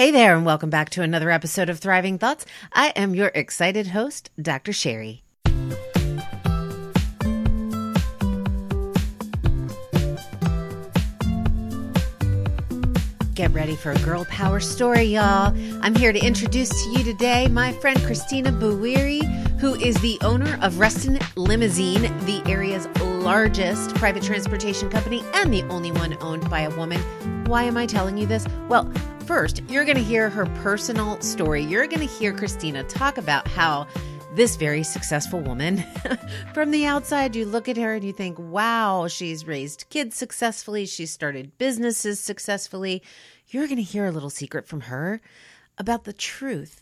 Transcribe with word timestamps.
Hey 0.00 0.12
there, 0.12 0.34
and 0.34 0.46
welcome 0.46 0.70
back 0.70 0.88
to 0.90 1.02
another 1.02 1.28
episode 1.28 1.68
of 1.68 1.78
Thriving 1.78 2.16
Thoughts. 2.16 2.46
I 2.72 2.88
am 2.96 3.14
your 3.14 3.30
excited 3.34 3.88
host, 3.88 4.30
Dr. 4.40 4.72
Sherry. 4.72 5.22
Get 13.34 13.50
ready 13.50 13.76
for 13.76 13.92
a 13.92 13.98
girl 13.98 14.24
power 14.24 14.58
story, 14.58 15.02
y'all. 15.02 15.54
I'm 15.82 15.94
here 15.94 16.14
to 16.14 16.18
introduce 16.18 16.70
to 16.70 16.90
you 16.92 17.04
today 17.04 17.48
my 17.48 17.74
friend 17.74 18.02
Christina 18.04 18.52
Buwiri, 18.52 19.20
who 19.60 19.74
is 19.74 19.96
the 19.96 20.16
owner 20.22 20.58
of 20.62 20.78
Reston 20.78 21.18
Limousine, 21.36 22.04
the 22.24 22.42
area's 22.46 22.86
largest 23.20 23.94
private 23.96 24.22
transportation 24.22 24.88
company 24.88 25.22
and 25.34 25.52
the 25.52 25.62
only 25.64 25.92
one 25.92 26.16
owned 26.20 26.48
by 26.48 26.60
a 26.60 26.74
woman. 26.76 27.00
Why 27.44 27.64
am 27.64 27.76
I 27.76 27.86
telling 27.86 28.16
you 28.16 28.26
this? 28.26 28.46
Well, 28.68 28.90
first, 29.26 29.62
you're 29.68 29.84
going 29.84 29.98
to 29.98 30.02
hear 30.02 30.30
her 30.30 30.46
personal 30.62 31.20
story. 31.20 31.62
You're 31.62 31.86
going 31.86 32.06
to 32.06 32.14
hear 32.14 32.32
Christina 32.32 32.82
talk 32.84 33.18
about 33.18 33.46
how 33.46 33.86
this 34.34 34.56
very 34.56 34.82
successful 34.82 35.40
woman, 35.40 35.84
from 36.54 36.70
the 36.70 36.86
outside, 36.86 37.34
you 37.34 37.44
look 37.44 37.68
at 37.68 37.76
her 37.76 37.94
and 37.94 38.04
you 38.04 38.12
think, 38.12 38.38
wow, 38.38 39.08
she's 39.08 39.46
raised 39.46 39.86
kids 39.90 40.16
successfully, 40.16 40.86
she's 40.86 41.10
started 41.10 41.58
businesses 41.58 42.20
successfully. 42.20 43.02
You're 43.48 43.66
going 43.66 43.76
to 43.76 43.82
hear 43.82 44.06
a 44.06 44.12
little 44.12 44.30
secret 44.30 44.66
from 44.66 44.82
her 44.82 45.20
about 45.76 46.04
the 46.04 46.12
truth 46.12 46.79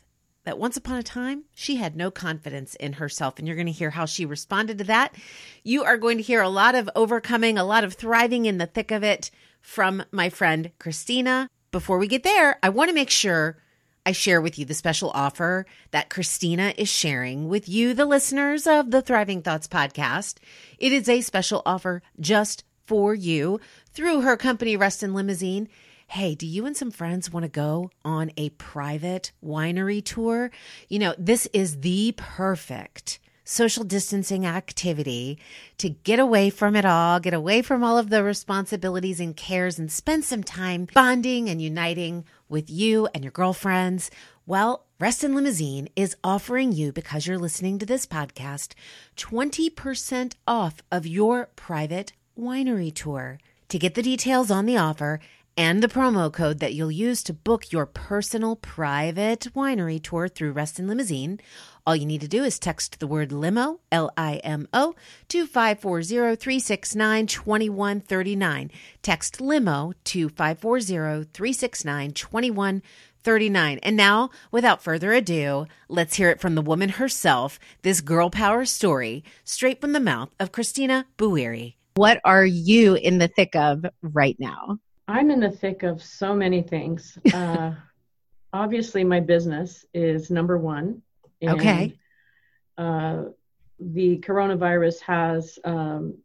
that 0.48 0.58
once 0.58 0.78
upon 0.78 0.96
a 0.96 1.02
time 1.02 1.44
she 1.54 1.76
had 1.76 1.94
no 1.94 2.10
confidence 2.10 2.74
in 2.76 2.94
herself. 2.94 3.38
And 3.38 3.46
you're 3.46 3.54
going 3.54 3.66
to 3.66 3.72
hear 3.72 3.90
how 3.90 4.06
she 4.06 4.24
responded 4.24 4.78
to 4.78 4.84
that. 4.84 5.14
You 5.62 5.84
are 5.84 5.98
going 5.98 6.16
to 6.16 6.22
hear 6.22 6.40
a 6.40 6.48
lot 6.48 6.74
of 6.74 6.88
overcoming, 6.96 7.58
a 7.58 7.64
lot 7.64 7.84
of 7.84 7.92
thriving 7.92 8.46
in 8.46 8.56
the 8.56 8.64
thick 8.64 8.90
of 8.90 9.04
it 9.04 9.30
from 9.60 10.04
my 10.10 10.30
friend 10.30 10.70
Christina. 10.78 11.50
Before 11.70 11.98
we 11.98 12.06
get 12.06 12.22
there, 12.22 12.58
I 12.62 12.70
want 12.70 12.88
to 12.88 12.94
make 12.94 13.10
sure 13.10 13.58
I 14.06 14.12
share 14.12 14.40
with 14.40 14.58
you 14.58 14.64
the 14.64 14.72
special 14.72 15.10
offer 15.10 15.66
that 15.90 16.08
Christina 16.08 16.72
is 16.78 16.88
sharing 16.88 17.50
with 17.50 17.68
you, 17.68 17.92
the 17.92 18.06
listeners 18.06 18.66
of 18.66 18.90
the 18.90 19.02
Thriving 19.02 19.42
Thoughts 19.42 19.68
podcast. 19.68 20.38
It 20.78 20.92
is 20.92 21.10
a 21.10 21.20
special 21.20 21.60
offer 21.66 22.00
just 22.18 22.64
for 22.86 23.14
you 23.14 23.60
through 23.92 24.22
her 24.22 24.38
company, 24.38 24.78
Reston 24.78 25.12
Limousine. 25.12 25.68
Hey, 26.12 26.34
do 26.34 26.46
you 26.46 26.64
and 26.64 26.74
some 26.74 26.90
friends 26.90 27.30
want 27.30 27.44
to 27.44 27.50
go 27.50 27.90
on 28.02 28.32
a 28.38 28.48
private 28.48 29.30
winery 29.44 30.02
tour? 30.02 30.50
You 30.88 31.00
know, 31.00 31.14
this 31.18 31.44
is 31.52 31.80
the 31.80 32.14
perfect 32.16 33.18
social 33.44 33.84
distancing 33.84 34.46
activity 34.46 35.38
to 35.76 35.90
get 35.90 36.18
away 36.18 36.48
from 36.48 36.74
it 36.76 36.86
all, 36.86 37.20
get 37.20 37.34
away 37.34 37.60
from 37.60 37.84
all 37.84 37.98
of 37.98 38.08
the 38.08 38.24
responsibilities 38.24 39.20
and 39.20 39.36
cares, 39.36 39.78
and 39.78 39.92
spend 39.92 40.24
some 40.24 40.42
time 40.42 40.88
bonding 40.94 41.50
and 41.50 41.60
uniting 41.60 42.24
with 42.48 42.70
you 42.70 43.06
and 43.12 43.22
your 43.22 43.30
girlfriends. 43.30 44.10
Well, 44.46 44.86
Reston 44.98 45.34
Limousine 45.34 45.90
is 45.94 46.16
offering 46.24 46.72
you, 46.72 46.90
because 46.90 47.26
you're 47.26 47.36
listening 47.36 47.78
to 47.80 47.86
this 47.86 48.06
podcast, 48.06 48.72
20% 49.18 50.36
off 50.46 50.82
of 50.90 51.06
your 51.06 51.50
private 51.54 52.14
winery 52.38 52.94
tour. 52.94 53.38
To 53.68 53.78
get 53.78 53.94
the 53.94 54.02
details 54.02 54.50
on 54.50 54.64
the 54.64 54.78
offer, 54.78 55.20
and 55.58 55.82
the 55.82 55.88
promo 55.88 56.32
code 56.32 56.60
that 56.60 56.72
you'll 56.72 56.92
use 56.92 57.20
to 57.24 57.32
book 57.34 57.72
your 57.72 57.84
personal 57.84 58.54
private 58.54 59.48
winery 59.56 60.00
tour 60.00 60.28
through 60.28 60.52
Reston 60.52 60.86
Limousine. 60.86 61.40
All 61.84 61.96
you 61.96 62.06
need 62.06 62.20
to 62.20 62.28
do 62.28 62.44
is 62.44 62.60
text 62.60 63.00
the 63.00 63.08
word 63.08 63.32
limo, 63.32 63.80
L 63.90 64.12
I 64.16 64.36
M 64.44 64.68
O, 64.72 64.94
to 65.26 65.48
540 65.48 66.36
369 66.36 67.26
2139. 67.26 68.70
Text 69.02 69.40
limo 69.40 69.94
to 70.04 70.28
540 70.28 71.28
369 71.34 72.12
2139. 72.12 73.80
And 73.82 73.96
now, 73.96 74.30
without 74.52 74.80
further 74.80 75.12
ado, 75.12 75.66
let's 75.88 76.14
hear 76.14 76.30
it 76.30 76.40
from 76.40 76.54
the 76.54 76.62
woman 76.62 76.90
herself, 76.90 77.58
this 77.82 78.00
girl 78.00 78.30
power 78.30 78.64
story, 78.64 79.24
straight 79.42 79.80
from 79.80 79.92
the 79.92 79.98
mouth 79.98 80.32
of 80.38 80.52
Christina 80.52 81.06
Buwiri. 81.18 81.74
What 81.96 82.20
are 82.24 82.46
you 82.46 82.94
in 82.94 83.18
the 83.18 83.26
thick 83.26 83.56
of 83.56 83.84
right 84.02 84.36
now? 84.38 84.78
I'm 85.08 85.30
in 85.30 85.40
the 85.40 85.50
thick 85.50 85.82
of 85.82 86.02
so 86.02 86.34
many 86.34 86.62
things. 86.62 87.18
Uh, 87.34 87.74
obviously, 88.52 89.04
my 89.04 89.20
business 89.20 89.84
is 89.94 90.30
number 90.30 90.58
one. 90.58 91.02
And, 91.40 91.50
okay. 91.50 91.98
Uh, 92.76 93.24
the 93.78 94.18
coronavirus 94.18 95.00
has 95.00 95.58
um, 95.64 96.18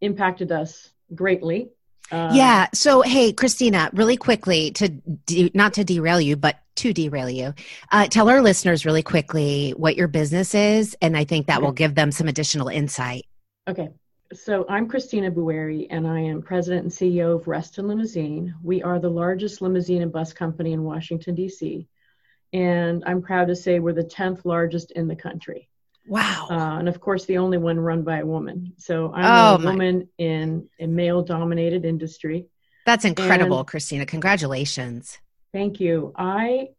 impacted 0.00 0.52
us 0.52 0.90
greatly. 1.14 1.70
Uh, 2.10 2.32
yeah. 2.34 2.68
So, 2.74 3.02
hey, 3.02 3.32
Christina, 3.32 3.90
really 3.92 4.16
quickly 4.16 4.70
to 4.72 4.88
de- 4.88 5.50
not 5.54 5.74
to 5.74 5.84
derail 5.84 6.20
you, 6.20 6.36
but 6.36 6.56
to 6.76 6.92
derail 6.92 7.30
you, 7.30 7.54
uh, 7.90 8.06
tell 8.06 8.28
our 8.28 8.42
listeners 8.42 8.84
really 8.84 9.02
quickly 9.02 9.72
what 9.76 9.96
your 9.96 10.08
business 10.08 10.54
is, 10.54 10.96
and 11.00 11.16
I 11.16 11.24
think 11.24 11.46
that 11.46 11.58
okay. 11.58 11.64
will 11.64 11.72
give 11.72 11.94
them 11.94 12.12
some 12.12 12.28
additional 12.28 12.68
insight. 12.68 13.26
Okay. 13.68 13.88
So 14.32 14.66
I'm 14.68 14.88
Christina 14.88 15.30
Buweri, 15.30 15.86
and 15.88 16.06
I 16.06 16.18
am 16.18 16.42
president 16.42 16.82
and 16.82 16.92
CEO 16.92 17.36
of 17.36 17.46
Reston 17.46 17.86
Limousine. 17.86 18.54
We 18.62 18.82
are 18.82 18.98
the 18.98 19.10
largest 19.10 19.62
limousine 19.62 20.02
and 20.02 20.12
bus 20.12 20.32
company 20.32 20.72
in 20.72 20.82
Washington, 20.82 21.36
D.C. 21.36 21.86
And 22.52 23.04
I'm 23.06 23.22
proud 23.22 23.48
to 23.48 23.56
say 23.56 23.78
we're 23.78 23.92
the 23.92 24.02
10th 24.02 24.44
largest 24.44 24.90
in 24.92 25.06
the 25.06 25.14
country. 25.14 25.68
Wow. 26.08 26.48
Uh, 26.50 26.78
and 26.78 26.88
of 26.88 27.00
course, 27.00 27.24
the 27.26 27.38
only 27.38 27.58
one 27.58 27.78
run 27.78 28.02
by 28.02 28.18
a 28.18 28.26
woman. 28.26 28.72
So 28.78 29.12
I'm 29.12 29.24
oh, 29.24 29.62
a 29.62 29.64
woman 29.64 30.08
in 30.18 30.68
a 30.80 30.86
male 30.86 31.22
dominated 31.22 31.84
industry. 31.84 32.46
That's 32.84 33.04
incredible, 33.04 33.58
and 33.58 33.66
Christina. 33.66 34.06
Congratulations. 34.06 35.18
Thank 35.52 35.80
you. 35.80 36.12
I 36.16 36.70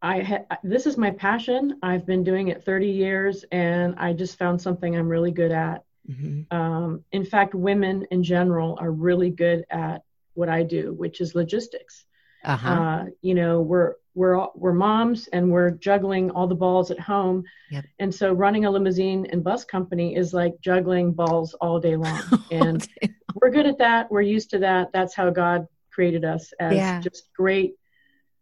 I 0.00 0.22
ha- 0.22 0.58
this 0.64 0.86
is 0.86 0.96
my 0.96 1.10
passion. 1.10 1.78
I've 1.82 2.06
been 2.06 2.24
doing 2.24 2.48
it 2.48 2.64
30 2.64 2.88
years 2.88 3.44
and 3.52 3.94
I 3.98 4.12
just 4.12 4.36
found 4.36 4.60
something 4.60 4.96
I'm 4.96 5.08
really 5.08 5.30
good 5.30 5.52
at 5.52 5.84
Mm-hmm. 6.10 6.56
Um, 6.56 7.04
in 7.12 7.24
fact, 7.24 7.54
women 7.54 8.06
in 8.10 8.22
general 8.22 8.76
are 8.80 8.90
really 8.90 9.30
good 9.30 9.64
at 9.70 10.02
what 10.34 10.48
I 10.48 10.62
do, 10.62 10.92
which 10.92 11.20
is 11.20 11.34
logistics. 11.34 12.04
Uh-huh. 12.44 12.68
Uh, 12.68 13.04
you 13.20 13.34
know, 13.34 13.60
we're 13.60 13.94
we're 14.14 14.46
we're 14.54 14.72
moms 14.72 15.28
and 15.28 15.50
we're 15.50 15.70
juggling 15.70 16.30
all 16.30 16.46
the 16.46 16.54
balls 16.54 16.90
at 16.90 16.98
home, 16.98 17.44
yep. 17.70 17.84
and 17.98 18.12
so 18.14 18.32
running 18.32 18.64
a 18.64 18.70
limousine 18.70 19.26
and 19.26 19.44
bus 19.44 19.64
company 19.64 20.16
is 20.16 20.34
like 20.34 20.54
juggling 20.60 21.12
balls 21.12 21.54
all 21.54 21.78
day 21.78 21.96
long. 21.96 22.20
And 22.50 22.80
day 22.80 22.88
long. 23.02 23.14
we're 23.40 23.50
good 23.50 23.66
at 23.66 23.78
that. 23.78 24.10
We're 24.10 24.22
used 24.22 24.50
to 24.50 24.58
that. 24.58 24.90
That's 24.92 25.14
how 25.14 25.30
God 25.30 25.66
created 25.92 26.24
us 26.24 26.52
as 26.58 26.74
yeah. 26.74 27.00
just 27.00 27.32
great 27.34 27.74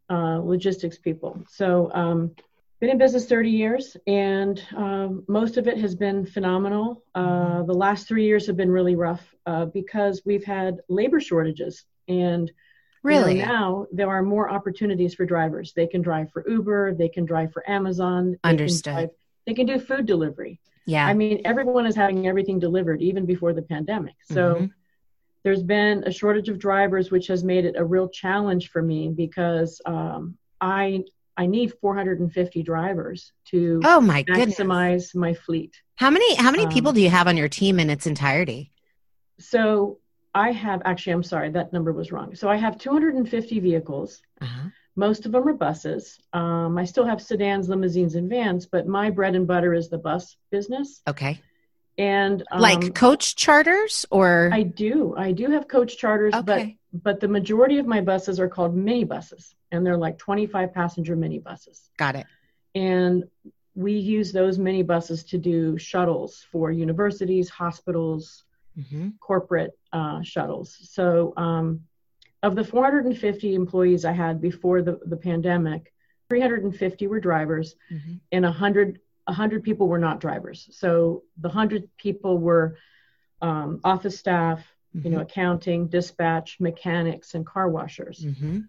uh, 0.08 0.38
logistics 0.38 0.98
people. 0.98 1.44
So 1.48 1.90
um, 1.92 2.34
been 2.80 2.90
in 2.90 2.98
business 2.98 3.26
30 3.26 3.50
years 3.50 3.96
and 4.06 4.62
um, 4.74 5.22
most 5.28 5.58
of 5.58 5.68
it 5.68 5.76
has 5.76 5.94
been 5.94 6.24
phenomenal. 6.24 7.04
Uh, 7.14 7.62
the 7.62 7.74
last 7.74 8.08
three 8.08 8.24
years 8.24 8.46
have 8.46 8.56
been 8.56 8.70
really 8.70 8.96
rough 8.96 9.22
uh, 9.44 9.66
because 9.66 10.22
we've 10.24 10.44
had 10.44 10.80
labor 10.88 11.20
shortages. 11.20 11.84
And 12.08 12.50
really 13.02 13.36
you 13.36 13.46
know, 13.46 13.52
now 13.52 13.86
there 13.92 14.08
are 14.08 14.22
more 14.22 14.50
opportunities 14.50 15.14
for 15.14 15.26
drivers. 15.26 15.74
They 15.74 15.86
can 15.86 16.00
drive 16.00 16.32
for 16.32 16.42
uber 16.48 16.94
they 16.94 17.08
can 17.08 17.26
drive 17.26 17.52
for 17.52 17.68
amazon 17.68 18.38
they 18.42 18.48
understood. 18.48 18.84
can 18.84 18.94
drive, 18.94 19.10
they 19.46 19.54
can 19.54 19.66
do 19.66 19.78
food 19.78 20.06
delivery. 20.06 20.58
Yeah. 20.86 21.06
I 21.06 21.12
mean 21.12 21.42
everyone 21.44 21.86
is 21.86 21.94
having 21.94 22.26
everything 22.26 22.58
delivered 22.58 23.02
even 23.02 23.26
before 23.26 23.52
the 23.52 23.62
pandemic. 23.62 24.14
So 24.24 24.54
mm-hmm. 24.54 24.66
there's 25.42 25.62
been 25.62 26.04
a 26.04 26.12
shortage 26.12 26.48
of 26.48 26.58
drivers 26.58 27.10
which 27.10 27.26
has 27.26 27.44
made 27.44 27.66
it 27.66 27.76
a 27.76 27.84
real 27.84 28.08
challenge 28.08 28.70
for 28.70 28.80
me 28.80 29.10
because 29.10 29.82
um, 29.84 30.38
i 30.62 31.04
I 31.40 31.46
need 31.46 31.72
450 31.80 32.62
drivers 32.62 33.32
to 33.46 33.80
oh 33.82 33.98
my 33.98 34.24
maximize 34.24 34.34
goodness. 34.36 35.14
my 35.14 35.32
fleet. 35.32 35.74
How 35.94 36.10
many 36.10 36.34
how 36.34 36.50
many 36.50 36.64
um, 36.64 36.70
people 36.70 36.92
do 36.92 37.00
you 37.00 37.08
have 37.08 37.26
on 37.28 37.38
your 37.38 37.48
team 37.48 37.80
in 37.80 37.88
its 37.88 38.06
entirety? 38.06 38.72
So 39.38 40.00
I 40.34 40.52
have 40.52 40.82
actually 40.84 41.14
I'm 41.14 41.22
sorry 41.22 41.48
that 41.52 41.72
number 41.72 41.94
was 41.94 42.12
wrong. 42.12 42.34
So 42.34 42.50
I 42.50 42.56
have 42.56 42.76
250 42.76 43.58
vehicles. 43.58 44.20
Uh-huh. 44.38 44.68
Most 44.96 45.24
of 45.24 45.32
them 45.32 45.48
are 45.48 45.54
buses. 45.54 46.18
Um, 46.34 46.76
I 46.76 46.84
still 46.84 47.06
have 47.06 47.22
sedans, 47.22 47.70
limousines, 47.70 48.16
and 48.16 48.28
vans, 48.28 48.66
but 48.66 48.86
my 48.86 49.08
bread 49.08 49.34
and 49.34 49.46
butter 49.46 49.72
is 49.72 49.88
the 49.88 49.96
bus 49.96 50.36
business. 50.50 51.00
Okay. 51.08 51.40
And 51.96 52.44
um, 52.50 52.60
like 52.60 52.94
coach 52.94 53.34
charters 53.34 54.04
or 54.10 54.50
I 54.52 54.64
do. 54.64 55.14
I 55.16 55.32
do 55.32 55.52
have 55.52 55.68
coach 55.68 55.96
charters, 55.96 56.34
okay. 56.34 56.76
But 56.92 57.20
the 57.20 57.28
majority 57.28 57.78
of 57.78 57.86
my 57.86 58.00
buses 58.00 58.40
are 58.40 58.48
called 58.48 58.74
mini 58.74 59.04
buses 59.04 59.54
and 59.70 59.86
they're 59.86 59.96
like 59.96 60.18
25 60.18 60.72
passenger 60.74 61.14
mini 61.16 61.38
buses 61.38 61.90
Got 61.96 62.16
it. 62.16 62.26
And 62.74 63.24
we 63.74 63.92
use 63.92 64.32
those 64.32 64.58
mini 64.58 64.82
buses 64.82 65.24
to 65.24 65.38
do 65.38 65.78
shuttles 65.78 66.44
for 66.50 66.70
universities, 66.70 67.48
hospitals, 67.48 68.44
mm-hmm. 68.78 69.10
corporate 69.20 69.78
uh, 69.92 70.22
shuttles. 70.22 70.76
So, 70.90 71.32
um, 71.36 71.80
of 72.42 72.56
the 72.56 72.64
450 72.64 73.54
employees 73.54 74.04
I 74.04 74.12
had 74.12 74.40
before 74.40 74.82
the, 74.82 74.98
the 75.04 75.16
pandemic, 75.16 75.92
350 76.30 77.06
were 77.06 77.20
drivers 77.20 77.74
mm-hmm. 77.92 78.14
and 78.32 78.44
100, 78.44 79.00
100 79.24 79.62
people 79.62 79.88
were 79.88 79.98
not 79.98 80.20
drivers. 80.20 80.68
So, 80.72 81.24
the 81.38 81.48
100 81.48 81.88
people 81.96 82.38
were 82.38 82.76
um, 83.42 83.80
office 83.84 84.18
staff, 84.18 84.64
mm-hmm. 84.94 85.06
you 85.06 85.12
know, 85.14 85.20
accounting, 85.20 85.88
dispatch, 85.88 86.58
mechanics, 86.60 87.34
and 87.34 87.46
car 87.46 87.68
washers. 87.68 88.24
Mm-hmm 88.24 88.60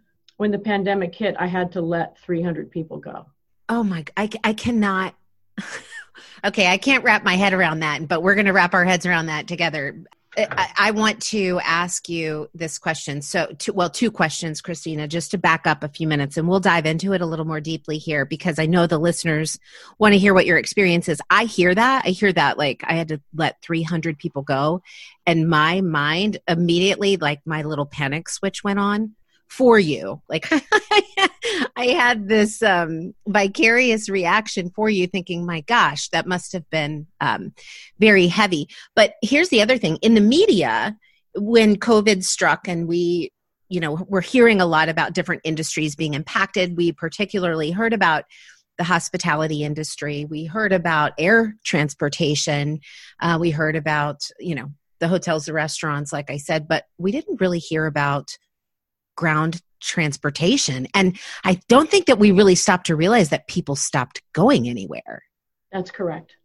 when 0.42 0.50
the 0.50 0.58
pandemic 0.58 1.14
hit, 1.14 1.36
I 1.38 1.46
had 1.46 1.74
to 1.74 1.82
let 1.82 2.18
300 2.18 2.72
people 2.72 2.98
go. 2.98 3.28
Oh 3.70 3.84
my, 3.84 4.04
I, 4.18 4.28
I 4.44 4.54
cannot. 4.54 5.14
okay, 6.44 6.66
I 6.66 6.80
can't 6.80 7.04
wrap 7.04 7.24
my 7.24 7.36
head 7.36 7.54
around 7.54 7.82
that, 7.82 8.08
but 8.08 8.24
we're 8.24 8.34
going 8.34 8.48
to 8.48 8.52
wrap 8.52 8.74
our 8.74 8.84
heads 8.84 9.06
around 9.06 9.28
that 9.28 9.48
together. 9.48 10.04
I, 10.38 10.92
want 10.92 11.22
to 11.24 11.60
ask 11.64 12.08
you 12.08 12.50
this 12.54 12.78
question. 12.80 13.22
So, 13.22 13.54
two, 13.58 13.74
well, 13.74 13.90
two 13.90 14.12
questions, 14.12 14.62
Christina, 14.62 15.08
just 15.08 15.32
to 15.32 15.38
back 15.38 15.68
up 15.68 15.84
a 15.84 15.90
few 15.90 16.08
minutes, 16.08 16.38
and 16.38 16.48
we'll 16.48 16.62
dive 16.62 16.86
into 16.86 17.14
it 17.14 17.22
a 17.22 17.26
little 17.26 17.46
more 17.46 17.60
deeply 17.60 17.98
here 17.98 18.26
because 18.26 18.58
I 18.58 18.66
know 18.66 18.88
the 18.88 18.98
listeners 18.98 19.60
want 20.00 20.14
to 20.14 20.20
hear 20.20 20.34
what 20.34 20.46
your 20.46 20.58
experience 20.58 21.10
is. 21.10 21.22
I 21.30 21.46
hear 21.46 21.76
that. 21.76 22.04
I 22.06 22.10
hear 22.12 22.32
that 22.32 22.58
like 22.58 22.82
I 22.86 22.94
had 22.94 23.10
to 23.10 23.22
let 23.34 23.62
300 23.62 24.18
people 24.18 24.42
go, 24.42 24.82
and 25.26 25.50
my 25.50 25.82
mind 25.82 26.38
immediately, 26.48 27.18
like 27.18 27.42
my 27.46 27.64
little 27.64 27.86
panic 27.86 28.30
switch 28.30 28.64
went 28.64 28.80
on 28.80 29.16
for 29.52 29.78
you. 29.78 30.22
Like 30.30 30.48
I 31.76 31.88
had 31.88 32.30
this 32.30 32.64
um, 32.64 33.14
vicarious 33.28 34.08
reaction 34.08 34.70
for 34.70 34.90
you, 34.90 35.08
thinking, 35.08 35.46
my 35.46 35.60
gosh, 35.62 36.08
that 36.10 36.26
must 36.26 36.54
have 36.54 36.68
been 36.70 37.08
um, 37.20 37.54
very 38.00 38.28
heavy. 38.28 38.70
But 38.96 39.16
here's 39.22 39.50
the 39.50 39.62
other 39.62 39.78
thing 39.78 39.98
in 39.98 40.14
the 40.14 40.22
media, 40.22 40.98
when 41.36 41.76
COVID 41.76 42.24
struck 42.24 42.68
and 42.68 42.88
we 42.88 43.32
you 43.68 43.80
know 43.80 43.94
we're 44.10 44.22
hearing 44.22 44.60
a 44.60 44.66
lot 44.66 44.90
about 44.90 45.14
different 45.14 45.42
industries 45.46 45.96
being 45.96 46.14
impacted 46.14 46.76
we 46.76 46.92
particularly 46.92 47.72
heard 47.72 47.94
about 47.94 48.26
the 48.78 48.84
hospitality 48.84 49.64
industry 49.64 50.26
we 50.26 50.44
heard 50.44 50.74
about 50.74 51.14
air 51.18 51.56
transportation 51.64 52.82
uh, 53.22 53.38
we 53.40 53.50
heard 53.50 53.78
about 53.78 54.20
you 54.42 54.56
know 54.56 54.74
the 55.00 55.08
hotels 55.08 55.46
the 55.46 55.54
restaurants 55.54 56.12
like 56.12 56.30
i 56.30 56.36
said 56.36 56.68
but 56.68 56.84
we 56.98 57.14
didn't 57.14 57.40
really 57.40 57.60
hear 57.60 57.86
about 57.86 58.36
ground 59.16 59.62
transportation. 59.82 60.88
And 60.94 61.20
I 61.44 61.60
don't 61.68 61.90
think 61.90 62.06
that 62.06 62.20
we 62.20 62.32
really 62.32 62.56
stopped 62.56 62.88
to 62.88 62.96
realize 62.96 63.30
that 63.30 63.48
people 63.48 63.76
stopped 63.76 64.22
going 64.34 64.70
anywhere. 64.70 65.24
That's 65.72 65.92
correct. 65.92 66.36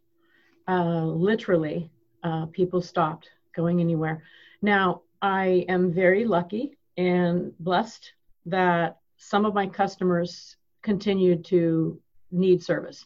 Uh, 0.67 1.03
literally, 1.03 1.89
uh, 2.23 2.47
people 2.47 2.81
stopped 2.81 3.29
going 3.55 3.79
anywhere. 3.79 4.23
Now, 4.61 5.01
I 5.21 5.65
am 5.69 5.91
very 5.91 6.25
lucky 6.25 6.77
and 6.97 7.57
blessed 7.59 8.13
that 8.47 8.97
some 9.17 9.45
of 9.45 9.53
my 9.53 9.67
customers 9.67 10.57
continued 10.81 11.45
to 11.45 11.99
need 12.31 12.63
service. 12.63 13.05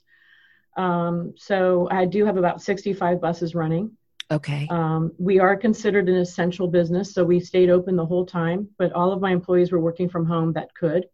Um, 0.78 1.34
so 1.38 1.88
I 1.92 2.06
do 2.06 2.26
have 2.26 2.38
about 2.38 2.62
65 2.62 3.20
buses 3.20 3.56
running. 3.56 3.92
Okay. 4.32 4.66
Um, 4.70 5.12
we 5.18 5.40
are 5.40 5.58
considered 5.58 6.08
an 6.08 6.16
essential 6.16 6.68
business, 6.68 7.14
so 7.14 7.24
we 7.24 7.40
stayed 7.40 7.70
open 7.70 7.98
the 7.98 8.06
whole 8.06 8.26
time, 8.26 8.70
but 8.78 8.94
all 8.94 9.12
of 9.12 9.20
my 9.20 9.32
employees 9.32 9.72
were 9.72 9.80
working 9.80 10.08
from 10.08 10.26
home 10.26 10.54
that 10.54 10.74
could. 10.74 11.06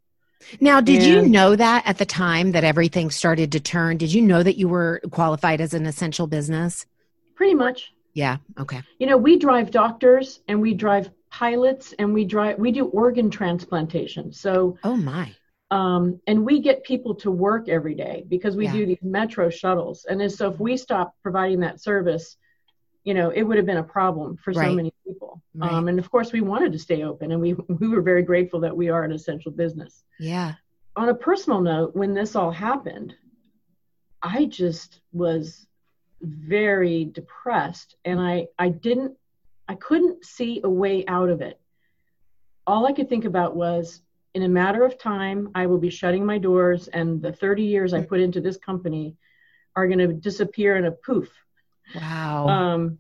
Now, 0.62 0.80
did 0.82 1.02
and, 1.02 1.06
you 1.06 1.22
know 1.24 1.56
that 1.56 1.84
at 1.88 1.98
the 1.98 2.06
time 2.06 2.52
that 2.52 2.64
everything 2.64 3.10
started 3.10 3.52
to 3.54 3.60
turn? 3.60 3.98
Did 3.98 4.14
you 4.14 4.22
know 4.22 4.44
that 4.44 4.58
you 4.58 4.68
were 4.68 5.02
qualified 5.10 5.62
as 5.62 5.74
an 5.74 5.88
essential 5.88 6.28
business? 6.28 6.86
Pretty 7.36 7.56
much. 7.56 7.92
Yeah. 8.14 8.38
Okay. 8.60 8.82
You 9.00 9.08
know, 9.08 9.18
we 9.18 9.38
drive 9.38 9.72
doctors 9.72 10.42
and 10.48 10.62
we 10.62 10.74
drive 10.74 11.10
pilots 11.30 11.94
and 12.00 12.14
we 12.14 12.26
drive 12.26 12.58
we 12.58 12.72
do 12.72 12.86
organ 12.88 13.30
transplantation. 13.30 14.32
So 14.32 14.78
Oh 14.84 14.96
my. 14.96 15.34
Um, 15.70 16.22
and 16.28 16.46
we 16.46 16.62
get 16.62 16.84
people 16.84 17.14
to 17.16 17.30
work 17.32 17.68
every 17.68 17.94
day 17.94 18.24
because 18.30 18.56
we 18.56 18.66
yeah. 18.66 18.72
do 18.72 18.86
these 18.86 19.02
metro 19.02 19.50
shuttles. 19.50 20.06
And 20.06 20.32
so 20.32 20.50
if 20.50 20.60
we 20.60 20.78
stop 20.78 21.16
providing 21.22 21.60
that 21.60 21.82
service, 21.82 22.38
you 23.08 23.14
know, 23.14 23.30
it 23.30 23.44
would 23.44 23.56
have 23.56 23.66
been 23.66 23.78
a 23.78 23.84
problem 23.84 24.36
for 24.36 24.52
right. 24.52 24.68
so 24.68 24.74
many 24.74 24.94
people. 25.06 25.42
Right. 25.56 25.72
Um, 25.72 25.88
and 25.88 25.98
of 25.98 26.12
course, 26.12 26.34
we 26.34 26.42
wanted 26.42 26.74
to 26.74 26.80
stay 26.80 27.04
open, 27.04 27.32
and 27.32 27.40
we 27.40 27.54
we 27.54 27.88
were 27.88 28.02
very 28.02 28.22
grateful 28.22 28.60
that 28.60 28.76
we 28.76 28.90
are 28.90 29.06
an 29.06 29.14
essential 29.14 29.50
business. 29.50 30.04
Yeah. 30.20 30.56
On 30.98 31.08
a 31.08 31.16
personal 31.16 31.62
note, 31.62 31.96
when 31.96 32.14
this 32.14 32.36
all 32.36 32.52
happened, 32.52 33.16
I 34.22 34.44
just 34.44 35.00
was 35.14 35.68
very 36.22 37.06
depressed, 37.06 37.96
and 38.04 38.20
I 38.20 38.48
I 38.60 38.68
didn't 38.68 39.16
I 39.70 39.76
couldn't 39.76 40.26
see 40.26 40.60
a 40.66 40.70
way 40.70 41.06
out 41.08 41.30
of 41.30 41.40
it. 41.40 41.62
All 42.66 42.86
I 42.86 42.92
could 42.92 43.08
think 43.08 43.24
about 43.24 43.56
was 43.56 44.02
in 44.34 44.44
a 44.44 44.50
matter 44.50 44.84
of 44.84 44.98
time, 44.98 45.50
I 45.56 45.68
will 45.68 45.78
be 45.78 45.90
shutting 45.90 46.26
my 46.26 46.40
doors, 46.40 46.90
and 46.90 47.22
the 47.22 47.32
30 47.32 47.64
years 47.64 47.94
I 47.94 48.02
put 48.02 48.20
into 48.20 48.42
this 48.42 48.58
company 48.58 49.16
are 49.78 49.88
going 49.88 50.00
to 50.00 50.12
disappear 50.12 50.76
in 50.76 50.84
a 50.84 50.92
poof 50.92 51.32
Wow. 51.96 52.48
Um, 52.48 52.98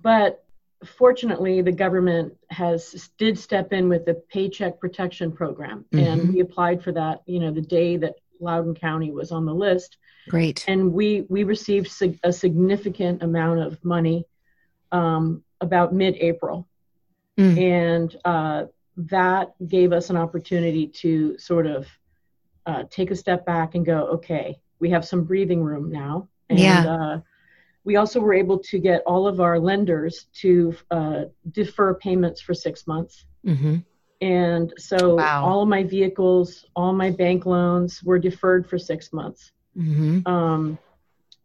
but 0.00 0.44
fortunately, 0.84 1.60
the 1.62 1.72
government 1.72 2.36
has 2.50 3.10
did 3.18 3.38
step 3.38 3.72
in 3.72 3.88
with 3.88 4.04
the 4.04 4.14
Paycheck 4.14 4.78
Protection 4.80 5.32
Program, 5.32 5.84
mm-hmm. 5.92 6.06
and 6.06 6.32
we 6.32 6.40
applied 6.40 6.82
for 6.82 6.92
that. 6.92 7.22
You 7.26 7.40
know, 7.40 7.50
the 7.50 7.60
day 7.62 7.96
that 7.96 8.14
Loudoun 8.40 8.74
County 8.74 9.10
was 9.10 9.32
on 9.32 9.44
the 9.44 9.54
list. 9.54 9.98
Great. 10.28 10.64
And 10.68 10.92
we 10.92 11.26
we 11.28 11.44
received 11.44 11.88
sig- 11.90 12.20
a 12.22 12.32
significant 12.32 13.22
amount 13.22 13.60
of 13.60 13.84
money 13.84 14.26
um, 14.92 15.42
about 15.60 15.92
mid-April, 15.92 16.68
mm. 17.36 17.58
and 17.58 18.16
uh, 18.24 18.64
that 18.96 19.54
gave 19.66 19.92
us 19.92 20.10
an 20.10 20.16
opportunity 20.16 20.86
to 20.86 21.38
sort 21.38 21.66
of 21.66 21.86
uh, 22.66 22.84
take 22.90 23.10
a 23.10 23.16
step 23.16 23.46
back 23.46 23.74
and 23.74 23.86
go, 23.86 24.06
okay, 24.06 24.60
we 24.78 24.90
have 24.90 25.04
some 25.04 25.24
breathing 25.24 25.62
room 25.62 25.90
now. 25.90 26.28
And, 26.48 26.58
yeah. 26.58 26.86
Uh, 26.86 27.20
we 27.88 27.96
also 27.96 28.20
were 28.20 28.34
able 28.34 28.58
to 28.58 28.78
get 28.78 29.00
all 29.06 29.26
of 29.26 29.40
our 29.40 29.58
lenders 29.58 30.26
to 30.34 30.76
uh, 30.90 31.22
defer 31.52 31.94
payments 31.94 32.38
for 32.38 32.52
six 32.52 32.86
months. 32.86 33.24
Mm-hmm. 33.46 33.76
And 34.20 34.74
so 34.76 35.14
wow. 35.14 35.42
all 35.42 35.62
of 35.62 35.70
my 35.70 35.84
vehicles, 35.84 36.66
all 36.76 36.92
my 36.92 37.10
bank 37.10 37.46
loans 37.46 38.02
were 38.02 38.18
deferred 38.18 38.68
for 38.68 38.78
six 38.78 39.10
months. 39.10 39.52
Mm-hmm. 39.74 40.30
Um, 40.30 40.78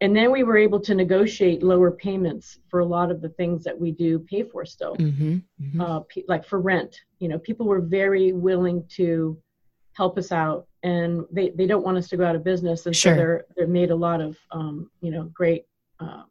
and 0.02 0.14
then 0.14 0.34
we 0.34 0.44
were 0.44 0.58
able 0.58 0.82
to 0.82 0.94
negotiate 0.94 1.64
lower 1.64 1.92
payments 1.92 2.60
for 2.70 2.82
a 2.82 2.86
lot 2.86 3.10
of 3.10 3.22
the 3.22 3.30
things 3.30 3.64
that 3.64 3.80
we 3.80 3.92
do 3.92 4.20
pay 4.20 4.44
for 4.44 4.66
still, 4.66 4.98
mm-hmm. 4.98 5.36
Mm-hmm. 5.62 5.80
Uh, 5.80 6.02
p- 6.10 6.26
like 6.28 6.44
for 6.44 6.60
rent. 6.60 6.94
You 7.20 7.30
know, 7.30 7.40
people 7.40 7.68
were 7.68 7.80
very 7.80 8.34
willing 8.34 8.84
to 8.98 9.38
help 9.94 10.18
us 10.18 10.34
out, 10.34 10.68
and 10.82 11.24
they, 11.32 11.52
they 11.52 11.68
don't 11.68 11.86
want 11.86 11.98
us 11.98 12.10
to 12.10 12.18
go 12.18 12.26
out 12.26 12.36
of 12.36 12.44
business, 12.44 12.86
and 12.86 12.94
sure. 12.94 13.14
so 13.14 13.18
they're 13.18 13.46
they 13.56 13.66
made 13.66 13.92
a 13.92 13.96
lot 13.96 14.20
of 14.20 14.38
um, 14.52 14.90
you 15.00 15.12
know 15.12 15.24
great 15.34 15.64
uh, 16.02 16.24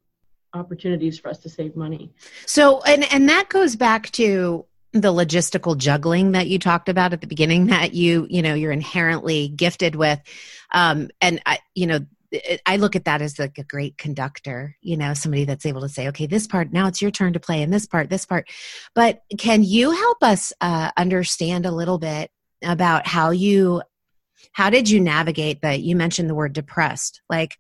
opportunities 0.55 1.19
for 1.19 1.29
us 1.29 1.39
to 1.39 1.49
save 1.49 1.77
money. 1.77 2.13
So, 2.47 2.83
and 2.83 3.11
and 3.13 3.29
that 3.29 3.49
goes 3.49 3.77
back 3.77 4.11
to 4.13 4.67
the 4.93 5.13
logistical 5.13 5.77
juggling 5.77 6.33
that 6.33 6.49
you 6.49 6.59
talked 6.59 6.89
about 6.89 7.13
at 7.13 7.21
the 7.21 7.27
beginning 7.27 7.67
that 7.69 7.95
you 7.95 8.27
you 8.29 8.43
know 8.43 8.55
you're 8.55 8.73
inherently 8.73 9.49
gifted 9.49 9.95
with 9.95 10.21
um 10.73 11.09
and 11.23 11.41
i 11.47 11.59
you 11.75 11.87
know 11.87 12.01
I 12.67 12.77
look 12.77 12.97
at 12.97 13.05
that 13.05 13.21
as 13.21 13.39
like 13.39 13.59
a 13.59 13.65
great 13.65 13.99
conductor, 13.99 14.77
you 14.81 14.97
know, 14.97 15.15
somebody 15.15 15.45
that's 15.45 15.67
able 15.67 15.83
to 15.83 15.89
say, 15.89 16.09
okay, 16.09 16.27
this 16.27 16.47
part, 16.47 16.73
now 16.73 16.87
it's 16.87 17.03
your 17.03 17.11
turn 17.11 17.35
to 17.35 17.41
play 17.41 17.63
in 17.63 17.71
this 17.71 17.87
part, 17.87 18.09
this 18.09 18.25
part. 18.25 18.49
But 18.95 19.21
can 19.39 19.63
you 19.63 19.91
help 19.91 20.23
us 20.23 20.53
uh, 20.61 20.91
understand 20.97 21.67
a 21.67 21.71
little 21.71 21.99
bit 21.99 22.31
about 22.63 23.07
how 23.07 23.31
you, 23.31 23.83
how 24.53 24.71
did 24.71 24.89
you 24.89 25.01
navigate 25.01 25.61
that? 25.63 25.81
You 25.81 25.95
mentioned 25.95 26.31
the 26.31 26.35
word 26.35 26.55
depressed. 26.55 27.21
Like, 27.29 27.59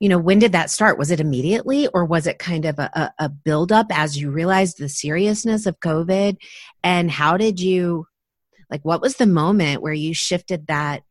you 0.00 0.08
know 0.08 0.18
when 0.18 0.38
did 0.38 0.52
that 0.52 0.70
start? 0.70 0.98
Was 0.98 1.10
it 1.10 1.20
immediately 1.20 1.86
or 1.88 2.04
was 2.06 2.26
it 2.26 2.38
kind 2.38 2.64
of 2.64 2.78
a, 2.78 3.12
a 3.18 3.28
build 3.28 3.70
up 3.70 3.86
as 3.90 4.16
you 4.16 4.30
realized 4.30 4.78
the 4.78 4.88
seriousness 4.88 5.66
of 5.66 5.78
covid? 5.78 6.38
And 6.82 7.10
how 7.10 7.36
did 7.36 7.60
you 7.60 8.06
like 8.70 8.82
what 8.82 9.02
was 9.02 9.16
the 9.16 9.26
moment 9.26 9.82
where 9.82 9.92
you 9.92 10.14
shifted 10.14 10.66
that 10.66 11.02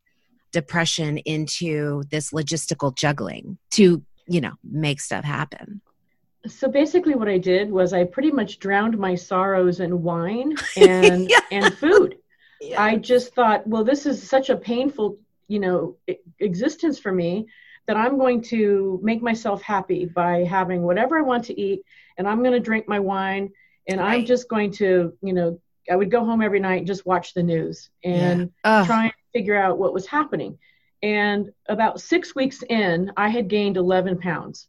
depression 0.52 1.18
into 1.18 2.02
this 2.10 2.32
logistical 2.32 2.94
juggling 2.94 3.58
to 3.70 4.02
you 4.26 4.40
know 4.40 4.54
make 4.64 5.00
stuff 5.00 5.24
happen? 5.24 5.80
So 6.46 6.68
basically 6.68 7.14
what 7.14 7.28
i 7.28 7.38
did 7.38 7.70
was 7.70 7.92
i 7.92 8.02
pretty 8.02 8.32
much 8.32 8.58
drowned 8.58 8.98
my 8.98 9.14
sorrows 9.14 9.78
in 9.78 10.02
wine 10.02 10.56
and 10.76 11.30
yeah. 11.30 11.40
and 11.52 11.72
food. 11.74 12.16
Yeah. 12.62 12.82
i 12.82 12.96
just 12.96 13.34
thought 13.34 13.66
well 13.66 13.84
this 13.84 14.04
is 14.04 14.28
such 14.28 14.50
a 14.50 14.56
painful 14.56 15.18
you 15.48 15.60
know 15.60 15.96
existence 16.40 16.98
for 16.98 17.12
me 17.12 17.46
that 17.90 17.96
I'm 17.96 18.18
going 18.18 18.40
to 18.42 19.00
make 19.02 19.20
myself 19.20 19.62
happy 19.62 20.04
by 20.04 20.44
having 20.44 20.82
whatever 20.82 21.18
I 21.18 21.22
want 21.22 21.46
to 21.46 21.60
eat, 21.60 21.82
and 22.16 22.28
I'm 22.28 22.38
going 22.38 22.52
to 22.52 22.60
drink 22.60 22.86
my 22.86 23.00
wine, 23.00 23.50
and 23.88 23.98
right. 23.98 24.20
I'm 24.20 24.26
just 24.26 24.48
going 24.48 24.70
to, 24.74 25.12
you 25.20 25.32
know, 25.32 25.60
I 25.90 25.96
would 25.96 26.08
go 26.08 26.24
home 26.24 26.40
every 26.40 26.60
night 26.60 26.76
and 26.76 26.86
just 26.86 27.04
watch 27.04 27.34
the 27.34 27.42
news 27.42 27.90
and 28.04 28.52
yeah. 28.64 28.86
try 28.86 29.04
and 29.06 29.12
figure 29.32 29.56
out 29.56 29.76
what 29.76 29.92
was 29.92 30.06
happening. 30.06 30.56
And 31.02 31.50
about 31.66 32.00
six 32.00 32.32
weeks 32.32 32.62
in, 32.62 33.10
I 33.16 33.28
had 33.28 33.48
gained 33.48 33.76
11 33.76 34.18
pounds. 34.18 34.68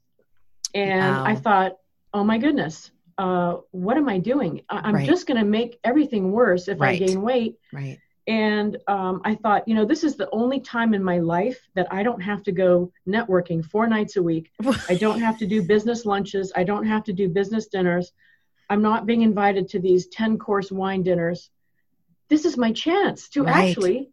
And 0.74 1.16
wow. 1.16 1.24
I 1.24 1.36
thought, 1.36 1.74
oh 2.16 2.24
my 2.24 2.40
goodness, 2.40 2.90
uh, 3.20 3.58
what 3.70 3.98
am 3.98 4.10
I 4.10 4.18
doing? 4.18 4.64
I- 4.68 4.90
am 4.90 4.96
right. 4.96 5.08
just 5.08 5.28
going 5.28 5.40
to 5.40 5.46
make 5.46 5.78
everything 5.84 6.32
worse 6.32 6.68
if 6.68 6.82
right. 6.82 7.00
I 7.00 7.06
gain 7.06 7.22
weight. 7.22 7.60
Right. 7.72 8.00
And 8.32 8.78
um, 8.88 9.20
I 9.26 9.36
thought, 9.36 9.68
you 9.68 9.76
know, 9.76 9.84
this 9.84 10.06
is 10.06 10.16
the 10.16 10.30
only 10.32 10.62
time 10.62 10.94
in 10.94 11.04
my 11.04 11.20
life 11.20 11.68
that 11.76 11.92
I 11.92 12.02
don't 12.02 12.22
have 12.22 12.42
to 12.44 12.54
go 12.54 12.94
networking 13.06 13.64
four 13.64 13.88
nights 13.88 14.16
a 14.16 14.24
week. 14.24 14.54
I 14.88 14.96
don't 14.96 15.20
have 15.20 15.38
to 15.40 15.46
do 15.46 15.62
business 15.62 16.06
lunches. 16.06 16.54
I 16.56 16.64
don't 16.64 16.86
have 16.86 17.04
to 17.06 17.14
do 17.14 17.28
business 17.28 17.68
dinners. 17.68 18.14
I'm 18.70 18.82
not 18.82 19.06
being 19.06 19.24
invited 19.24 19.68
to 19.72 19.80
these 19.80 20.08
10 20.08 20.38
course 20.38 20.72
wine 20.72 21.04
dinners. 21.04 21.50
This 22.30 22.46
is 22.46 22.56
my 22.56 22.72
chance 22.72 23.28
to 23.32 23.44
right. 23.44 23.68
actually 23.68 24.12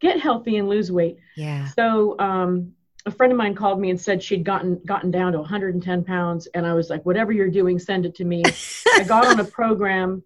get 0.00 0.18
healthy 0.18 0.56
and 0.56 0.68
lose 0.68 0.90
weight. 0.90 1.18
Yeah. 1.36 1.68
So 1.68 2.18
um, 2.18 2.72
a 3.06 3.12
friend 3.12 3.32
of 3.32 3.38
mine 3.38 3.54
called 3.54 3.78
me 3.78 3.90
and 3.90 4.00
said 4.00 4.20
she'd 4.20 4.42
gotten 4.42 4.80
gotten 4.84 5.12
down 5.12 5.30
to 5.30 5.38
110 5.38 6.02
pounds, 6.02 6.48
and 6.48 6.66
I 6.66 6.74
was 6.74 6.90
like, 6.90 7.06
whatever 7.06 7.30
you're 7.30 7.50
doing, 7.50 7.78
send 7.78 8.04
it 8.04 8.16
to 8.16 8.24
me. 8.24 8.42
I 8.96 9.04
got 9.04 9.26
on 9.26 9.38
a 9.38 9.44
program. 9.44 10.24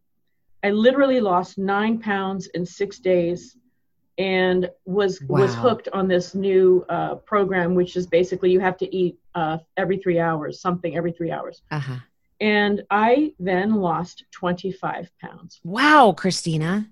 I 0.62 0.70
literally 0.70 1.20
lost 1.20 1.58
nine 1.58 1.98
pounds 1.98 2.48
in 2.48 2.66
six 2.66 2.98
days 2.98 3.56
and 4.18 4.68
was 4.84 5.22
wow. 5.22 5.40
was 5.40 5.54
hooked 5.54 5.88
on 5.92 6.08
this 6.08 6.34
new 6.34 6.84
uh, 6.88 7.14
program, 7.16 7.74
which 7.74 7.96
is 7.96 8.06
basically 8.06 8.50
you 8.50 8.60
have 8.60 8.76
to 8.78 8.94
eat 8.94 9.16
uh, 9.34 9.58
every 9.76 9.98
three 9.98 10.18
hours, 10.18 10.60
something 10.60 10.96
every 10.96 11.12
three 11.12 11.30
hours. 11.30 11.62
Uh-huh. 11.70 11.96
And 12.40 12.82
I 12.90 13.32
then 13.40 13.76
lost 13.76 14.24
25 14.32 15.10
pounds. 15.20 15.60
Wow, 15.64 16.12
Christina. 16.16 16.88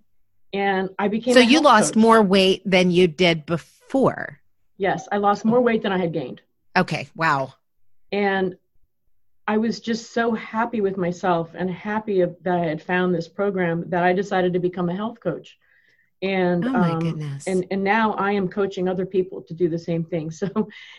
And 0.52 0.90
I 0.98 1.08
became 1.08 1.34
so 1.34 1.40
you 1.40 1.60
lost 1.60 1.94
coach. 1.94 2.00
more 2.00 2.22
weight 2.22 2.62
than 2.64 2.90
you 2.90 3.06
did 3.08 3.46
before. 3.46 4.40
Yes, 4.78 5.08
I 5.10 5.18
lost 5.18 5.44
more 5.44 5.60
weight 5.60 5.82
than 5.82 5.92
I 5.92 5.98
had 5.98 6.12
gained. 6.12 6.40
Okay, 6.76 7.08
wow. 7.14 7.54
And 8.12 8.56
I 9.46 9.58
was 9.58 9.80
just 9.80 10.12
so 10.12 10.32
happy 10.32 10.80
with 10.80 10.96
myself 10.96 11.50
and 11.54 11.70
happy 11.70 12.24
that 12.24 12.58
I 12.58 12.66
had 12.66 12.82
found 12.82 13.14
this 13.14 13.28
program 13.28 13.88
that 13.90 14.02
I 14.02 14.12
decided 14.12 14.52
to 14.54 14.58
become 14.58 14.88
a 14.88 14.96
health 14.96 15.20
coach. 15.20 15.56
And 16.22 16.64
oh 16.64 16.72
my 16.72 16.92
um, 16.92 16.98
goodness. 16.98 17.46
and 17.46 17.66
and 17.70 17.84
now 17.84 18.14
i 18.14 18.32
am 18.32 18.48
coaching 18.48 18.88
other 18.88 19.04
people 19.04 19.42
to 19.42 19.52
do 19.54 19.68
the 19.68 19.78
same 19.78 20.02
thing. 20.02 20.30
So 20.40 20.48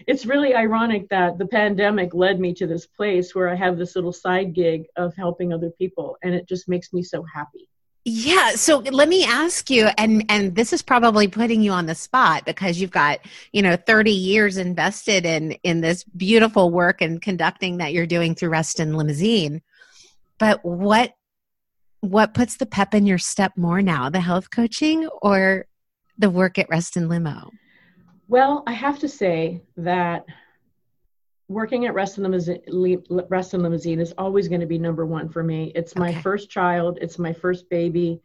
it's 0.06 0.28
really 0.28 0.54
ironic 0.54 1.10
that 1.10 1.40
the 1.40 1.48
pandemic 1.48 2.14
led 2.14 2.40
me 2.40 2.54
to 2.54 2.68
this 2.68 2.86
place 2.86 3.34
where 3.34 3.50
i 3.50 3.56
have 3.56 3.78
this 3.78 3.96
little 3.96 4.14
side 4.14 4.54
gig 4.54 4.86
of 4.96 5.16
helping 5.16 5.54
other 5.54 5.72
people 5.72 6.18
and 6.22 6.36
it 6.36 6.48
just 6.48 6.70
makes 6.70 6.94
me 6.94 7.02
so 7.02 7.24
happy 7.24 7.68
yeah 8.10 8.52
so 8.52 8.78
let 8.78 9.10
me 9.10 9.26
ask 9.26 9.70
you 9.70 9.88
and 9.98 10.24
and 10.30 10.56
this 10.56 10.72
is 10.72 10.82
probably 10.82 11.28
putting 11.28 11.62
you 11.62 11.72
on 11.72 11.86
the 11.86 11.96
spot 11.96 12.46
because 12.46 12.80
you've 12.80 12.92
got 12.92 13.20
you 13.52 13.62
know 13.62 13.76
30 13.76 14.12
years 14.12 14.58
invested 14.58 15.26
in 15.26 15.52
in 15.64 15.82
this 15.82 16.04
beautiful 16.04 16.72
work 16.72 17.02
and 17.02 17.22
conducting 17.22 17.78
that 17.78 17.92
you're 17.92 18.08
doing 18.08 18.34
through 18.34 18.50
reston 18.50 18.96
limousine 18.96 19.62
but 20.40 20.64
what 20.64 21.14
what 22.02 22.34
puts 22.34 22.58
the 22.58 22.66
pep 22.66 22.94
in 22.94 23.06
your 23.06 23.18
step 23.18 23.54
more 23.56 23.82
now, 23.82 24.10
the 24.10 24.20
health 24.20 24.52
coaching 24.52 25.08
or 25.22 25.66
the 26.18 26.30
work 26.30 26.58
at 26.58 26.70
Reston 26.70 27.10
Limo? 27.10 27.52
Well, 28.28 28.64
I 28.68 28.74
have 28.74 29.00
to 29.00 29.10
say 29.10 29.62
that 29.78 30.26
working 31.48 31.86
at 31.86 31.94
Reston 31.94 32.24
Limousine, 32.24 33.04
Reston 33.30 33.64
Limousine 33.64 34.00
is 34.00 34.14
always 34.18 34.48
going 34.48 34.62
to 34.62 34.68
be 34.68 34.78
number 34.78 35.06
one 35.06 35.30
for 35.30 35.44
me. 35.44 35.72
It's 35.76 35.96
my 35.96 36.14
first 36.22 36.50
child, 36.50 37.00
it's 37.02 37.18
my 37.18 37.34
first 37.34 37.70
baby, 37.70 38.22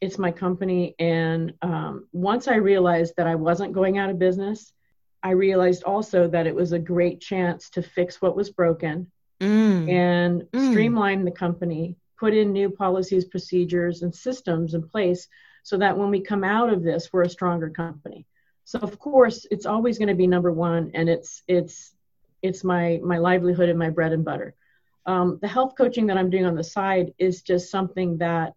it's 0.00 0.18
my 0.18 0.32
company. 0.32 0.94
And 0.98 1.54
um, 1.62 2.06
once 2.12 2.48
I 2.48 2.56
realized 2.56 3.14
that 3.16 3.26
I 3.26 3.34
wasn't 3.34 3.72
going 3.72 3.98
out 3.98 4.10
of 4.10 4.18
business, 4.18 4.72
I 5.22 5.30
realized 5.30 5.84
also 5.84 6.28
that 6.28 6.46
it 6.46 6.54
was 6.54 6.72
a 6.72 6.78
great 6.78 7.20
chance 7.20 7.70
to 7.70 7.82
fix 7.82 8.22
what 8.22 8.36
was 8.36 8.50
broken 8.50 9.10
mm. 9.40 9.90
and 9.90 10.42
mm. 10.42 10.70
streamline 10.70 11.24
the 11.24 11.30
company 11.30 11.96
put 12.18 12.34
in 12.34 12.52
new 12.52 12.68
policies, 12.68 13.24
procedures, 13.24 14.02
and 14.02 14.14
systems 14.14 14.74
in 14.74 14.86
place 14.86 15.26
so 15.62 15.78
that 15.78 15.96
when 15.96 16.10
we 16.10 16.20
come 16.20 16.44
out 16.44 16.70
of 16.70 16.82
this, 16.82 17.12
we're 17.12 17.22
a 17.22 17.28
stronger 17.28 17.70
company. 17.70 18.26
So 18.64 18.78
of 18.80 18.98
course, 18.98 19.46
it's 19.50 19.66
always 19.66 19.98
going 19.98 20.08
to 20.08 20.14
be 20.14 20.26
number 20.26 20.52
one, 20.52 20.92
and 20.94 21.08
it's 21.08 21.42
it's 21.48 21.94
it's 22.42 22.64
my 22.64 23.00
my 23.02 23.18
livelihood 23.18 23.68
and 23.68 23.78
my 23.78 23.90
bread 23.90 24.12
and 24.12 24.24
butter. 24.24 24.54
Um, 25.06 25.38
the 25.40 25.48
health 25.48 25.74
coaching 25.76 26.06
that 26.06 26.18
I'm 26.18 26.30
doing 26.30 26.46
on 26.46 26.54
the 26.54 26.64
side 26.64 27.14
is 27.18 27.42
just 27.42 27.70
something 27.70 28.18
that 28.18 28.54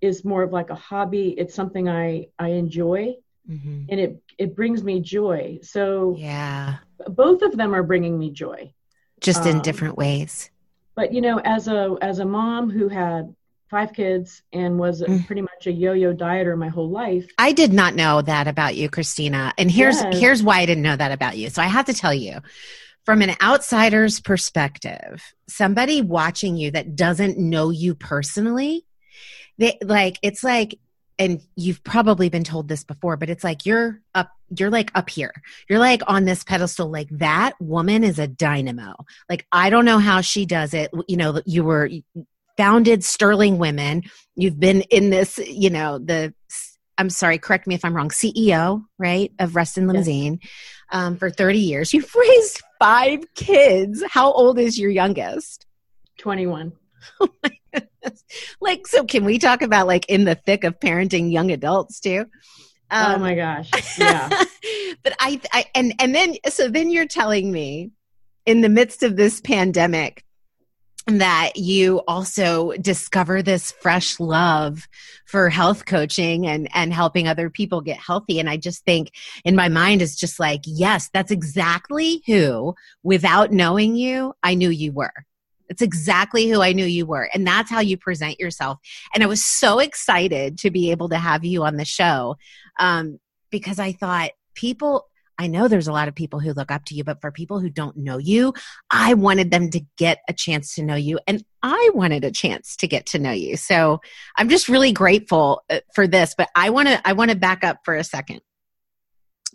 is 0.00 0.24
more 0.24 0.42
of 0.42 0.52
like 0.52 0.70
a 0.70 0.74
hobby. 0.74 1.30
It's 1.38 1.54
something 1.54 1.88
I 1.88 2.28
I 2.38 2.48
enjoy, 2.48 3.14
mm-hmm. 3.48 3.84
and 3.88 4.00
it 4.00 4.22
it 4.38 4.56
brings 4.56 4.82
me 4.82 5.00
joy. 5.00 5.60
So 5.62 6.16
yeah, 6.18 6.78
both 7.06 7.42
of 7.42 7.56
them 7.56 7.74
are 7.74 7.82
bringing 7.82 8.18
me 8.18 8.30
joy, 8.30 8.72
just 9.20 9.46
in 9.46 9.56
um, 9.56 9.62
different 9.62 9.96
ways 9.96 10.50
but 10.94 11.12
you 11.12 11.20
know 11.20 11.40
as 11.40 11.68
a 11.68 11.96
as 12.00 12.18
a 12.18 12.24
mom 12.24 12.70
who 12.70 12.88
had 12.88 13.34
five 13.70 13.92
kids 13.92 14.42
and 14.52 14.78
was 14.78 15.02
mm. 15.02 15.26
pretty 15.26 15.40
much 15.40 15.66
a 15.66 15.72
yo-yo 15.72 16.12
dieter 16.12 16.56
my 16.56 16.68
whole 16.68 16.90
life 16.90 17.26
i 17.38 17.52
did 17.52 17.72
not 17.72 17.94
know 17.94 18.20
that 18.20 18.46
about 18.46 18.76
you 18.76 18.88
christina 18.88 19.52
and 19.56 19.70
here's 19.70 19.96
yes. 19.96 20.18
here's 20.18 20.42
why 20.42 20.58
i 20.60 20.66
didn't 20.66 20.82
know 20.82 20.96
that 20.96 21.12
about 21.12 21.36
you 21.36 21.48
so 21.48 21.62
i 21.62 21.66
have 21.66 21.86
to 21.86 21.94
tell 21.94 22.14
you 22.14 22.38
from 23.04 23.22
an 23.22 23.34
outsider's 23.42 24.20
perspective 24.20 25.22
somebody 25.48 26.00
watching 26.00 26.56
you 26.56 26.70
that 26.70 26.96
doesn't 26.96 27.38
know 27.38 27.70
you 27.70 27.94
personally 27.94 28.84
they 29.58 29.78
like 29.82 30.18
it's 30.22 30.44
like 30.44 30.78
and 31.18 31.42
you've 31.56 31.84
probably 31.84 32.28
been 32.28 32.44
told 32.44 32.68
this 32.68 32.84
before 32.84 33.16
but 33.16 33.30
it's 33.30 33.44
like 33.44 33.66
you're 33.66 34.00
up 34.14 34.30
you're 34.58 34.70
like 34.70 34.90
up 34.94 35.08
here. 35.08 35.32
You're 35.68 35.78
like 35.78 36.02
on 36.06 36.24
this 36.24 36.44
pedestal 36.44 36.90
like 36.90 37.08
that 37.10 37.54
woman 37.60 38.04
is 38.04 38.18
a 38.18 38.26
dynamo. 38.26 38.94
Like 39.28 39.46
i 39.52 39.70
don't 39.70 39.84
know 39.84 39.98
how 39.98 40.20
she 40.20 40.46
does 40.46 40.74
it. 40.74 40.90
You 41.08 41.16
know 41.16 41.40
you 41.46 41.64
were 41.64 41.90
founded 42.56 43.04
sterling 43.04 43.58
women. 43.58 44.02
You've 44.36 44.60
been 44.60 44.82
in 44.82 45.10
this 45.10 45.38
you 45.38 45.70
know 45.70 45.98
the 45.98 46.34
i'm 46.98 47.08
sorry 47.08 47.38
correct 47.38 47.66
me 47.66 47.74
if 47.74 47.86
i'm 47.86 47.96
wrong 47.96 48.10
ceo 48.10 48.84
right 48.98 49.32
of 49.38 49.56
reston 49.56 49.86
limousine 49.86 50.38
yes. 50.42 50.50
um, 50.90 51.16
for 51.16 51.30
30 51.30 51.58
years. 51.58 51.94
You've 51.94 52.14
raised 52.14 52.62
five 52.82 53.24
kids 53.34 54.02
how 54.10 54.32
old 54.32 54.58
is 54.58 54.78
your 54.78 54.90
youngest 54.90 55.66
21 56.18 56.72
oh 57.20 57.28
my 57.42 57.50
goodness. 57.72 58.24
Like, 58.60 58.86
so 58.86 59.04
can 59.04 59.24
we 59.24 59.38
talk 59.38 59.62
about 59.62 59.86
like 59.86 60.06
in 60.08 60.24
the 60.24 60.34
thick 60.34 60.64
of 60.64 60.78
parenting 60.80 61.32
young 61.32 61.50
adults 61.50 62.00
too? 62.00 62.26
Um, 62.90 63.14
oh 63.14 63.18
my 63.18 63.34
gosh. 63.34 63.70
Yeah. 63.98 64.28
but 65.02 65.14
I, 65.18 65.40
I, 65.52 65.64
and, 65.74 65.94
and 65.98 66.14
then, 66.14 66.36
so 66.48 66.68
then 66.68 66.90
you're 66.90 67.06
telling 67.06 67.50
me 67.50 67.90
in 68.44 68.60
the 68.60 68.68
midst 68.68 69.02
of 69.02 69.16
this 69.16 69.40
pandemic, 69.40 70.24
that 71.06 71.56
you 71.56 72.00
also 72.06 72.72
discover 72.80 73.42
this 73.42 73.72
fresh 73.72 74.20
love 74.20 74.86
for 75.26 75.50
health 75.50 75.84
coaching 75.84 76.46
and 76.46 76.68
and 76.74 76.92
helping 76.92 77.26
other 77.26 77.50
people 77.50 77.80
get 77.80 77.96
healthy 77.96 78.38
and 78.38 78.48
i 78.48 78.56
just 78.56 78.84
think 78.84 79.10
in 79.44 79.56
my 79.56 79.68
mind 79.68 80.00
is 80.00 80.14
just 80.14 80.38
like 80.38 80.60
yes 80.64 81.10
that's 81.12 81.32
exactly 81.32 82.22
who 82.26 82.74
without 83.02 83.50
knowing 83.50 83.96
you 83.96 84.32
i 84.44 84.54
knew 84.54 84.70
you 84.70 84.92
were 84.92 85.26
it's 85.72 85.80
exactly 85.80 86.50
who 86.50 86.60
I 86.60 86.74
knew 86.74 86.84
you 86.84 87.06
were. 87.06 87.30
And 87.32 87.46
that's 87.46 87.70
how 87.70 87.80
you 87.80 87.96
present 87.96 88.38
yourself. 88.38 88.78
And 89.14 89.24
I 89.24 89.26
was 89.26 89.42
so 89.42 89.78
excited 89.78 90.58
to 90.58 90.70
be 90.70 90.90
able 90.90 91.08
to 91.08 91.16
have 91.16 91.46
you 91.46 91.64
on 91.64 91.76
the 91.76 91.86
show 91.86 92.36
um, 92.78 93.18
because 93.50 93.78
I 93.78 93.92
thought 93.92 94.32
people, 94.54 95.08
I 95.38 95.46
know 95.46 95.68
there's 95.68 95.88
a 95.88 95.92
lot 95.92 96.08
of 96.08 96.14
people 96.14 96.40
who 96.40 96.52
look 96.52 96.70
up 96.70 96.84
to 96.86 96.94
you, 96.94 97.04
but 97.04 97.20
for 97.20 97.32
people 97.32 97.58
who 97.58 97.70
don't 97.70 97.96
know 97.96 98.18
you, 98.18 98.54
I 98.90 99.14
wanted 99.14 99.50
them 99.50 99.70
to 99.70 99.80
get 99.96 100.20
a 100.28 100.32
chance 100.32 100.74
to 100.74 100.82
know 100.82 100.94
you. 100.94 101.18
And 101.26 101.44
I 101.62 101.90
wanted 101.94 102.24
a 102.24 102.30
chance 102.30 102.76
to 102.76 102.86
get 102.86 103.06
to 103.06 103.18
know 103.18 103.32
you. 103.32 103.56
So 103.56 104.00
I'm 104.36 104.48
just 104.48 104.68
really 104.68 104.92
grateful 104.92 105.62
uh, 105.70 105.80
for 105.94 106.06
this. 106.06 106.34
But 106.36 106.48
I 106.54 106.70
want 106.70 106.88
to, 106.88 107.00
I 107.06 107.12
want 107.12 107.30
to 107.30 107.36
back 107.36 107.64
up 107.64 107.78
for 107.84 107.94
a 107.94 108.04
second 108.04 108.40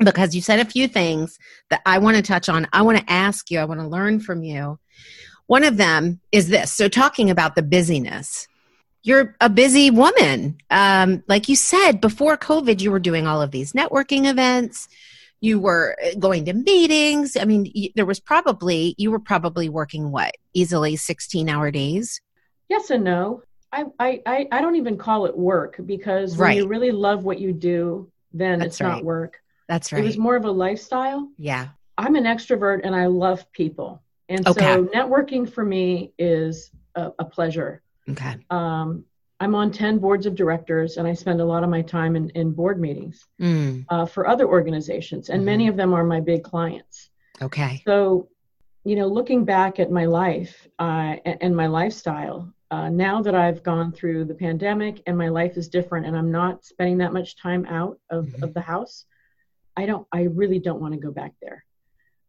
because 0.04 0.36
you 0.36 0.42
said 0.42 0.60
a 0.60 0.66
few 0.66 0.88
things 0.88 1.38
that 1.70 1.82
I 1.86 2.00
want 2.00 2.18
to 2.18 2.24
touch 2.24 2.50
on. 2.50 2.68
I 2.74 2.82
want 2.82 2.98
to 2.98 3.12
ask 3.12 3.50
you, 3.52 3.60
I 3.60 3.66
want 3.66 3.80
to 3.80 3.88
learn 3.88 4.20
from 4.20 4.44
you. 4.44 4.80
One 5.48 5.64
of 5.64 5.78
them 5.78 6.20
is 6.32 6.50
this. 6.50 6.74
So, 6.74 6.90
talking 6.90 7.30
about 7.30 7.56
the 7.56 7.64
busyness, 7.64 8.48
you're 9.04 9.36
a 9.40 9.50
busy 9.50 9.90
woman. 9.90 10.58
Um, 10.70 11.24
like 11.28 11.48
you 11.48 11.56
said, 11.56 12.02
before 12.02 12.38
COVID, 12.38 12.82
you 12.82 12.92
were 12.92 13.00
doing 13.00 13.26
all 13.26 13.42
of 13.42 13.52
these 13.52 13.74
networking 13.74 14.30
events. 14.30 14.90
You 15.40 15.60
were 15.60 15.96
uh, 16.04 16.16
going 16.20 16.46
to 16.46 16.54
meetings. 16.54 17.38
I 17.38 17.46
mean, 17.46 17.72
there 17.96 18.06
was 18.06 18.20
probably, 18.20 18.96
you 18.98 19.12
were 19.12 19.20
probably 19.20 19.70
working 19.70 20.12
what, 20.12 20.36
easily 20.54 20.96
16 20.96 21.50
hour 21.50 21.72
days? 21.72 22.22
Yes 22.70 22.90
and 22.90 23.04
no. 23.04 23.44
I, 23.72 23.86
I, 24.00 24.48
I 24.52 24.62
don't 24.62 24.76
even 24.76 24.98
call 24.98 25.26
it 25.26 25.38
work 25.38 25.80
because 25.86 26.38
when 26.38 26.48
right. 26.48 26.58
you 26.58 26.68
really 26.68 26.92
love 26.92 27.24
what 27.24 27.40
you 27.40 27.54
do, 27.54 28.10
then 28.34 28.60
That's 28.60 28.76
it's 28.76 28.82
right. 28.82 28.96
not 28.96 29.04
work. 29.04 29.42
That's 29.68 29.92
right. 29.92 30.02
It 30.02 30.06
was 30.06 30.18
more 30.18 30.36
of 30.36 30.46
a 30.46 30.52
lifestyle. 30.52 31.30
Yeah. 31.38 31.70
I'm 31.98 32.16
an 32.16 32.24
extrovert 32.24 32.82
and 32.84 32.96
I 32.96 33.08
love 33.08 33.52
people. 33.52 34.02
And 34.30 34.48
okay. 34.48 34.66
so 34.66 34.86
networking 34.86 35.52
for 35.52 35.64
me 35.64 36.14
is 36.18 36.72
a, 36.96 37.12
a 37.20 37.26
pleasure. 37.26 37.82
Okay. 38.10 38.38
Um, 38.50 39.06
I'm 39.40 39.54
on 39.54 39.72
10 39.72 40.00
boards 40.00 40.26
of 40.26 40.36
directors 40.36 40.98
and 40.98 41.08
I 41.08 41.14
spend 41.14 41.42
a 41.42 41.46
lot 41.46 41.64
of 41.64 41.70
my 41.70 41.82
time 41.82 42.16
in, 42.16 42.30
in 42.32 42.52
board 42.52 42.80
meetings 42.80 43.26
mm. 43.40 43.86
uh, 43.90 44.06
for 44.06 44.28
other 44.28 44.48
organizations, 44.48 45.30
and 45.30 45.40
mm-hmm. 45.40 45.46
many 45.46 45.68
of 45.68 45.76
them 45.76 45.94
are 45.94 46.04
my 46.04 46.20
big 46.20 46.44
clients. 46.44 47.10
Okay. 47.42 47.84
So, 47.86 48.30
you 48.84 48.96
know, 48.96 49.08
looking 49.08 49.46
back 49.46 49.80
at 49.80 49.92
my 49.92 50.06
life 50.06 50.68
uh, 50.80 51.18
and, 51.24 51.38
and, 51.42 51.56
my 51.56 51.68
lifestyle, 51.68 52.52
uh, 52.72 52.90
now 52.90 53.22
that 53.22 53.36
I've 53.36 53.62
gone 53.62 53.92
through 53.92 54.26
the 54.26 54.34
pandemic 54.34 55.04
and 55.06 55.16
my 55.16 55.28
life 55.30 55.56
is 55.56 55.68
different 55.68 56.08
and 56.08 56.18
I'm 56.18 56.32
not 56.32 56.66
spending 56.66 56.98
that 57.00 57.14
much 57.14 57.36
time 57.36 57.66
out 57.68 58.00
of, 58.10 58.26
mm-hmm. 58.26 58.44
of 58.44 58.54
the 58.56 58.62
house, 58.62 59.06
I 59.76 59.86
don't, 59.86 60.08
I 60.12 60.24
really 60.24 60.58
don't 60.58 60.82
want 60.82 60.96
to 60.96 61.00
go 61.00 61.12
back 61.12 61.34
there 61.42 61.64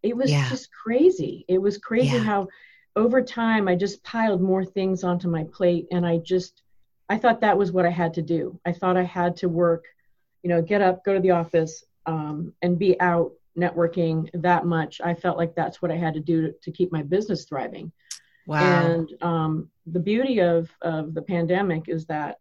it 0.02 0.16
was 0.16 0.30
yeah. 0.30 0.48
just 0.48 0.70
crazy. 0.72 1.44
It 1.48 1.58
was 1.58 1.78
crazy 1.78 2.16
yeah. 2.16 2.22
how 2.22 2.48
over 2.96 3.22
time 3.22 3.68
I 3.68 3.74
just 3.74 4.02
piled 4.02 4.40
more 4.40 4.64
things 4.64 5.04
onto 5.04 5.28
my 5.28 5.44
plate 5.44 5.86
and 5.90 6.06
I 6.06 6.18
just 6.18 6.62
I 7.08 7.18
thought 7.18 7.40
that 7.40 7.58
was 7.58 7.72
what 7.72 7.86
I 7.86 7.90
had 7.90 8.14
to 8.14 8.22
do. 8.22 8.60
I 8.66 8.72
thought 8.72 8.96
I 8.96 9.04
had 9.04 9.36
to 9.38 9.48
work, 9.48 9.84
you 10.42 10.50
know, 10.50 10.62
get 10.62 10.82
up, 10.82 11.04
go 11.04 11.14
to 11.14 11.20
the 11.20 11.30
office, 11.30 11.84
um, 12.06 12.52
and 12.62 12.78
be 12.78 13.00
out 13.00 13.32
networking 13.56 14.30
that 14.34 14.66
much. 14.66 15.00
I 15.02 15.14
felt 15.14 15.36
like 15.36 15.54
that's 15.54 15.82
what 15.82 15.90
I 15.90 15.96
had 15.96 16.14
to 16.14 16.20
do 16.20 16.42
to, 16.42 16.52
to 16.52 16.70
keep 16.70 16.92
my 16.92 17.02
business 17.02 17.44
thriving. 17.44 17.92
Wow. 18.46 18.86
And 18.86 19.22
um, 19.22 19.70
the 19.86 20.00
beauty 20.00 20.40
of, 20.40 20.70
of 20.80 21.14
the 21.14 21.22
pandemic 21.22 21.88
is 21.88 22.06
that 22.06 22.38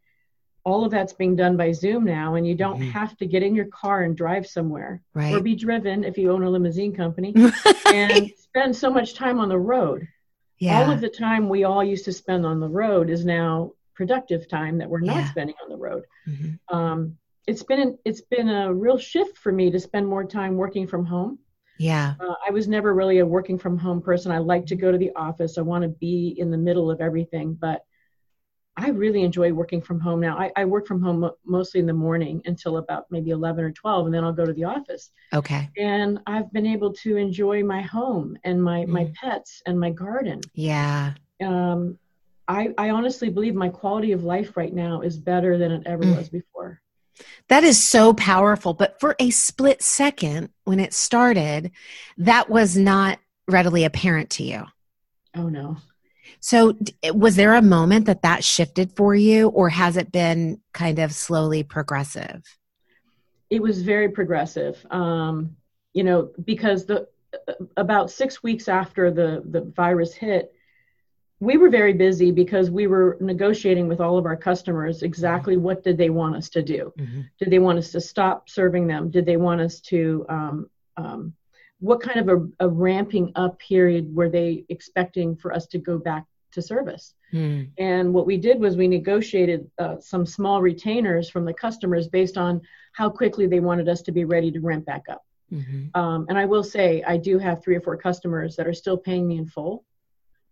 all 0.64 0.84
of 0.84 0.92
that's 0.92 1.14
being 1.14 1.36
done 1.36 1.56
by 1.56 1.72
Zoom 1.72 2.04
now, 2.04 2.36
and 2.36 2.46
you 2.46 2.54
don't 2.54 2.80
mm-hmm. 2.80 2.90
have 2.90 3.16
to 3.18 3.26
get 3.26 3.42
in 3.42 3.56
your 3.56 3.68
car 3.68 4.04
and 4.04 4.18
drive 4.18 4.46
somewhere 4.46 5.02
right. 5.14 5.34
or 5.34 5.40
be 5.40 5.56
driven 5.56 6.04
if 6.04 6.18
you 6.18 6.32
own 6.32 6.44
a 6.44 6.50
limousine 6.50 6.94
company 6.94 7.34
and 7.94 8.32
spend 8.38 8.76
so 8.76 8.90
much 8.90 9.14
time 9.14 9.40
on 9.40 9.48
the 9.48 9.58
road. 9.58 10.08
Yeah. 10.60 10.80
All 10.82 10.92
of 10.92 11.00
the 11.00 11.10
time 11.10 11.48
we 11.48 11.64
all 11.64 11.84
used 11.84 12.06
to 12.06 12.12
spend 12.12 12.46
on 12.46 12.60
the 12.60 12.68
road 12.68 13.10
is 13.10 13.24
now 13.24 13.72
productive 13.98 14.48
time 14.48 14.77
that 14.77 14.88
we're 14.88 15.00
not 15.00 15.18
yeah. 15.18 15.32
spending 15.32 15.56
on 15.63 15.70
the 15.70 15.75
road. 15.75 16.04
Mm-hmm. 16.27 16.75
Um, 16.75 17.18
it's 17.48 17.63
been 17.63 17.98
it's 18.06 18.22
been 18.22 18.48
a 18.48 18.72
real 18.72 19.00
shift 19.00 19.38
for 19.39 19.51
me 19.51 19.72
to 19.72 19.80
spend 19.80 20.08
more 20.08 20.24
time 20.24 20.56
working 20.56 20.86
from 20.86 21.04
home. 21.04 21.39
Yeah. 21.80 22.13
Uh, 22.20 22.36
I 22.48 22.51
was 22.51 22.68
never 22.68 22.94
really 22.94 23.20
a 23.20 23.25
working 23.25 23.58
from 23.58 23.77
home 23.77 24.01
person. 24.01 24.32
I 24.32 24.38
like 24.38 24.68
to 24.68 24.75
go 24.75 24.92
to 24.92 24.98
the 24.98 25.12
office. 25.16 25.58
I 25.58 25.62
want 25.62 25.82
to 25.84 25.89
be 25.89 26.36
in 26.38 26.51
the 26.51 26.58
middle 26.58 26.92
of 26.92 27.01
everything, 27.01 27.56
but 27.56 27.82
I 28.75 28.89
really 28.89 29.24
enjoy 29.24 29.51
working 29.51 29.82
from 29.82 30.00
home 30.00 30.20
now. 30.20 30.38
I, 30.38 30.51
I 30.56 30.66
work 30.66 30.86
from 30.86 31.01
home 31.01 31.22
mo- 31.22 31.38
mostly 31.46 31.80
in 31.80 31.88
the 31.88 31.94
morning 31.94 32.42
until 32.46 32.77
about 32.77 33.06
maybe 33.10 33.32
11 33.32 33.63
or 33.63 33.72
12, 33.72 34.06
and 34.06 34.13
then 34.13 34.24
I'll 34.24 34.34
go 34.34 34.46
to 34.46 34.54
the 34.54 34.66
office. 34.66 35.12
Okay. 35.34 35.70
And 35.77 36.20
I've 36.27 36.51
been 36.54 36.68
able 36.68 36.94
to 36.94 37.18
enjoy 37.18 37.63
my 37.63 37.82
home 37.82 38.38
and 38.44 38.63
my, 38.63 38.82
mm. 38.82 38.88
my 38.88 39.12
pets 39.20 39.63
and 39.66 39.80
my 39.80 39.89
garden. 39.89 40.42
Yeah. 40.54 41.13
Um, 41.44 41.98
I, 42.48 42.74
I 42.77 42.89
honestly 42.92 43.30
believe 43.30 43.56
my 43.56 43.70
quality 43.70 44.12
of 44.12 44.24
life 44.24 44.56
right 44.56 44.74
now 44.74 45.01
is 45.01 45.18
better 45.18 45.58
than 45.58 45.72
it 45.72 45.84
ever 45.86 46.04
mm. 46.04 46.16
was 46.16 46.30
before. 46.30 46.82
That 47.50 47.63
is 47.63 47.84
so 47.84 48.13
powerful. 48.13 48.74
But 48.74 49.00
for 49.00 49.16
a 49.20 49.30
split 49.32 49.82
second, 49.82 50.50
when 50.63 50.80
it 50.80 50.94
started, 50.94 51.72
that 52.18 52.50
was 52.50 52.77
not 52.77 53.20
readily 53.48 53.86
apparent 53.86 54.30
to 54.32 54.44
you. 54.44 54.66
Oh, 55.36 55.50
no. 55.50 55.77
So, 56.39 56.77
was 57.13 57.36
there 57.36 57.56
a 57.56 57.62
moment 57.62 58.06
that 58.06 58.22
that 58.22 58.44
shifted 58.44 58.92
for 58.92 59.16
you, 59.16 59.48
or 59.48 59.70
has 59.70 59.98
it 59.98 60.12
been 60.12 60.62
kind 60.74 61.00
of 61.00 61.13
slowly 61.13 61.63
progressive? 61.63 62.44
It 63.50 63.62
was 63.62 63.82
very 63.82 64.10
progressive. 64.10 64.86
Um, 64.92 65.56
you 65.94 66.04
know, 66.04 66.32
because 66.44 66.86
the 66.86 67.08
about 67.77 68.12
six 68.12 68.44
weeks 68.44 68.68
after 68.68 69.10
the 69.10 69.42
the 69.46 69.62
virus 69.62 70.13
hit, 70.13 70.54
we 71.39 71.58
were 71.58 71.70
very 71.70 71.94
busy 71.94 72.32
because 72.32 72.72
we 72.72 72.88
were 72.88 73.17
negotiating 73.22 73.88
with 73.88 74.01
all 74.01 74.17
of 74.17 74.25
our 74.25 74.36
customers 74.36 75.03
exactly 75.03 75.56
mm-hmm. 75.56 75.63
what 75.63 75.84
did 75.84 75.98
they 75.98 76.10
want 76.10 76.36
us 76.36 76.50
to 76.50 76.63
do. 76.63 76.91
Mm-hmm. 76.98 77.22
Did 77.39 77.51
they 77.51 77.60
want 77.60 77.77
us 77.77 77.91
to 77.91 78.01
stop 78.01 78.50
serving 78.50 78.88
them? 78.88 79.12
Did 79.12 79.25
they 79.25 79.38
want 79.38 79.62
us 79.62 79.79
to 79.82 80.25
um, 80.29 80.70
um, 80.98 81.34
what 81.79 82.01
kind 82.01 82.20
of 82.20 82.29
a, 82.60 82.65
a, 82.65 82.67
ramping 82.67 83.32
up 83.36 83.60
period 83.60 84.15
were 84.15 84.29
they 84.29 84.65
expecting 84.70 85.36
for 85.36 85.53
us 85.53 85.67
to 85.67 85.77
go 85.77 86.00
back 86.00 86.25
to 86.53 86.62
service? 86.62 87.13
Mm. 87.32 87.70
And 87.77 88.13
what 88.13 88.25
we 88.25 88.38
did 88.38 88.60
was 88.60 88.75
we 88.75 88.88
negotiated 88.88 89.70
uh, 89.77 89.98
some 90.00 90.25
small 90.25 90.60
retainers 90.62 91.29
from 91.29 91.46
the 91.46 91.53
customers 91.53 92.08
based 92.08 92.38
on 92.38 92.62
how 92.94 93.10
quickly 93.12 93.46
they 93.46 93.60
wanted 93.60 93.88
us 93.88 94.01
to 94.03 94.12
be 94.12 94.25
ready 94.25 94.51
to 94.51 94.60
ramp 94.60 94.86
back 94.86 95.03
up. 95.08 95.24
Mm-hmm. 95.53 96.00
Um, 96.00 96.25
and 96.29 96.38
I 96.38 96.46
will 96.46 96.63
say, 96.63 97.03
I 97.03 97.17
do 97.17 97.38
have 97.38 97.63
three 97.63 97.75
or 97.75 97.82
four 97.82 97.96
customers 97.96 98.56
that 98.56 98.67
are 98.67 98.74
still 98.74 98.98
paying 98.98 99.27
me 99.27 99.38
in 99.38 99.46
full, 99.46 99.86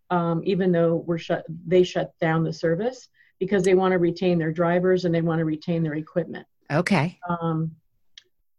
um, 0.09 0.41
even 0.45 0.71
though 0.71 0.95
we're 0.95 1.17
shut, 1.17 1.45
they 1.65 1.83
shut 1.83 2.13
down 2.19 2.43
the 2.43 2.53
service 2.53 3.07
because 3.39 3.63
they 3.63 3.73
want 3.73 3.91
to 3.91 3.97
retain 3.97 4.37
their 4.37 4.51
drivers 4.51 5.05
and 5.05 5.13
they 5.13 5.21
want 5.21 5.39
to 5.39 5.45
retain 5.45 5.83
their 5.83 5.95
equipment. 5.95 6.47
Okay. 6.71 7.19
Um, 7.29 7.71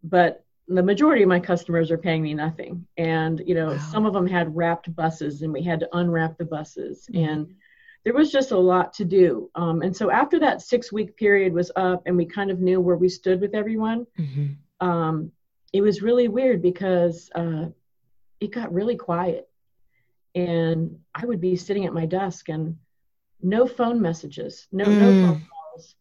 but 0.02 0.44
the 0.68 0.82
majority 0.82 1.22
of 1.22 1.28
my 1.28 1.40
customers 1.40 1.90
are 1.90 1.98
paying 1.98 2.22
me 2.22 2.34
nothing 2.34 2.86
and 2.96 3.40
you 3.46 3.54
know 3.54 3.68
wow. 3.68 3.78
some 3.78 4.04
of 4.04 4.12
them 4.12 4.26
had 4.26 4.54
wrapped 4.54 4.94
buses 4.96 5.42
and 5.42 5.52
we 5.52 5.62
had 5.62 5.78
to 5.80 5.88
unwrap 5.96 6.36
the 6.38 6.44
buses 6.44 7.08
mm-hmm. 7.12 7.28
and 7.28 7.54
there 8.04 8.14
was 8.14 8.30
just 8.32 8.50
a 8.50 8.58
lot 8.58 8.92
to 8.92 9.04
do 9.04 9.50
um, 9.54 9.82
and 9.82 9.96
so 9.96 10.10
after 10.10 10.40
that 10.40 10.60
six 10.60 10.92
week 10.92 11.16
period 11.16 11.52
was 11.52 11.70
up 11.76 12.02
and 12.06 12.16
we 12.16 12.24
kind 12.24 12.50
of 12.50 12.60
knew 12.60 12.80
where 12.80 12.96
we 12.96 13.08
stood 13.08 13.40
with 13.40 13.54
everyone 13.54 14.06
mm-hmm. 14.18 14.86
um, 14.86 15.30
it 15.72 15.80
was 15.80 16.02
really 16.02 16.26
weird 16.26 16.60
because 16.62 17.30
uh, 17.36 17.66
it 18.40 18.50
got 18.50 18.72
really 18.72 18.96
quiet 18.96 19.48
and 20.36 20.96
i 21.14 21.26
would 21.26 21.40
be 21.40 21.56
sitting 21.56 21.86
at 21.86 21.92
my 21.92 22.06
desk 22.06 22.48
and 22.48 22.76
no 23.42 23.66
phone 23.66 24.00
messages 24.00 24.68
no 24.70 24.84
mm. 24.84 25.00
no 25.00 25.26
phone 25.26 25.46
calls 25.50 25.94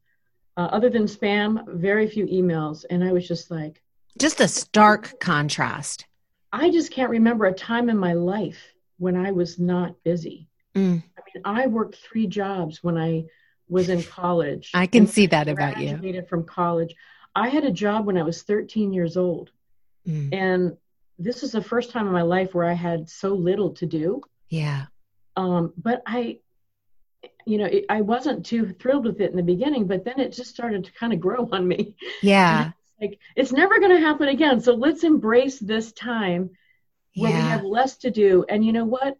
uh, 0.58 0.70
other 0.72 0.90
than 0.90 1.06
spam 1.06 1.66
very 1.74 2.08
few 2.08 2.26
emails 2.28 2.86
and 2.90 3.04
i 3.04 3.12
was 3.12 3.28
just 3.28 3.50
like 3.50 3.82
just 4.18 4.40
a 4.40 4.48
stark 4.48 5.20
contrast. 5.20 6.06
I 6.52 6.72
just 6.72 6.92
can't 6.92 7.10
remember 7.10 7.46
a 7.46 7.54
time 7.54 7.90
in 7.90 7.98
my 7.98 8.14
life 8.14 8.74
when 8.98 9.18
I 9.18 9.32
was 9.32 9.60
not 9.60 10.02
busy. 10.04 10.48
Mm. 10.74 11.04
I 11.18 11.22
mean, 11.34 11.42
I 11.44 11.68
worked 11.68 11.98
three 11.98 12.28
jobs 12.28 12.82
when 12.82 12.98
I 12.98 13.26
was 13.68 13.90
in 13.90 14.04
college. 14.04 14.72
I 14.74 14.88
can 14.88 15.08
see 15.08 15.26
that 15.28 15.50
about 15.50 15.80
you. 15.80 15.90
Graduated 15.90 16.30
from 16.30 16.46
college. 16.46 16.96
I 17.36 17.50
had 17.50 17.66
a 17.66 17.72
job 17.72 18.06
when 18.06 18.18
I 18.18 18.24
was 18.24 18.44
13 18.44 18.94
years 18.94 19.18
old. 19.18 19.52
Mm. 20.08 20.34
And 20.34 20.78
this 21.18 21.44
is 21.44 21.52
the 21.54 21.62
first 21.62 21.92
time 21.92 22.08
in 22.08 22.14
my 22.14 22.22
life 22.22 22.54
where 22.54 22.66
I 22.66 22.74
had 22.74 23.10
so 23.10 23.34
little 23.34 23.72
to 23.76 23.86
do. 23.86 24.22
Yeah. 24.50 24.86
Um, 25.36 25.74
but 25.78 26.02
I, 26.06 26.40
you 27.46 27.58
know, 27.58 27.66
it, 27.66 27.86
I 27.90 28.02
wasn't 28.02 28.46
too 28.46 28.70
thrilled 28.80 29.06
with 29.06 29.22
it 29.22 29.32
in 29.32 29.38
the 29.38 29.44
beginning, 29.44 29.88
but 29.88 30.04
then 30.06 30.20
it 30.20 30.34
just 30.34 30.50
started 30.50 30.86
to 30.86 30.92
kind 30.94 31.14
of 31.14 31.20
grow 31.20 31.48
on 31.52 31.68
me. 31.68 31.96
Yeah. 32.22 32.72
Like 33.02 33.20
it's 33.36 33.52
never 33.52 33.80
going 33.80 33.92
to 33.92 34.00
happen 34.00 34.30
again. 34.30 34.62
So 34.62 34.74
let's 34.74 35.04
embrace 35.04 35.60
this 35.60 35.92
time 35.92 36.52
where 37.16 37.30
yeah. 37.30 37.44
we 37.44 37.50
have 37.50 37.64
less 37.66 37.98
to 37.98 38.10
do. 38.10 38.46
And 38.48 38.66
you 38.66 38.72
know 38.72 38.86
what? 38.86 39.18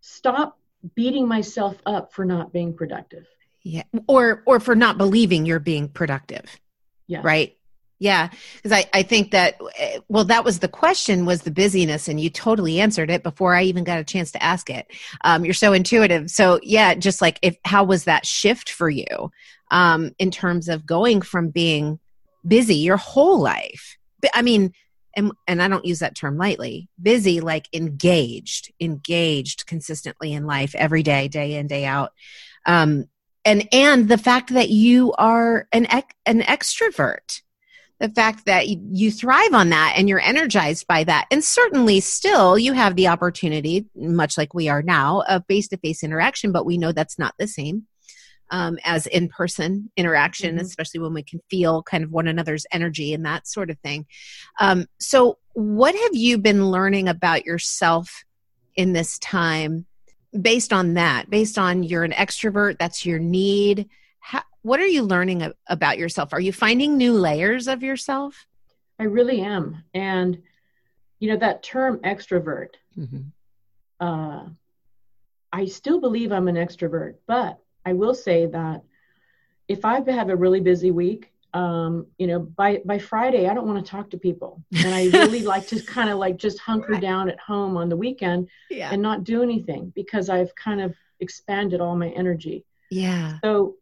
Stop 0.00 0.58
beating 0.94 1.28
myself 1.28 1.76
up 1.84 2.14
for 2.14 2.24
not 2.24 2.50
being 2.50 2.72
productive. 2.72 3.26
Yeah. 3.62 3.82
Or 4.08 4.42
or 4.46 4.58
for 4.58 4.74
not 4.74 4.96
believing 4.96 5.44
you're 5.44 5.60
being 5.60 5.90
productive. 5.90 6.58
Yeah. 7.06 7.20
Right 7.22 7.58
yeah 8.00 8.28
because 8.56 8.72
I, 8.72 8.86
I 8.92 9.02
think 9.04 9.30
that 9.30 9.60
well 10.08 10.24
that 10.24 10.44
was 10.44 10.58
the 10.58 10.68
question 10.68 11.26
was 11.26 11.42
the 11.42 11.52
busyness 11.52 12.08
and 12.08 12.20
you 12.20 12.30
totally 12.30 12.80
answered 12.80 13.10
it 13.10 13.22
before 13.22 13.54
i 13.54 13.62
even 13.62 13.84
got 13.84 13.98
a 13.98 14.04
chance 14.04 14.32
to 14.32 14.42
ask 14.42 14.68
it 14.68 14.90
um, 15.22 15.44
you're 15.44 15.54
so 15.54 15.72
intuitive 15.72 16.30
so 16.30 16.58
yeah 16.62 16.94
just 16.94 17.20
like 17.20 17.38
if 17.42 17.56
how 17.64 17.84
was 17.84 18.04
that 18.04 18.26
shift 18.26 18.70
for 18.70 18.90
you 18.90 19.30
um, 19.70 20.12
in 20.18 20.30
terms 20.30 20.68
of 20.68 20.86
going 20.86 21.22
from 21.22 21.50
being 21.50 22.00
busy 22.46 22.76
your 22.76 22.96
whole 22.96 23.40
life. 23.40 23.96
I 24.34 24.42
mean, 24.42 24.72
and, 25.16 25.32
and 25.46 25.62
I 25.62 25.68
don't 25.68 25.84
use 25.84 26.00
that 26.00 26.14
term 26.14 26.36
lightly, 26.36 26.88
busy, 27.00 27.40
like 27.40 27.68
engaged, 27.72 28.72
engaged 28.80 29.66
consistently 29.66 30.32
in 30.32 30.46
life 30.46 30.74
every 30.74 31.02
day, 31.02 31.28
day 31.28 31.54
in, 31.54 31.66
day 31.66 31.84
out. 31.84 32.12
Um, 32.66 33.06
and, 33.44 33.68
and 33.72 34.08
the 34.08 34.18
fact 34.18 34.50
that 34.50 34.68
you 34.68 35.12
are 35.14 35.66
an, 35.72 35.86
an 36.26 36.42
extrovert, 36.42 37.40
the 38.00 38.08
fact 38.08 38.46
that 38.46 38.66
you 38.66 39.10
thrive 39.10 39.52
on 39.52 39.68
that 39.68 39.94
and 39.96 40.08
you're 40.08 40.20
energized 40.20 40.86
by 40.86 41.04
that. 41.04 41.26
And 41.30 41.44
certainly 41.44 42.00
still 42.00 42.58
you 42.58 42.72
have 42.72 42.96
the 42.96 43.08
opportunity, 43.08 43.86
much 43.94 44.38
like 44.38 44.54
we 44.54 44.68
are 44.68 44.82
now, 44.82 45.22
of 45.28 45.44
face 45.46 45.68
to 45.68 45.76
face 45.76 46.02
interaction, 46.02 46.50
but 46.50 46.64
we 46.64 46.78
know 46.78 46.92
that's 46.92 47.18
not 47.18 47.34
the 47.38 47.46
same 47.46 47.86
um, 48.50 48.78
as 48.84 49.06
in 49.06 49.28
person 49.28 49.90
interaction, 49.96 50.56
mm-hmm. 50.56 50.64
especially 50.64 51.00
when 51.00 51.14
we 51.14 51.22
can 51.22 51.40
feel 51.50 51.82
kind 51.82 52.04
of 52.04 52.10
one 52.10 52.26
another's 52.26 52.66
energy 52.72 53.14
and 53.14 53.24
that 53.24 53.46
sort 53.46 53.70
of 53.70 53.78
thing. 53.78 54.06
Um, 54.58 54.86
so, 54.98 55.38
what 55.52 55.94
have 55.94 56.14
you 56.14 56.38
been 56.38 56.70
learning 56.70 57.08
about 57.08 57.44
yourself 57.44 58.24
in 58.76 58.92
this 58.92 59.18
time 59.18 59.86
based 60.38 60.72
on 60.72 60.94
that? 60.94 61.28
Based 61.30 61.58
on 61.58 61.82
you're 61.82 62.04
an 62.04 62.12
extrovert, 62.12 62.78
that's 62.78 63.04
your 63.04 63.18
need. 63.18 63.88
How, 64.62 64.68
what 64.68 64.80
are 64.80 64.86
you 64.86 65.02
learning 65.02 65.52
about 65.66 65.98
yourself? 65.98 66.32
Are 66.32 66.40
you 66.40 66.52
finding 66.52 66.96
new 66.96 67.12
layers 67.12 67.68
of 67.68 67.82
yourself? 67.82 68.46
I 68.98 69.04
really 69.04 69.40
am. 69.40 69.84
And, 69.94 70.42
you 71.18 71.30
know, 71.30 71.36
that 71.38 71.62
term 71.62 71.98
extrovert, 72.00 72.74
mm-hmm. 72.98 73.28
uh, 74.00 74.44
I 75.52 75.64
still 75.66 76.00
believe 76.00 76.32
I'm 76.32 76.48
an 76.48 76.56
extrovert, 76.56 77.16
but 77.26 77.58
I 77.84 77.94
will 77.94 78.14
say 78.14 78.46
that 78.46 78.82
if 79.68 79.84
I 79.84 80.00
have 80.10 80.30
a 80.30 80.36
really 80.36 80.60
busy 80.60 80.90
week, 80.90 81.32
um, 81.52 82.06
you 82.18 82.28
know, 82.28 82.38
by 82.38 82.80
by 82.84 82.98
Friday, 82.98 83.48
I 83.48 83.54
don't 83.54 83.66
want 83.66 83.84
to 83.84 83.90
talk 83.90 84.10
to 84.10 84.18
people, 84.18 84.62
and 84.72 84.94
I 84.94 85.06
really 85.06 85.42
like 85.54 85.66
to 85.68 85.82
kind 85.82 86.08
of 86.08 86.18
like 86.18 86.36
just 86.36 86.60
hunker 86.60 86.92
right. 86.92 87.02
down 87.02 87.28
at 87.28 87.40
home 87.40 87.76
on 87.76 87.88
the 87.88 87.96
weekend 87.96 88.48
yeah. 88.70 88.90
and 88.92 89.02
not 89.02 89.24
do 89.24 89.42
anything 89.42 89.92
because 89.96 90.28
I've 90.28 90.54
kind 90.54 90.80
of 90.80 90.94
expanded 91.18 91.80
all 91.80 91.96
my 91.96 92.10
energy. 92.10 92.64
Yeah. 92.90 93.38
So 93.42 93.76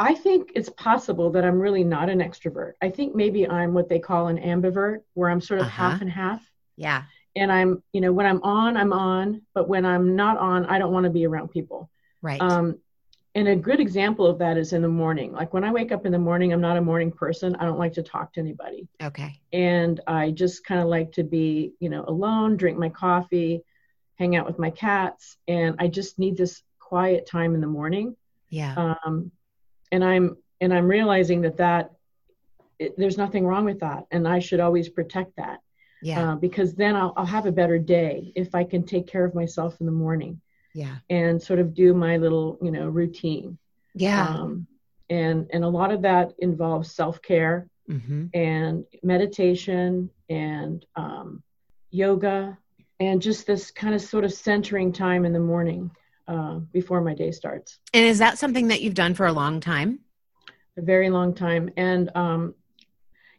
I 0.00 0.14
think 0.14 0.52
it's 0.54 0.70
possible 0.70 1.30
that 1.32 1.44
I'm 1.44 1.60
really 1.60 1.84
not 1.84 2.08
an 2.08 2.20
extrovert. 2.20 2.72
I 2.80 2.88
think 2.88 3.14
maybe 3.14 3.46
I'm 3.46 3.74
what 3.74 3.90
they 3.90 3.98
call 3.98 4.28
an 4.28 4.38
ambivert, 4.38 5.02
where 5.12 5.28
I'm 5.28 5.42
sort 5.42 5.60
of 5.60 5.66
uh-huh. 5.66 5.90
half 5.90 6.00
and 6.00 6.10
half. 6.10 6.42
Yeah. 6.76 7.02
And 7.36 7.52
I'm, 7.52 7.82
you 7.92 8.00
know, 8.00 8.10
when 8.10 8.24
I'm 8.24 8.42
on, 8.42 8.78
I'm 8.78 8.94
on, 8.94 9.42
but 9.52 9.68
when 9.68 9.84
I'm 9.84 10.16
not 10.16 10.38
on, 10.38 10.64
I 10.66 10.78
don't 10.78 10.90
want 10.90 11.04
to 11.04 11.10
be 11.10 11.26
around 11.26 11.50
people. 11.50 11.90
Right. 12.22 12.40
Um, 12.40 12.78
and 13.34 13.46
a 13.46 13.54
good 13.54 13.78
example 13.78 14.26
of 14.26 14.38
that 14.38 14.56
is 14.56 14.72
in 14.72 14.80
the 14.80 14.88
morning. 14.88 15.32
Like 15.32 15.52
when 15.52 15.64
I 15.64 15.70
wake 15.70 15.92
up 15.92 16.06
in 16.06 16.12
the 16.12 16.18
morning, 16.18 16.54
I'm 16.54 16.62
not 16.62 16.78
a 16.78 16.80
morning 16.80 17.12
person. 17.12 17.54
I 17.56 17.66
don't 17.66 17.78
like 17.78 17.92
to 17.92 18.02
talk 18.02 18.32
to 18.32 18.40
anybody. 18.40 18.88
Okay. 19.02 19.38
And 19.52 20.00
I 20.06 20.30
just 20.30 20.64
kind 20.64 20.80
of 20.80 20.88
like 20.88 21.12
to 21.12 21.24
be, 21.24 21.74
you 21.78 21.90
know, 21.90 22.06
alone, 22.08 22.56
drink 22.56 22.78
my 22.78 22.88
coffee, 22.88 23.62
hang 24.18 24.34
out 24.34 24.46
with 24.46 24.58
my 24.58 24.70
cats, 24.70 25.36
and 25.46 25.76
I 25.78 25.88
just 25.88 26.18
need 26.18 26.38
this 26.38 26.62
quiet 26.78 27.26
time 27.26 27.54
in 27.54 27.60
the 27.60 27.66
morning. 27.66 28.16
Yeah. 28.48 28.94
Um, 29.04 29.30
and 29.92 30.04
I'm 30.04 30.36
and 30.60 30.72
I'm 30.72 30.86
realizing 30.86 31.42
that 31.42 31.56
that 31.58 31.92
it, 32.78 32.96
there's 32.96 33.18
nothing 33.18 33.46
wrong 33.46 33.64
with 33.64 33.80
that, 33.80 34.06
and 34.10 34.26
I 34.26 34.38
should 34.38 34.60
always 34.60 34.88
protect 34.88 35.36
that. 35.36 35.60
Yeah. 36.02 36.32
Uh, 36.32 36.36
because 36.36 36.74
then 36.74 36.96
I'll, 36.96 37.12
I'll 37.14 37.26
have 37.26 37.44
a 37.44 37.52
better 37.52 37.78
day 37.78 38.32
if 38.34 38.54
I 38.54 38.64
can 38.64 38.84
take 38.84 39.06
care 39.06 39.24
of 39.24 39.34
myself 39.34 39.78
in 39.80 39.86
the 39.86 39.92
morning 39.92 40.40
yeah. 40.74 40.96
and 41.10 41.42
sort 41.42 41.58
of 41.58 41.74
do 41.74 41.92
my 41.92 42.16
little, 42.16 42.56
you 42.62 42.70
know, 42.70 42.88
routine. 42.88 43.58
Yeah. 43.94 44.26
Um, 44.26 44.66
and 45.10 45.50
and 45.52 45.64
a 45.64 45.68
lot 45.68 45.90
of 45.90 46.02
that 46.02 46.32
involves 46.38 46.92
self 46.92 47.20
care 47.20 47.68
mm-hmm. 47.88 48.26
and 48.32 48.84
meditation 49.02 50.10
and 50.28 50.86
um, 50.96 51.42
yoga 51.90 52.56
and 53.00 53.20
just 53.20 53.46
this 53.46 53.70
kind 53.70 53.94
of 53.94 54.00
sort 54.00 54.24
of 54.24 54.32
centering 54.32 54.92
time 54.92 55.24
in 55.24 55.32
the 55.32 55.40
morning 55.40 55.90
uh, 56.30 56.60
before 56.72 57.00
my 57.00 57.12
day 57.12 57.32
starts. 57.32 57.78
And 57.92 58.06
is 58.06 58.20
that 58.20 58.38
something 58.38 58.68
that 58.68 58.80
you've 58.80 58.94
done 58.94 59.14
for 59.14 59.26
a 59.26 59.32
long 59.32 59.58
time? 59.60 59.98
A 60.78 60.82
very 60.82 61.10
long 61.10 61.34
time. 61.34 61.70
And 61.76 62.10
um, 62.14 62.54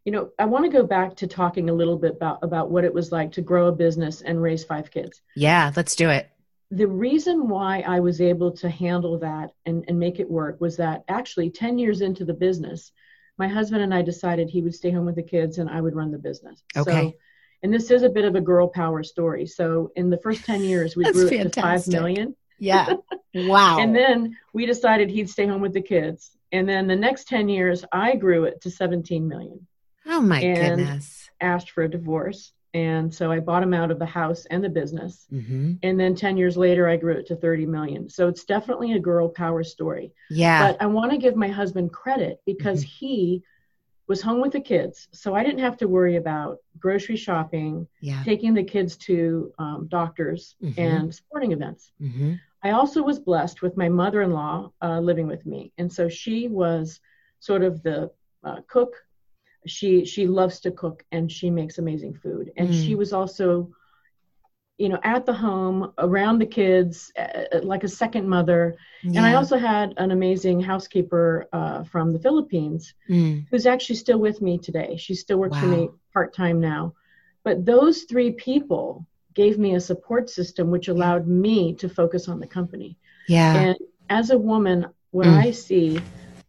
you 0.04 0.12
know, 0.12 0.32
I 0.38 0.46
want 0.46 0.66
to 0.66 0.72
go 0.72 0.86
back 0.86 1.16
to 1.18 1.28
talking 1.28 1.70
a 1.70 1.74
little 1.74 1.98
bit 1.98 2.16
about 2.16 2.40
about 2.44 2.70
what 2.70 2.84
it 2.84 2.94
was 2.94 3.12
like 3.12 3.32
to 3.34 3.42
grow 3.42 3.68
a 3.68 3.72
business 3.72 4.22
and 4.22 4.42
raise 4.42 4.66
five 4.66 4.92
kids. 4.92 5.22
Yeah, 5.36 5.72
let's 5.76 5.96
do 5.96 6.10
it. 6.10 6.30
The 6.72 6.88
reason 6.88 7.48
why 7.48 7.82
I 7.88 8.00
was 8.02 8.20
able 8.20 8.52
to 8.58 8.70
handle 8.70 9.20
that 9.20 9.52
and, 9.66 9.86
and 9.88 10.00
make 10.00 10.20
it 10.20 10.30
work 10.30 10.60
was 10.60 10.78
that 10.78 11.04
actually 11.08 11.50
10 11.50 11.78
years 11.78 12.00
into 12.00 12.24
the 12.24 12.34
business, 12.34 12.94
my 13.38 13.48
husband 13.48 13.84
and 13.84 13.94
I 13.94 14.02
decided 14.02 14.50
he 14.50 14.62
would 14.62 14.74
stay 14.74 14.90
home 14.90 15.06
with 15.06 15.16
the 15.16 15.24
kids 15.24 15.58
and 15.58 15.70
I 15.70 15.82
would 15.82 15.96
run 15.96 16.12
the 16.12 16.18
business. 16.18 16.64
Okay. 16.78 16.92
So, 16.92 17.14
and 17.64 17.74
this 17.74 17.92
is 17.92 18.04
a 18.04 18.10
bit 18.10 18.24
of 18.24 18.36
a 18.36 18.42
girl 18.42 18.70
power 18.70 19.04
story. 19.04 19.46
So 19.48 19.92
in 19.98 20.10
the 20.10 20.18
first 20.18 20.46
10 20.46 20.62
years, 20.62 20.96
we 20.96 21.12
grew 21.12 21.28
it 21.28 21.52
to 21.52 21.62
5 21.62 21.88
million. 21.90 22.36
Yeah. 22.62 22.96
Wow. 23.34 23.80
and 23.80 23.96
then 23.96 24.38
we 24.52 24.66
decided 24.66 25.10
he'd 25.10 25.30
stay 25.30 25.48
home 25.48 25.62
with 25.62 25.72
the 25.72 25.82
kids. 25.82 26.32
And 26.52 26.68
then 26.68 26.88
the 26.88 26.98
next 26.98 27.30
10 27.30 27.48
years, 27.48 27.86
I 27.90 28.18
grew 28.18 28.44
it 28.44 28.60
to 28.64 28.70
17 28.70 29.26
million. 29.26 29.66
Oh 30.06 30.20
my 30.20 30.42
and 30.42 30.78
goodness. 30.82 31.30
Asked 31.40 31.72
for 31.72 31.84
a 31.84 31.90
divorce. 31.90 32.52
And 32.74 33.14
so 33.14 33.32
I 33.32 33.40
bought 33.40 33.64
him 33.64 33.74
out 33.74 33.90
of 33.90 34.00
the 34.00 34.06
house 34.06 34.46
and 34.52 34.62
the 34.62 34.70
business. 34.70 35.28
Mm-hmm. 35.32 35.76
And 35.82 35.98
then 35.98 36.14
10 36.14 36.36
years 36.36 36.58
later, 36.58 36.90
I 36.90 36.98
grew 36.98 37.14
it 37.14 37.28
to 37.28 37.38
30 37.38 37.68
million. 37.68 38.10
So 38.10 38.28
it's 38.28 38.44
definitely 38.44 38.92
a 38.94 39.00
girl 39.00 39.30
power 39.30 39.64
story. 39.64 40.12
Yeah. 40.30 40.68
But 40.72 40.82
I 40.82 40.88
want 40.88 41.12
to 41.12 41.18
give 41.18 41.38
my 41.38 41.48
husband 41.48 41.94
credit 41.94 42.42
because 42.46 42.82
mm-hmm. 42.82 43.06
he 43.06 43.44
was 44.08 44.22
home 44.22 44.42
with 44.42 44.52
the 44.52 44.60
kids. 44.60 45.08
So 45.14 45.34
I 45.36 45.44
didn't 45.44 45.60
have 45.60 45.78
to 45.78 45.88
worry 45.88 46.18
about 46.18 46.58
grocery 46.78 47.16
shopping, 47.16 47.88
yeah. 48.02 48.22
taking 48.26 48.54
the 48.54 48.64
kids 48.64 48.98
to 48.98 49.54
um, 49.58 49.88
doctors 49.90 50.56
Mhm. 50.62 50.78
and 50.78 51.16
sporting 51.16 51.54
events. 51.54 51.94
I 52.64 52.72
also 52.72 53.04
was 53.04 53.20
blessed 53.20 53.62
with 53.62 53.78
my 53.78 53.90
mother 53.90 54.22
in 54.22 54.32
law 54.32 54.72
uh, 54.82 55.00
living 55.00 55.28
with 55.28 55.46
me. 55.46 55.72
And 55.78 55.92
so 55.92 56.10
she 56.10 56.48
was 56.48 57.00
sort 57.40 57.64
of 57.64 57.84
the 57.84 58.10
uh, 58.44 58.62
cook. 58.68 58.94
She 59.68 60.06
she 60.06 60.28
loves 60.28 60.60
to 60.62 60.72
cook 60.72 61.04
and 61.12 61.32
she 61.32 61.50
makes 61.50 61.78
amazing 61.78 62.14
food. 62.16 62.52
And 62.58 62.70
Mm. 62.70 62.74
she 62.74 62.96
was 62.96 63.14
also, 63.14 63.70
you 64.78 64.90
know, 64.90 65.00
at 65.04 65.26
the 65.26 65.34
home 65.34 65.92
around 65.98 66.40
the 66.40 66.46
kids, 66.46 67.12
uh, 67.18 67.60
like 67.64 67.84
a 67.84 67.88
second 67.88 68.28
mother. 68.28 68.76
And 69.16 69.26
I 69.26 69.34
also 69.36 69.58
had 69.58 69.94
an 69.98 70.12
amazing 70.12 70.60
housekeeper 70.62 71.48
uh, 71.54 71.84
from 71.84 72.12
the 72.14 72.20
Philippines 72.20 72.94
Mm. 73.10 73.46
who's 73.52 73.66
actually 73.66 73.96
still 73.96 74.20
with 74.20 74.42
me 74.42 74.58
today. 74.58 74.96
She 74.98 75.14
still 75.16 75.38
works 75.38 75.58
for 75.58 75.68
me 75.68 75.90
part 76.14 76.34
time 76.34 76.60
now. 76.60 76.94
But 77.44 77.66
those 77.66 78.04
three 78.04 78.32
people 78.32 79.06
gave 79.34 79.58
me 79.58 79.76
a 79.76 79.80
support 79.80 80.30
system 80.30 80.70
which 80.72 80.88
allowed 80.88 81.28
me 81.28 81.74
to 81.76 81.88
focus 81.90 82.28
on 82.28 82.40
the 82.40 82.48
company. 82.48 82.98
Yeah. 83.28 83.56
And 83.56 83.78
as 84.10 84.30
a 84.30 84.38
woman, 84.38 84.88
what 85.12 85.28
Mm. 85.28 85.38
I 85.38 85.52
see 85.52 86.02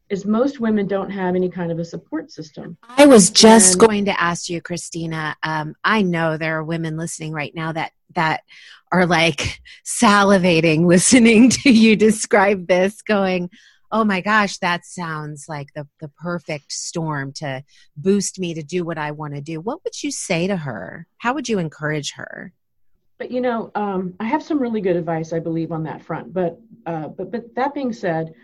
is 0.09 0.25
most 0.27 0.61
women 0.61 0.87
don't 0.87 1.11
have 1.11 1.35
any 1.35 1.49
kind 1.49 1.73
of 1.73 1.79
a 1.79 1.85
support 1.85 2.31
system. 2.31 2.77
I 2.99 3.07
was 3.07 3.31
just 3.31 3.75
And- 3.75 3.81
going 3.81 4.05
to 4.07 4.21
ask 4.21 4.49
you, 4.51 4.61
Christina. 4.61 5.37
Um, 5.43 5.75
I 5.85 6.03
know 6.03 6.37
there 6.37 6.59
are 6.59 6.65
women 6.65 6.97
listening 6.97 7.33
right 7.33 7.55
now 7.55 7.73
that 7.73 7.93
that 8.15 8.43
are 8.91 9.07
like 9.07 9.63
salivating 9.87 10.85
listening 10.95 11.49
to 11.49 11.71
you 11.71 11.97
describe 11.97 12.67
this, 12.67 13.01
going, 13.01 13.49
"Oh 13.91 14.05
my 14.05 14.21
gosh, 14.21 14.59
that 14.59 14.85
sounds 14.85 15.47
like 15.49 15.69
the 15.75 15.87
the 16.01 16.09
perfect 16.09 16.73
storm 16.73 17.33
to 17.35 17.65
boost 17.97 18.39
me 18.39 18.53
to 18.55 18.63
do 18.63 18.85
what 18.85 18.99
I 18.99 19.13
want 19.13 19.35
to 19.35 19.41
do." 19.41 19.61
What 19.61 19.83
would 19.85 20.03
you 20.03 20.11
say 20.11 20.47
to 20.47 20.57
her? 20.59 21.07
How 21.19 21.33
would 21.33 21.49
you 21.49 21.59
encourage 21.59 22.13
her? 22.13 22.53
But 23.23 23.31
you 23.31 23.41
know, 23.41 23.71
um, 23.77 24.15
I 24.19 24.25
have 24.25 24.43
some 24.43 24.59
really 24.59 24.81
good 24.81 24.97
advice, 24.97 25.33
I 25.33 25.39
believe, 25.39 25.71
on 25.71 25.85
that 25.85 26.03
front. 26.03 26.35
But 26.35 26.59
uh, 26.87 27.07
but 27.07 27.31
but 27.31 27.55
that 27.55 27.73
being 27.73 27.93
said, 27.93 28.35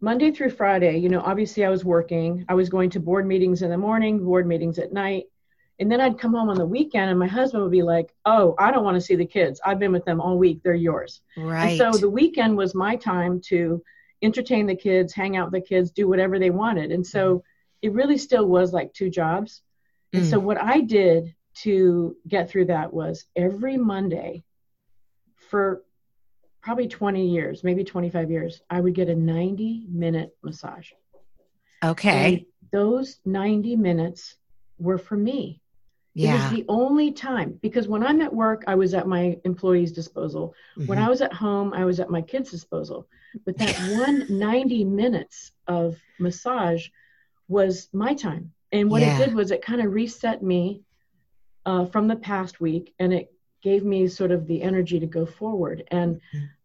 Monday 0.00 0.30
through 0.30 0.50
Friday, 0.50 0.96
you 0.98 1.08
know, 1.08 1.20
obviously 1.20 1.64
I 1.64 1.70
was 1.70 1.84
working. 1.84 2.44
I 2.48 2.54
was 2.54 2.68
going 2.68 2.90
to 2.90 3.00
board 3.00 3.26
meetings 3.26 3.62
in 3.62 3.70
the 3.70 3.76
morning, 3.76 4.24
board 4.24 4.46
meetings 4.46 4.78
at 4.78 4.92
night, 4.92 5.24
and 5.80 5.90
then 5.90 6.00
I'd 6.00 6.20
come 6.20 6.34
home 6.34 6.50
on 6.50 6.56
the 6.56 6.64
weekend, 6.64 7.10
and 7.10 7.18
my 7.18 7.26
husband 7.26 7.64
would 7.64 7.72
be 7.72 7.82
like, 7.82 8.14
"Oh, 8.26 8.54
I 8.60 8.70
don't 8.70 8.84
want 8.84 8.94
to 8.94 9.00
see 9.00 9.16
the 9.16 9.26
kids. 9.26 9.60
I've 9.66 9.80
been 9.80 9.90
with 9.90 10.04
them 10.04 10.20
all 10.20 10.38
week. 10.38 10.62
They're 10.62 10.72
yours." 10.72 11.20
Right. 11.36 11.70
And 11.70 11.76
so 11.76 11.98
the 11.98 12.08
weekend 12.08 12.56
was 12.56 12.76
my 12.76 12.94
time 12.94 13.40
to 13.46 13.82
entertain 14.22 14.66
the 14.66 14.76
kids, 14.76 15.12
hang 15.12 15.36
out 15.36 15.50
with 15.50 15.60
the 15.60 15.68
kids, 15.68 15.90
do 15.90 16.06
whatever 16.06 16.38
they 16.38 16.50
wanted. 16.50 16.92
And 16.92 17.04
so 17.04 17.42
it 17.82 17.92
really 17.92 18.18
still 18.18 18.46
was 18.46 18.72
like 18.72 18.92
two 18.92 19.10
jobs. 19.10 19.62
And 20.12 20.22
Mm. 20.22 20.30
so 20.30 20.38
what 20.38 20.62
I 20.62 20.80
did 20.80 21.34
to 21.62 22.16
get 22.26 22.48
through 22.50 22.66
that 22.66 22.92
was 22.92 23.24
every 23.36 23.76
Monday 23.76 24.44
for 25.36 25.82
probably 26.62 26.88
20 26.88 27.26
years, 27.28 27.64
maybe 27.64 27.84
25 27.84 28.30
years, 28.30 28.60
I 28.68 28.80
would 28.80 28.94
get 28.94 29.08
a 29.08 29.14
90 29.14 29.86
minute 29.90 30.36
massage. 30.42 30.90
okay. 31.84 32.34
And 32.34 32.44
those 32.72 33.18
90 33.24 33.76
minutes 33.76 34.36
were 34.78 34.98
for 34.98 35.16
me. 35.16 35.60
Yeah. 36.14 36.30
It 36.30 36.34
was 36.42 36.50
the 36.50 36.64
only 36.68 37.12
time 37.12 37.58
because 37.62 37.86
when 37.88 38.04
I'm 38.04 38.20
at 38.20 38.34
work, 38.34 38.64
I 38.66 38.74
was 38.74 38.92
at 38.92 39.06
my 39.06 39.38
employee's 39.44 39.92
disposal. 39.92 40.54
When 40.74 40.98
Mhm. 40.98 41.02
I 41.02 41.08
was 41.08 41.22
at 41.22 41.32
home, 41.32 41.72
I 41.72 41.84
was 41.84 42.00
at 42.00 42.10
my 42.10 42.20
kids' 42.22 42.50
disposal. 42.50 43.08
But 43.46 43.56
that 43.58 43.74
one 43.92 44.26
90 44.28 44.84
minutes 44.84 45.52
of 45.68 45.96
massage 46.18 46.88
was 47.46 47.88
my 47.92 48.14
time. 48.14 48.52
And 48.72 48.90
what 48.90 49.00
Yeah. 49.02 49.14
it 49.20 49.26
did 49.26 49.34
was 49.34 49.50
it 49.50 49.62
kind 49.62 49.80
of 49.80 49.92
reset 49.92 50.42
me 50.42 50.82
uh, 51.68 51.84
from 51.86 52.08
the 52.08 52.16
past 52.16 52.60
week 52.60 52.94
and 52.98 53.12
it 53.12 53.32
gave 53.62 53.84
me 53.84 54.08
sort 54.08 54.30
of 54.30 54.46
the 54.46 54.62
energy 54.62 54.98
to 55.00 55.06
go 55.06 55.26
forward. 55.26 55.84
And. 55.90 56.20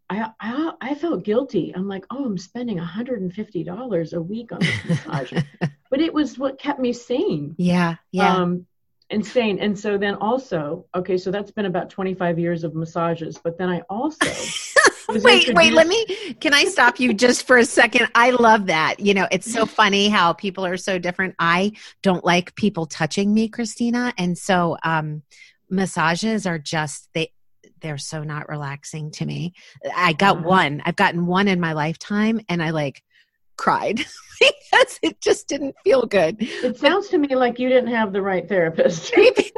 I, 0.09 0.29
I, 0.39 0.73
I 0.81 0.95
felt 0.95 1.23
guilty. 1.23 1.73
I'm 1.73 1.87
like, 1.87 2.05
oh, 2.11 2.25
I'm 2.25 2.37
spending 2.37 2.77
$150 2.77 4.13
a 4.13 4.21
week 4.21 4.51
on 4.51 4.59
this 4.59 4.85
massage. 4.85 5.33
but 5.93 6.01
it 6.01 6.11
was 6.11 6.39
what 6.39 6.57
kept 6.57 6.79
me 6.79 6.91
sane 6.91 7.53
yeah. 7.59 7.97
Yeah. 8.11 8.35
um 8.35 8.65
insane 9.11 9.59
and 9.59 9.77
so 9.77 9.95
then 9.95 10.15
also 10.15 10.87
okay 10.95 11.19
so 11.19 11.29
that's 11.29 11.51
been 11.51 11.67
about 11.67 11.91
25 11.91 12.39
years 12.39 12.63
of 12.63 12.73
massages 12.73 13.39
but 13.43 13.59
then 13.59 13.69
i 13.69 13.81
also 13.81 14.25
wait, 15.09 15.53
wait, 15.53 15.73
let 15.73 15.87
me. 15.87 16.05
Can 16.39 16.53
I 16.53 16.65
stop 16.65 16.99
you 16.99 17.13
just 17.13 17.45
for 17.47 17.57
a 17.57 17.65
second? 17.65 18.09
I 18.15 18.31
love 18.31 18.67
that. 18.67 18.99
You 18.99 19.13
know, 19.13 19.27
it's 19.31 19.51
so 19.51 19.65
funny 19.65 20.09
how 20.09 20.33
people 20.33 20.65
are 20.65 20.77
so 20.77 20.97
different. 20.99 21.35
I 21.39 21.73
don't 22.01 22.23
like 22.25 22.55
people 22.55 22.85
touching 22.85 23.33
me, 23.33 23.49
Christina. 23.49 24.13
And 24.17 24.37
so, 24.37 24.77
um, 24.83 25.23
massages 25.69 26.45
are 26.45 26.59
just, 26.59 27.09
they, 27.13 27.31
they're 27.81 27.97
so 27.97 28.23
not 28.23 28.47
relaxing 28.49 29.11
to 29.11 29.25
me. 29.25 29.53
I 29.95 30.13
got 30.13 30.37
Uh-huh. 30.37 30.47
one, 30.47 30.81
I've 30.85 30.95
gotten 30.95 31.25
one 31.25 31.47
in 31.47 31.59
my 31.59 31.73
lifetime 31.73 32.39
and 32.49 32.61
I 32.63 32.69
like 32.71 33.03
cried 33.57 33.97
because 34.39 34.99
it 35.01 35.21
just 35.21 35.47
didn't 35.47 35.75
feel 35.83 36.05
good. 36.05 36.37
it 36.39 36.77
sounds 36.77 37.09
to 37.09 37.17
me 37.17 37.35
like 37.35 37.59
you 37.59 37.69
didn't 37.69 37.91
have 37.93 38.11
the 38.13 38.21
right 38.21 38.47
therapist 38.49 39.13
maybe 39.17 39.51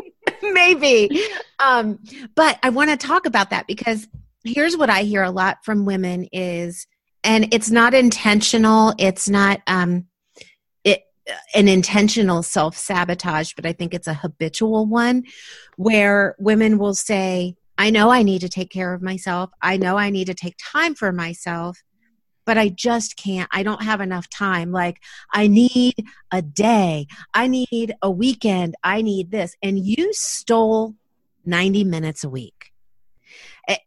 maybe 0.54 1.24
um 1.60 1.98
but 2.36 2.60
i 2.62 2.70
want 2.70 2.90
to 2.90 2.98
talk 2.98 3.26
about 3.26 3.50
that 3.52 3.66
because 3.68 4.08
here's 4.46 4.78
what 4.78 4.90
i 4.90 5.02
hear 5.02 5.24
a 5.24 5.32
lot 5.32 5.58
from 5.64 5.86
women 5.86 6.28
is 6.32 6.88
and 7.24 7.54
it's 7.54 7.72
not 7.72 7.94
intentional 7.94 8.94
it's 8.98 9.30
not 9.30 9.60
um 9.68 10.06
it 10.84 11.04
an 11.54 11.68
intentional 11.68 12.44
self-sabotage 12.44 13.54
but 13.54 13.66
i 13.66 13.74
think 13.74 13.94
it's 13.94 14.08
a 14.08 14.14
habitual 14.14 14.86
one 14.86 15.24
where 15.78 16.36
women 16.40 16.78
will 16.78 16.96
say 16.96 17.56
i 17.78 17.90
know 17.90 18.10
i 18.10 18.24
need 18.24 18.42
to 18.42 18.50
take 18.50 18.70
care 18.70 18.94
of 18.94 19.02
myself 19.02 19.50
i 19.62 19.78
know 19.78 19.98
i 19.98 20.10
need 20.10 20.26
to 20.26 20.34
take 20.34 20.56
time 20.58 20.96
for 20.96 21.12
myself 21.12 21.82
but 22.46 22.58
i 22.58 22.70
just 22.70 23.18
can't 23.18 23.50
i 23.52 23.64
don't 23.64 23.84
have 23.84 24.02
enough 24.02 24.30
time 24.30 24.72
like 24.72 25.02
i 25.34 25.48
need 25.48 25.96
a 26.32 26.42
day 26.42 27.08
I 27.34 27.48
need 27.48 27.94
a 28.02 28.10
weekend. 28.10 28.76
I 28.84 29.02
need 29.02 29.32
this. 29.32 29.56
And 29.62 29.86
you 29.86 30.14
stole 30.14 30.96
90 31.46 31.84
minutes 31.84 32.24
a 32.24 32.30
week. 32.30 32.72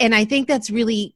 And 0.00 0.14
I 0.14 0.24
think 0.24 0.48
that's 0.48 0.70
really, 0.70 1.14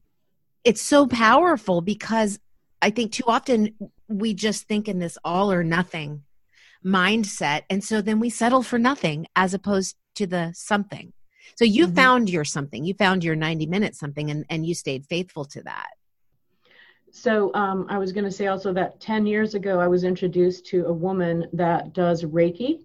it's 0.64 0.82
so 0.82 1.06
powerful 1.06 1.80
because 1.80 2.38
I 2.80 2.90
think 2.90 3.12
too 3.12 3.24
often 3.26 3.74
we 4.08 4.34
just 4.34 4.68
think 4.68 4.88
in 4.88 4.98
this 4.98 5.18
all 5.24 5.52
or 5.52 5.64
nothing 5.64 6.22
mindset. 6.84 7.62
And 7.70 7.82
so 7.82 8.02
then 8.02 8.20
we 8.20 8.30
settle 8.30 8.62
for 8.62 8.78
nothing 8.78 9.26
as 9.36 9.54
opposed 9.54 9.96
to 10.16 10.26
the 10.26 10.52
something. 10.54 11.12
So 11.56 11.64
you 11.64 11.86
mm-hmm. 11.86 11.94
found 11.94 12.30
your 12.30 12.44
something, 12.44 12.84
you 12.84 12.94
found 12.94 13.24
your 13.24 13.36
90 13.36 13.66
minutes 13.66 13.98
something, 13.98 14.30
and, 14.30 14.44
and 14.48 14.66
you 14.66 14.74
stayed 14.74 15.06
faithful 15.06 15.44
to 15.46 15.62
that. 15.62 15.90
So 17.10 17.52
um, 17.54 17.86
I 17.90 17.98
was 17.98 18.10
going 18.10 18.24
to 18.24 18.30
say 18.30 18.46
also 18.46 18.72
that 18.72 18.98
10 19.00 19.26
years 19.26 19.54
ago, 19.54 19.78
I 19.78 19.86
was 19.86 20.02
introduced 20.02 20.66
to 20.66 20.86
a 20.86 20.92
woman 20.92 21.46
that 21.52 21.92
does 21.92 22.24
Reiki. 22.24 22.80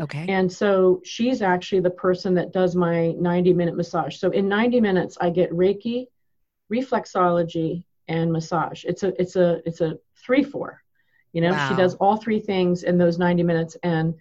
Okay. 0.00 0.26
And 0.28 0.50
so 0.50 1.00
she's 1.04 1.42
actually 1.42 1.80
the 1.80 1.90
person 1.90 2.34
that 2.34 2.52
does 2.52 2.76
my 2.76 3.12
90 3.12 3.52
minute 3.52 3.76
massage. 3.76 4.16
So 4.16 4.30
in 4.30 4.48
90 4.48 4.80
minutes, 4.80 5.18
I 5.20 5.30
get 5.30 5.50
Reiki, 5.50 6.06
reflexology, 6.72 7.82
and 8.06 8.32
massage. 8.32 8.84
It's 8.84 9.02
a 9.02 9.20
it's 9.20 9.36
a 9.36 9.60
it's 9.66 9.80
a 9.80 9.98
three 10.16 10.42
four. 10.42 10.82
You 11.32 11.42
know, 11.42 11.50
wow. 11.50 11.68
she 11.68 11.76
does 11.76 11.94
all 11.96 12.16
three 12.16 12.40
things 12.40 12.82
in 12.82 12.96
those 12.96 13.18
90 13.18 13.42
minutes. 13.42 13.76
And 13.82 14.14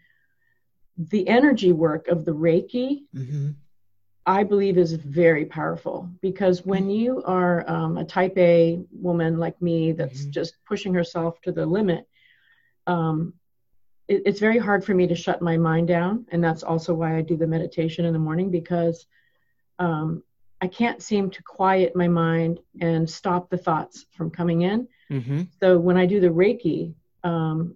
the 0.97 1.27
energy 1.27 1.71
work 1.71 2.07
of 2.09 2.25
the 2.25 2.33
Reiki, 2.33 3.03
mm-hmm. 3.15 3.51
I 4.25 4.43
believe, 4.43 4.77
is 4.77 4.93
very 4.93 5.45
powerful 5.45 6.09
because 6.21 6.65
when 6.65 6.83
mm-hmm. 6.83 6.89
you 6.89 7.23
are 7.23 7.69
um, 7.69 7.97
a 7.97 8.03
type 8.03 8.37
A 8.37 8.79
woman 8.91 9.37
like 9.37 9.61
me 9.61 9.93
that's 9.93 10.21
mm-hmm. 10.21 10.31
just 10.31 10.55
pushing 10.65 10.93
herself 10.93 11.39
to 11.41 11.51
the 11.51 11.65
limit, 11.65 12.07
um, 12.87 13.33
it, 14.07 14.23
it's 14.25 14.39
very 14.39 14.57
hard 14.57 14.83
for 14.83 14.93
me 14.93 15.07
to 15.07 15.15
shut 15.15 15.41
my 15.41 15.57
mind 15.57 15.87
down. 15.87 16.25
And 16.29 16.43
that's 16.43 16.63
also 16.63 16.93
why 16.93 17.17
I 17.17 17.21
do 17.21 17.37
the 17.37 17.47
meditation 17.47 18.05
in 18.05 18.13
the 18.13 18.19
morning 18.19 18.49
because 18.51 19.05
um, 19.79 20.23
I 20.61 20.67
can't 20.67 21.01
seem 21.01 21.29
to 21.31 21.43
quiet 21.43 21.95
my 21.95 22.07
mind 22.07 22.59
and 22.81 23.09
stop 23.09 23.49
the 23.49 23.57
thoughts 23.57 24.05
from 24.15 24.31
coming 24.31 24.61
in. 24.63 24.87
Mm-hmm. 25.11 25.43
So 25.59 25.77
when 25.77 25.97
I 25.97 26.05
do 26.05 26.19
the 26.19 26.27
Reiki, 26.27 26.93
um, 27.23 27.75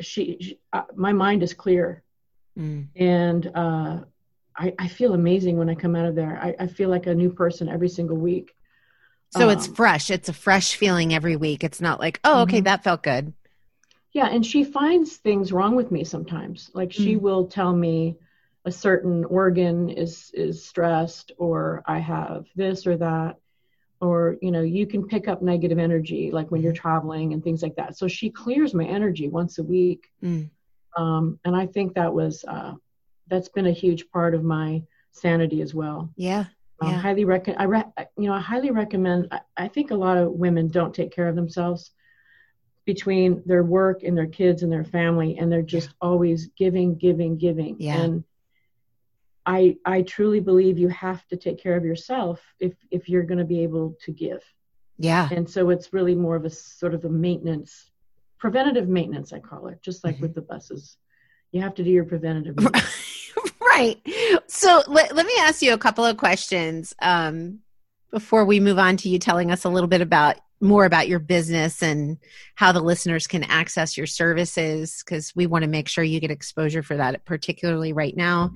she, 0.00 0.38
she 0.40 0.58
uh, 0.72 0.82
my 0.94 1.12
mind 1.12 1.42
is 1.42 1.52
clear, 1.52 2.02
mm. 2.56 2.86
and 2.94 3.50
uh, 3.54 3.98
I, 4.56 4.72
I, 4.78 4.88
feel 4.88 5.14
amazing 5.14 5.56
when 5.56 5.68
I 5.68 5.74
come 5.74 5.96
out 5.96 6.06
of 6.06 6.14
there. 6.14 6.38
I, 6.40 6.54
I, 6.60 6.66
feel 6.68 6.88
like 6.88 7.06
a 7.06 7.14
new 7.14 7.30
person 7.30 7.68
every 7.68 7.88
single 7.88 8.16
week. 8.16 8.54
So 9.30 9.48
um, 9.48 9.50
it's 9.50 9.66
fresh. 9.66 10.10
It's 10.10 10.28
a 10.28 10.32
fresh 10.32 10.76
feeling 10.76 11.14
every 11.14 11.34
week. 11.34 11.64
It's 11.64 11.80
not 11.80 11.98
like, 11.98 12.20
oh, 12.22 12.42
okay, 12.42 12.58
mm-hmm. 12.58 12.64
that 12.64 12.84
felt 12.84 13.02
good. 13.02 13.32
Yeah, 14.12 14.28
and 14.28 14.44
she 14.44 14.64
finds 14.64 15.16
things 15.16 15.52
wrong 15.52 15.76
with 15.76 15.90
me 15.90 16.04
sometimes. 16.04 16.70
Like 16.74 16.92
she 16.92 17.16
mm. 17.16 17.20
will 17.20 17.46
tell 17.46 17.74
me 17.74 18.16
a 18.64 18.72
certain 18.72 19.24
organ 19.24 19.90
is 19.90 20.30
is 20.34 20.66
stressed, 20.66 21.32
or 21.38 21.82
I 21.86 21.98
have 21.98 22.46
this 22.56 22.86
or 22.86 22.96
that, 22.96 23.36
or 24.00 24.36
you 24.40 24.50
know 24.50 24.62
you 24.62 24.86
can 24.86 25.06
pick 25.06 25.28
up 25.28 25.42
negative 25.42 25.78
energy 25.78 26.30
like 26.30 26.50
when 26.50 26.62
you're 26.62 26.72
mm-hmm. 26.72 26.80
traveling 26.80 27.32
and 27.32 27.42
things 27.42 27.62
like 27.62 27.74
that 27.76 27.96
so 27.96 28.06
she 28.06 28.30
clears 28.30 28.74
my 28.74 28.84
energy 28.84 29.28
once 29.28 29.58
a 29.58 29.62
week 29.62 30.10
mm. 30.22 30.48
um, 30.96 31.38
and 31.44 31.56
i 31.56 31.66
think 31.66 31.94
that 31.94 32.12
was 32.12 32.44
uh, 32.48 32.72
that's 33.28 33.48
been 33.48 33.66
a 33.66 33.72
huge 33.72 34.08
part 34.10 34.34
of 34.34 34.44
my 34.44 34.82
sanity 35.12 35.62
as 35.62 35.74
well 35.74 36.10
yeah 36.16 36.44
I 36.80 36.92
highly 36.92 37.24
recommend. 37.24 37.60
I 37.60 37.64
re- 37.64 38.06
you 38.16 38.28
know 38.28 38.34
I 38.34 38.38
highly 38.40 38.70
recommend. 38.70 39.26
I, 39.32 39.40
I 39.56 39.66
think 39.66 39.90
a 39.90 39.96
lot 39.96 40.16
of 40.16 40.30
women 40.30 40.68
don't 40.68 40.94
take 40.94 41.10
care 41.10 41.26
of 41.26 41.34
themselves 41.34 41.90
between 42.88 43.42
their 43.44 43.62
work 43.62 44.02
and 44.02 44.16
their 44.16 44.26
kids 44.26 44.62
and 44.62 44.72
their 44.72 44.82
family, 44.82 45.36
and 45.36 45.52
they're 45.52 45.60
just 45.60 45.88
yeah. 45.88 46.08
always 46.08 46.46
giving, 46.56 46.96
giving, 46.96 47.36
giving. 47.36 47.76
Yeah. 47.78 48.00
And 48.00 48.24
I 49.44 49.76
I 49.84 50.00
truly 50.00 50.40
believe 50.40 50.78
you 50.78 50.88
have 50.88 51.26
to 51.26 51.36
take 51.36 51.62
care 51.62 51.76
of 51.76 51.84
yourself 51.84 52.40
if 52.58 52.72
if 52.90 53.06
you're 53.06 53.24
going 53.24 53.40
to 53.40 53.44
be 53.44 53.62
able 53.62 53.94
to 54.06 54.10
give. 54.10 54.42
Yeah. 54.96 55.28
And 55.30 55.46
so 55.46 55.68
it's 55.68 55.92
really 55.92 56.14
more 56.14 56.34
of 56.34 56.46
a 56.46 56.50
sort 56.50 56.94
of 56.94 57.04
a 57.04 57.10
maintenance, 57.10 57.90
preventative 58.38 58.88
maintenance, 58.88 59.34
I 59.34 59.40
call 59.40 59.66
it, 59.66 59.82
just 59.82 60.02
like 60.02 60.14
mm-hmm. 60.14 60.22
with 60.22 60.34
the 60.34 60.40
buses. 60.40 60.96
You 61.52 61.60
have 61.60 61.74
to 61.74 61.84
do 61.84 61.90
your 61.90 62.06
preventative. 62.06 62.56
right. 63.60 64.00
So 64.46 64.82
let, 64.86 65.14
let 65.14 65.26
me 65.26 65.34
ask 65.40 65.60
you 65.60 65.74
a 65.74 65.78
couple 65.78 66.06
of 66.06 66.16
questions 66.16 66.94
um, 67.02 67.58
before 68.10 68.46
we 68.46 68.60
move 68.60 68.78
on 68.78 68.96
to 68.96 69.10
you 69.10 69.18
telling 69.18 69.50
us 69.50 69.64
a 69.64 69.68
little 69.68 69.88
bit 69.88 70.00
about 70.00 70.38
more 70.60 70.84
about 70.84 71.08
your 71.08 71.18
business 71.18 71.82
and 71.82 72.18
how 72.54 72.72
the 72.72 72.80
listeners 72.80 73.26
can 73.26 73.44
access 73.44 73.96
your 73.96 74.06
services 74.06 75.02
because 75.04 75.32
we 75.36 75.46
want 75.46 75.62
to 75.62 75.70
make 75.70 75.88
sure 75.88 76.02
you 76.02 76.20
get 76.20 76.30
exposure 76.30 76.82
for 76.82 76.96
that 76.96 77.24
particularly 77.24 77.92
right 77.92 78.16
now. 78.16 78.50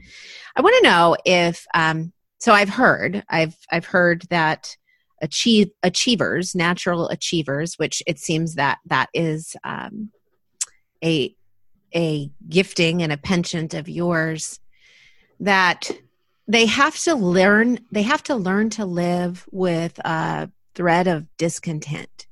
I 0.57 0.63
want 0.63 0.77
to 0.77 0.89
know 0.89 1.17
if 1.25 1.67
um, 1.75 2.13
so 2.43 2.53
i've 2.53 2.69
heard 2.69 3.25
i've 3.29 3.57
i've 3.71 3.87
heard 3.87 4.23
that 4.23 4.77
achieve 5.23 5.71
achievers 5.85 6.57
natural 6.57 7.09
achievers 7.09 7.79
which 7.79 8.03
it 8.05 8.19
seems 8.19 8.57
that 8.57 8.79
that 8.87 9.09
is 9.15 9.55
um, 9.63 10.11
a 11.05 11.35
a 11.95 12.31
gifting 12.49 13.03
and 13.03 13.13
a 13.13 13.17
penchant 13.17 13.75
of 13.75 13.89
yours 13.89 14.59
that 15.39 15.89
they 16.49 16.67
have 16.67 16.99
to 16.99 17.15
learn 17.15 17.79
they 17.93 18.03
have 18.03 18.25
to 18.25 18.35
learn 18.35 18.71
to 18.71 18.85
live 18.85 19.47
with 19.53 20.01
uh 20.05 20.49
thread 20.75 21.07
of 21.07 21.27
discontent 21.37 22.27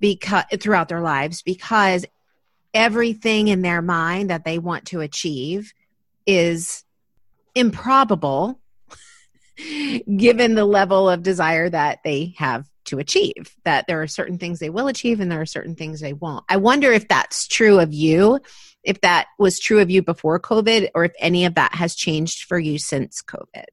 because 0.00 0.44
throughout 0.60 0.88
their 0.88 1.00
lives 1.00 1.42
because 1.42 2.04
everything 2.74 3.48
in 3.48 3.62
their 3.62 3.82
mind 3.82 4.30
that 4.30 4.44
they 4.44 4.58
want 4.58 4.86
to 4.86 5.00
achieve 5.00 5.72
is 6.26 6.84
improbable 7.54 8.60
given 10.16 10.54
the 10.54 10.64
level 10.64 11.08
of 11.08 11.22
desire 11.22 11.68
that 11.68 11.98
they 12.04 12.34
have 12.36 12.66
to 12.84 12.98
achieve 12.98 13.54
that 13.64 13.86
there 13.86 14.00
are 14.00 14.06
certain 14.06 14.38
things 14.38 14.58
they 14.58 14.70
will 14.70 14.88
achieve 14.88 15.20
and 15.20 15.30
there 15.30 15.40
are 15.40 15.46
certain 15.46 15.74
things 15.74 16.00
they 16.00 16.12
won't. 16.12 16.44
I 16.48 16.56
wonder 16.56 16.90
if 16.90 17.08
that's 17.08 17.46
true 17.46 17.80
of 17.80 17.92
you 17.92 18.40
if 18.84 19.00
that 19.02 19.26
was 19.38 19.58
true 19.58 19.80
of 19.80 19.90
you 19.90 20.02
before 20.02 20.40
covid 20.40 20.88
or 20.94 21.04
if 21.04 21.12
any 21.18 21.44
of 21.44 21.54
that 21.54 21.74
has 21.74 21.94
changed 21.94 22.44
for 22.44 22.58
you 22.58 22.78
since 22.78 23.22
covid. 23.22 23.66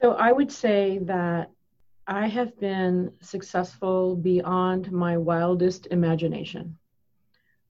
So 0.00 0.12
i 0.12 0.32
would 0.32 0.50
say 0.50 0.98
that 1.02 1.50
I 2.08 2.26
have 2.26 2.58
been 2.58 3.12
successful 3.20 4.16
beyond 4.16 4.90
my 4.90 5.18
wildest 5.18 5.88
imagination. 5.90 6.78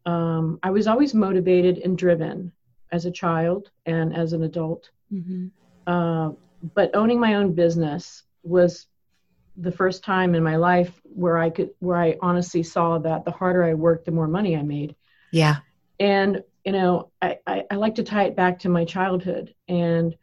Um, 0.06 0.60
I 0.62 0.70
was 0.70 0.86
always 0.86 1.12
motivated 1.12 1.78
and 1.78 1.98
driven 1.98 2.52
as 2.92 3.04
a 3.04 3.10
child 3.10 3.72
and 3.84 4.16
as 4.16 4.32
an 4.32 4.44
adult. 4.44 4.90
Mm-hmm. 5.12 5.48
Uh, 5.88 6.30
but 6.72 6.94
owning 6.94 7.18
my 7.18 7.34
own 7.34 7.52
business 7.52 8.22
was 8.44 8.86
the 9.56 9.72
first 9.72 10.04
time 10.04 10.36
in 10.36 10.44
my 10.44 10.54
life 10.54 11.00
where 11.02 11.36
I 11.36 11.50
could, 11.50 11.70
where 11.80 11.98
I 11.98 12.16
honestly 12.22 12.62
saw 12.62 12.98
that 12.98 13.24
the 13.24 13.32
harder 13.32 13.64
I 13.64 13.74
worked, 13.74 14.04
the 14.04 14.12
more 14.12 14.28
money 14.28 14.56
I 14.56 14.62
made. 14.62 14.94
Yeah. 15.32 15.56
And, 15.98 16.44
you 16.64 16.70
know, 16.70 17.10
I, 17.20 17.38
I, 17.44 17.64
I 17.72 17.74
like 17.74 17.96
to 17.96 18.04
tie 18.04 18.26
it 18.26 18.36
back 18.36 18.60
to 18.60 18.68
my 18.68 18.84
childhood. 18.84 19.52
And 19.66 20.16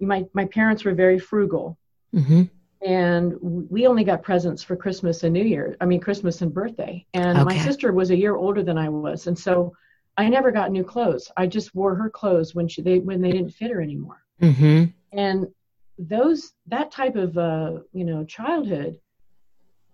my, 0.00 0.26
my 0.32 0.44
parents 0.44 0.84
were 0.84 0.94
very 0.94 1.18
frugal. 1.18 1.76
Mm-hmm 2.14 2.44
and 2.82 3.34
we 3.40 3.86
only 3.86 4.04
got 4.04 4.22
presents 4.22 4.62
for 4.62 4.76
Christmas 4.76 5.24
and 5.24 5.32
New 5.32 5.44
Year. 5.44 5.76
I 5.80 5.84
mean, 5.84 6.00
Christmas 6.00 6.42
and 6.42 6.52
birthday. 6.52 7.04
And 7.14 7.38
okay. 7.38 7.56
my 7.56 7.64
sister 7.64 7.92
was 7.92 8.10
a 8.10 8.16
year 8.16 8.36
older 8.36 8.62
than 8.62 8.78
I 8.78 8.88
was, 8.88 9.26
and 9.26 9.38
so 9.38 9.74
I 10.16 10.28
never 10.28 10.50
got 10.50 10.70
new 10.70 10.84
clothes. 10.84 11.30
I 11.36 11.46
just 11.46 11.74
wore 11.74 11.94
her 11.94 12.10
clothes 12.10 12.54
when 12.54 12.68
she 12.68 12.82
they 12.82 12.98
when 12.98 13.20
they 13.20 13.32
didn't 13.32 13.50
fit 13.50 13.70
her 13.70 13.80
anymore. 13.80 14.22
Mm-hmm. 14.42 14.84
And 15.12 15.46
those 15.98 16.52
that 16.66 16.90
type 16.92 17.16
of 17.16 17.36
uh, 17.36 17.78
you 17.92 18.04
know 18.04 18.24
childhood 18.24 19.00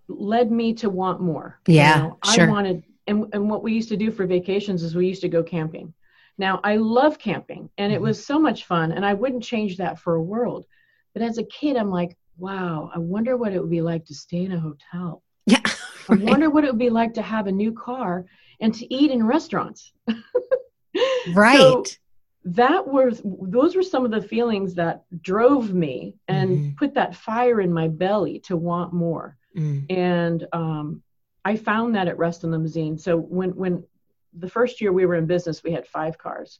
led 0.08 0.50
me 0.50 0.74
to 0.74 0.90
want 0.90 1.20
more. 1.20 1.60
Yeah, 1.66 1.96
you 1.96 2.02
know, 2.02 2.18
sure. 2.24 2.46
I 2.48 2.50
wanted, 2.50 2.84
and 3.06 3.26
and 3.32 3.48
what 3.48 3.62
we 3.62 3.72
used 3.72 3.88
to 3.90 3.96
do 3.96 4.10
for 4.10 4.26
vacations 4.26 4.82
is 4.82 4.94
we 4.94 5.06
used 5.06 5.22
to 5.22 5.28
go 5.28 5.42
camping. 5.42 5.94
Now 6.36 6.60
I 6.64 6.76
love 6.76 7.18
camping, 7.18 7.70
and 7.78 7.92
mm-hmm. 7.92 7.96
it 7.96 8.00
was 8.02 8.24
so 8.24 8.38
much 8.38 8.64
fun, 8.64 8.92
and 8.92 9.06
I 9.06 9.14
wouldn't 9.14 9.42
change 9.42 9.78
that 9.78 9.98
for 9.98 10.16
a 10.16 10.22
world. 10.22 10.66
But 11.14 11.22
as 11.22 11.38
a 11.38 11.44
kid, 11.44 11.76
I'm 11.76 11.90
like, 11.90 12.16
wow, 12.38 12.90
I 12.94 12.98
wonder 12.98 13.36
what 13.36 13.52
it 13.52 13.60
would 13.60 13.70
be 13.70 13.82
like 13.82 14.04
to 14.06 14.14
stay 14.14 14.44
in 14.44 14.52
a 14.52 14.60
hotel. 14.60 15.22
Yeah. 15.46 15.60
Right. 16.06 16.20
I 16.20 16.24
wonder 16.24 16.50
what 16.50 16.64
it 16.64 16.66
would 16.66 16.78
be 16.78 16.90
like 16.90 17.14
to 17.14 17.22
have 17.22 17.46
a 17.46 17.52
new 17.52 17.72
car 17.72 18.26
and 18.60 18.74
to 18.74 18.94
eat 18.94 19.10
in 19.10 19.26
restaurants. 19.26 19.90
right. 21.32 21.56
So 21.56 21.84
that 22.44 22.86
was 22.86 23.22
those 23.24 23.74
were 23.74 23.82
some 23.82 24.04
of 24.04 24.10
the 24.10 24.20
feelings 24.20 24.74
that 24.74 25.04
drove 25.22 25.72
me 25.72 26.16
and 26.28 26.50
mm-hmm. 26.50 26.74
put 26.76 26.92
that 26.94 27.14
fire 27.14 27.60
in 27.60 27.72
my 27.72 27.88
belly 27.88 28.40
to 28.40 28.56
want 28.56 28.92
more. 28.92 29.38
Mm. 29.56 29.86
And 29.90 30.46
um, 30.52 31.02
I 31.44 31.56
found 31.56 31.94
that 31.94 32.08
at 32.08 32.18
Reston 32.18 32.50
Limousine. 32.50 32.98
So 32.98 33.16
when 33.16 33.56
when 33.56 33.84
the 34.34 34.48
first 34.50 34.80
year 34.80 34.92
we 34.92 35.06
were 35.06 35.14
in 35.14 35.26
business, 35.26 35.64
we 35.64 35.72
had 35.72 35.86
five 35.86 36.18
cars, 36.18 36.58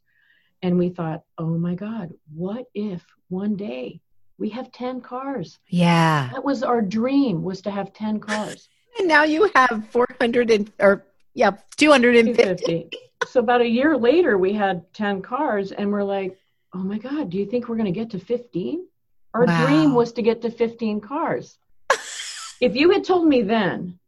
and 0.63 0.79
we 0.79 0.89
thought, 0.89 1.23
oh 1.37 1.59
my 1.59 1.75
God, 1.75 2.13
what 2.35 2.65
if 2.75 3.05
one 3.29 3.57
day 3.57 4.01
we 4.39 4.49
have 4.51 4.73
10 4.73 5.01
cars. 5.01 5.59
Yeah. 5.69 6.31
That 6.33 6.45
was 6.45 6.63
our 6.63 6.83
dream 6.83 7.43
was 7.43 7.61
to 7.63 7.71
have 7.71 7.93
10 7.93 8.21
cars. 8.21 8.69
and 8.99 9.09
now 9.09 9.25
you 9.25 9.51
have 9.55 9.87
400 9.91 10.51
and 10.51 10.73
or 10.79 11.05
yeah, 11.35 11.53
250. 11.77 12.91
so 13.27 13.41
about 13.41 13.61
a 13.61 13.69
year 13.69 13.97
later 13.97 14.39
we 14.39 14.53
had 14.53 14.93
10 14.95 15.23
cars 15.23 15.73
and 15.73 15.91
we're 15.91 16.05
like, 16.05 16.39
"Oh 16.73 16.79
my 16.79 16.99
god, 16.99 17.31
do 17.31 17.39
you 17.39 17.47
think 17.47 17.69
we're 17.69 17.77
going 17.77 17.93
to 17.93 18.01
get 18.01 18.11
to 18.11 18.21
15?" 18.21 18.87
Our 19.35 19.47
wow. 19.47 19.67
dream 19.67 19.95
was 19.95 20.13
to 20.13 20.23
get 20.23 20.43
to 20.43 20.51
15 20.51 21.01
cars. 21.01 21.59
if 22.61 22.77
you 22.77 22.93
had 22.93 23.03
told 23.05 23.27
me 23.27 23.43
then 23.43 23.99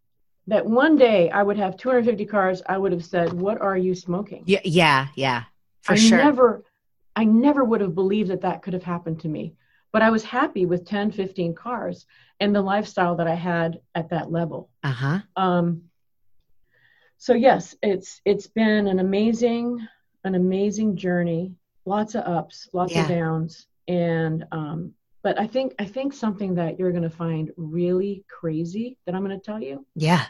that 0.47 0.65
one 0.65 0.97
day 0.97 1.31
I 1.31 1.43
would 1.43 1.57
have 1.57 1.77
250 1.77 2.25
cars, 2.27 2.63
I 2.69 2.79
would 2.79 2.93
have 2.93 3.05
said, 3.05 3.33
"What 3.33 3.61
are 3.61 3.77
you 3.77 3.95
smoking?" 3.95 4.45
Yeah, 4.47 4.61
yeah, 4.65 5.09
yeah. 5.17 5.45
For 5.83 5.93
I 5.93 5.97
sure. 5.97 6.19
never, 6.19 6.65
I 7.17 7.25
never 7.25 7.65
would 7.65 7.81
have 7.81 7.95
believed 7.95 8.31
that 8.31 8.43
that 8.43 8.63
could 8.63 8.75
have 8.75 8.85
happened 8.85 9.21
to 9.21 9.29
me. 9.29 9.55
But 9.97 10.03
I 10.03 10.11
was 10.11 10.25
happy 10.25 10.67
with 10.67 10.85
10, 10.85 11.11
15 11.11 11.55
cars 11.55 12.05
and 12.39 12.55
the 12.55 12.61
lifestyle 12.61 13.17
that 13.17 13.27
I 13.27 13.35
had 13.35 13.81
at 13.95 14.11
that 14.11 14.31
level. 14.31 14.69
Uh 14.85 14.93
huh. 14.93 15.19
Um, 15.37 15.85
so 17.17 17.33
yes, 17.33 17.75
it's 17.83 18.21
it's 18.27 18.47
been 18.47 18.89
an 18.89 18.99
amazing, 18.99 19.89
an 20.25 20.35
amazing 20.35 20.97
journey. 20.97 21.55
Lots 21.87 22.15
of 22.15 22.25
ups, 22.27 22.69
lots 22.75 22.93
Yeah. 22.93 23.05
of 23.05 23.09
downs, 23.09 23.69
and 23.89 24.45
um, 24.53 24.93
but 25.23 25.41
I 25.41 25.47
think 25.47 25.75
I 25.79 25.87
think 25.87 26.13
something 26.13 26.57
that 26.57 26.79
you're 26.79 26.93
going 26.93 27.03
to 27.03 27.09
find 27.25 27.51
really 27.57 28.23
crazy 28.29 28.99
that 29.07 29.15
I'm 29.15 29.25
going 29.25 29.41
to 29.41 29.43
tell 29.43 29.63
you 29.63 29.87
Yeah. 29.95 30.27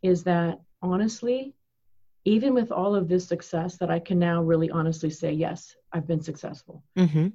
is 0.00 0.22
that 0.30 0.60
honestly, 0.80 1.54
even 2.24 2.54
with 2.54 2.70
all 2.70 2.94
of 2.94 3.08
this 3.08 3.26
success, 3.26 3.78
that 3.78 3.90
I 3.90 3.98
can 3.98 4.20
now 4.20 4.44
really 4.44 4.70
honestly 4.70 5.10
say, 5.10 5.32
yes, 5.32 5.74
I've 5.92 6.06
been 6.06 6.20
successful. 6.22 6.84
Mm-hmm. 6.96 7.30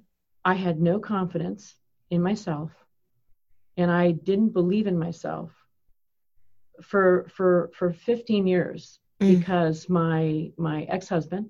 I 0.45 0.55
had 0.55 0.81
no 0.81 0.99
confidence 0.99 1.75
in 2.09 2.21
myself 2.21 2.71
and 3.77 3.89
I 3.89 4.11
didn't 4.11 4.49
believe 4.49 4.87
in 4.87 4.97
myself 4.97 5.51
for 6.81 7.27
for 7.35 7.71
for 7.73 7.93
15 7.93 8.47
years 8.47 8.99
Mm. 9.23 9.39
because 9.39 9.89
my 9.89 10.51
my 10.57 10.83
ex-husband 10.83 11.49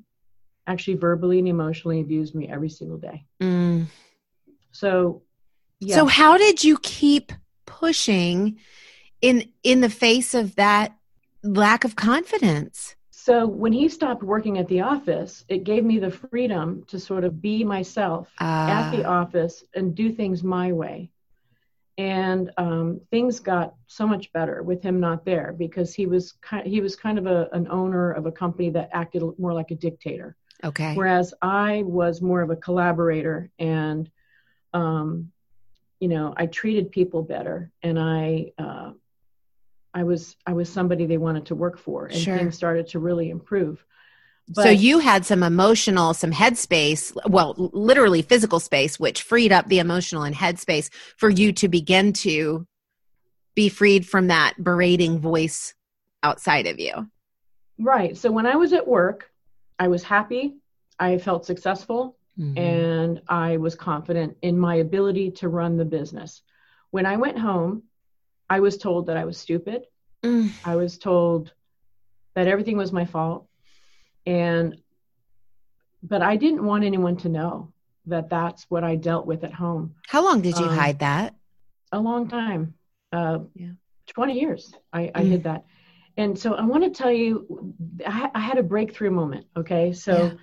actually 0.67 0.95
verbally 0.95 1.39
and 1.39 1.47
emotionally 1.47 2.01
abused 2.01 2.35
me 2.35 2.47
every 2.47 2.69
single 2.69 2.97
day. 2.97 3.25
Mm. 3.41 3.87
So. 4.71 5.23
So 5.89 6.05
how 6.05 6.37
did 6.37 6.63
you 6.63 6.77
keep 6.81 7.33
pushing 7.65 8.57
in 9.21 9.51
in 9.63 9.81
the 9.81 9.89
face 9.89 10.33
of 10.33 10.55
that 10.55 10.95
lack 11.43 11.83
of 11.83 11.95
confidence? 11.97 12.95
So 13.25 13.47
when 13.47 13.71
he 13.71 13.87
stopped 13.87 14.21
working 14.21 14.57
at 14.57 14.67
the 14.67 14.81
office, 14.81 15.45
it 15.47 15.63
gave 15.63 15.85
me 15.85 15.97
the 15.97 16.11
freedom 16.11 16.83
to 16.87 16.99
sort 16.99 17.23
of 17.23 17.41
be 17.41 17.63
myself 17.63 18.29
at 18.37 18.91
the 18.91 19.05
Uh, 19.05 19.21
office 19.21 19.63
and 19.73 19.95
do 19.95 20.11
things 20.11 20.43
my 20.43 20.73
way. 20.73 21.09
And 21.97 22.51
um, 22.57 22.99
things 23.11 23.39
got 23.39 23.75
so 23.87 24.05
much 24.05 24.33
better 24.33 24.61
with 24.61 24.83
him 24.83 24.99
not 24.99 25.23
there 25.23 25.55
because 25.57 25.93
he 25.93 26.05
was 26.05 26.33
kind 26.49 26.67
he 26.67 26.81
was 26.81 26.97
kind 26.97 27.17
of 27.17 27.25
a, 27.25 27.47
an 27.53 27.65
owner 27.69 28.11
of 28.11 28.25
a 28.25 28.31
company 28.43 28.69
that 28.71 28.89
acted 28.91 29.21
more 29.39 29.53
like 29.53 29.71
a 29.71 29.75
dictator, 29.75 30.35
okay. 30.61 30.93
whereas 30.93 31.33
I 31.41 31.83
was 31.85 32.21
more 32.21 32.41
of 32.41 32.49
a 32.49 32.57
collaborator 32.57 33.49
and, 33.57 34.11
um, 34.73 35.31
you 36.01 36.09
know, 36.09 36.33
I 36.35 36.47
treated 36.47 36.91
people 36.91 37.21
better 37.35 37.71
and 37.81 37.97
I 37.97 38.51
uh, 38.57 38.91
I 39.93 40.03
was 40.03 40.35
I 40.45 40.53
was 40.53 40.69
somebody 40.71 41.05
they 41.05 41.17
wanted 41.17 41.45
to 41.47 41.55
work 41.55 41.77
for 41.77 42.05
and 42.07 42.15
Sure. 42.17 42.37
things 42.37 42.55
started 42.55 42.87
to 42.89 42.99
really 42.99 43.29
improve. 43.29 43.85
so 44.53 44.69
you 44.69 44.99
had 44.99 45.25
some 45.25 45.41
emotional, 45.41 46.13
some 46.13 46.31
headspace, 46.31 47.15
well, 47.29 47.55
literally 47.57 48.21
physical 48.21 48.59
space, 48.59 48.99
which 48.99 49.21
freed 49.21 49.51
up 49.53 49.67
the 49.67 49.79
emotional 49.79 50.23
and 50.23 50.35
headspace 50.35 50.89
for 51.17 51.29
you 51.29 51.53
to 51.53 51.67
begin 51.69 52.11
to 52.11 52.67
be 53.55 53.69
freed 53.69 54.05
from 54.05 54.27
that 54.27 54.53
berating 54.61 55.19
voice 55.19 55.73
outside 56.23 56.67
of 56.67 56.79
you. 56.79 57.09
right. 57.79 58.17
So 58.17 58.31
when 58.31 58.45
I 58.45 58.55
was 58.55 58.73
at 58.73 58.87
work, 58.87 59.31
I 59.79 59.87
was 59.87 60.03
happy. 60.03 60.55
I 60.99 61.17
felt 61.17 61.45
successful. 61.45 62.17
Mhm. 62.39 62.57
and 62.57 63.21
I 63.27 63.57
was 63.57 63.75
confident 63.75 64.37
in 64.41 64.57
my 64.57 64.75
ability 64.75 65.31
to 65.31 65.49
run 65.49 65.77
the 65.77 65.85
business. 65.85 66.41
When 66.89 67.05
I 67.05 67.17
went 67.17 67.37
home, 67.37 67.83
I 68.49 68.59
was 68.59 68.77
told 68.77 69.07
that 69.07 69.17
I 69.17 69.25
was 69.25 69.37
stupid. 69.37 69.83
Mm. 70.23 70.53
I 70.63 70.75
was 70.75 70.97
told 70.97 71.53
that 72.35 72.47
everything 72.47 72.77
was 72.77 72.91
my 72.91 73.05
fault. 73.05 73.47
And, 74.25 74.77
but 76.01 76.21
I 76.21 76.35
didn't 76.37 76.65
want 76.65 76.83
anyone 76.83 77.17
to 77.17 77.29
know 77.29 77.73
that 78.07 78.29
that's 78.29 78.65
what 78.69 78.83
I 78.83 78.95
dealt 78.95 79.25
with 79.25 79.43
at 79.43 79.53
home 79.53 79.95
How 80.07 80.23
long 80.23 80.41
did 80.41 80.57
you 80.57 80.65
Um, 80.65 80.77
hide 80.77 80.99
that? 80.99 81.35
a 81.91 81.99
long 81.99 82.27
time 82.27 82.73
uh, 83.11 83.39
Yeah. 83.53 83.71
20 84.07 84.39
years 84.39 84.73
I, 84.91 85.11
I 85.15 85.23
Mm. 85.23 85.29
hid 85.29 85.43
that. 85.43 85.65
And 86.17 86.37
so 86.37 86.53
I 86.53 86.65
want 86.65 86.83
to 86.83 86.89
tell 86.91 87.11
you, 87.11 87.73
I, 88.05 88.29
I 88.35 88.39
had 88.39 88.57
a 88.57 88.63
breakthrough 88.63 89.09
moment. 89.11 89.47
Okay. 89.57 89.93
So 89.93 90.13
Yeah. 90.15 90.33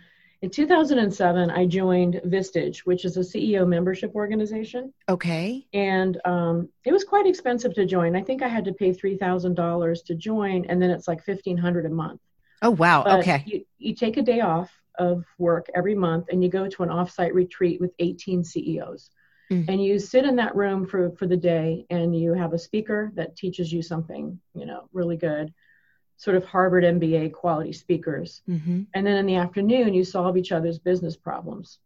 In 0.42 0.50
2007, 0.50 1.50
I 1.50 1.66
joined 1.66 2.20
Vistage, 2.24 2.79
which 2.81 3.05
is 3.05 3.16
a 3.16 3.20
CEO 3.20 3.66
membership 3.66 4.14
organization. 4.14 4.92
Okay. 5.09 5.66
and 5.74 6.20
um, 6.24 6.68
it 6.85 6.92
was 6.92 7.05
quite 7.05 7.26
expensive 7.26 7.74
to 7.74 7.85
join. 7.85 8.16
I 8.16 8.22
think 8.22 8.42
I 8.42 8.48
had 8.48 8.64
to 8.64 8.72
pay 8.72 8.92
three 8.92 9.16
thousand 9.16 9.55
dollars 9.55 10.03
to 10.03 10.14
join, 10.14 10.64
and 10.66 10.81
then 10.81 10.90
it's 10.90 11.07
like 11.09 11.22
fifteen 11.22 11.57
hundred 11.59 11.87
a 11.87 11.90
month. 11.90 12.20
Oh 12.62 12.70
wow. 12.70 13.03
But 13.05 13.20
okay. 13.20 13.42
you, 13.46 13.64
you 13.79 13.94
take 13.94 14.16
a 14.16 14.22
day 14.22 14.40
off 14.40 14.70
of 14.98 15.24
work 15.38 15.66
every 15.74 15.94
month, 15.94 16.26
and 16.31 16.42
you 16.42 16.50
go 16.50 16.68
to 16.68 16.83
an 16.83 16.88
offsite 16.88 17.35
retreat 17.35 17.81
with 17.81 17.92
eighteen 17.98 18.42
CEOs, 18.44 19.11
Mm. 19.50 19.68
and 19.68 19.85
you 19.85 19.98
sit 19.98 20.24
in 20.24 20.37
that 20.37 20.55
room 20.55 20.87
for 20.87 21.11
for 21.18 21.26
the 21.26 21.37
day, 21.37 21.85
and 21.90 22.14
you 22.16 22.35
have 22.35 22.53
a 22.53 22.59
speaker 22.59 23.11
that 23.16 23.37
teaches 23.37 23.72
you 23.72 23.83
something, 23.83 24.38
you 24.55 24.64
know, 24.64 24.88
really 24.92 25.16
good, 25.16 25.53
sort 26.21 26.37
of 26.37 26.45
Harvard 26.45 26.85
MBA 26.85 27.33
quality 27.33 27.73
speakers, 27.73 28.43
hmm 28.47 28.83
and 28.95 29.07
then 29.07 29.17
in 29.17 29.25
the 29.25 29.37
afternoon 29.37 29.95
you 29.95 30.05
solve 30.05 30.37
each 30.37 30.53
other's 30.53 30.79
business 30.79 31.17
problems. 31.17 31.79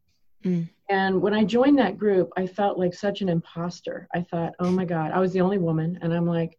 Mm. 0.44 0.68
And 0.88 1.22
when 1.22 1.32
I 1.32 1.44
joined 1.44 1.78
that 1.78 1.96
group, 1.96 2.30
I 2.36 2.46
felt 2.48 2.76
like 2.76 2.94
such 2.94 3.22
an 3.22 3.28
imposter. 3.28 4.08
I 4.12 4.22
thought, 4.22 4.54
oh 4.58 4.70
my 4.70 4.84
God, 4.84 5.12
I 5.12 5.20
was 5.20 5.32
the 5.32 5.40
only 5.40 5.58
woman. 5.58 5.98
And 6.02 6.12
I'm 6.12 6.26
like, 6.26 6.58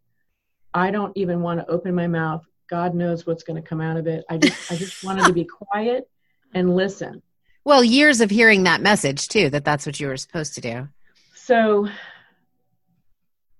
I 0.74 0.90
don't 0.90 1.16
even 1.16 1.42
want 1.42 1.60
to 1.60 1.70
open 1.70 1.94
my 1.94 2.06
mouth. 2.06 2.44
God 2.68 2.94
knows 2.94 3.26
what's 3.26 3.44
going 3.44 3.62
to 3.62 3.68
come 3.68 3.80
out 3.80 3.96
of 3.96 4.06
it. 4.06 4.24
I 4.28 4.38
just, 4.38 4.72
I 4.72 4.76
just 4.76 5.04
wanted 5.04 5.26
to 5.26 5.32
be 5.32 5.44
quiet 5.70 6.08
and 6.54 6.74
listen. 6.74 7.22
Well, 7.64 7.84
years 7.84 8.20
of 8.20 8.30
hearing 8.30 8.64
that 8.64 8.80
message 8.80 9.28
too, 9.28 9.50
that 9.50 9.64
that's 9.64 9.86
what 9.86 10.00
you 10.00 10.08
were 10.08 10.16
supposed 10.16 10.54
to 10.54 10.60
do. 10.60 10.88
So, 11.34 11.88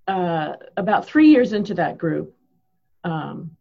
uh, 0.08 0.54
about 0.76 1.06
three 1.06 1.30
years 1.30 1.52
into 1.52 1.74
that 1.74 1.98
group, 1.98 2.34
um, 3.04 3.55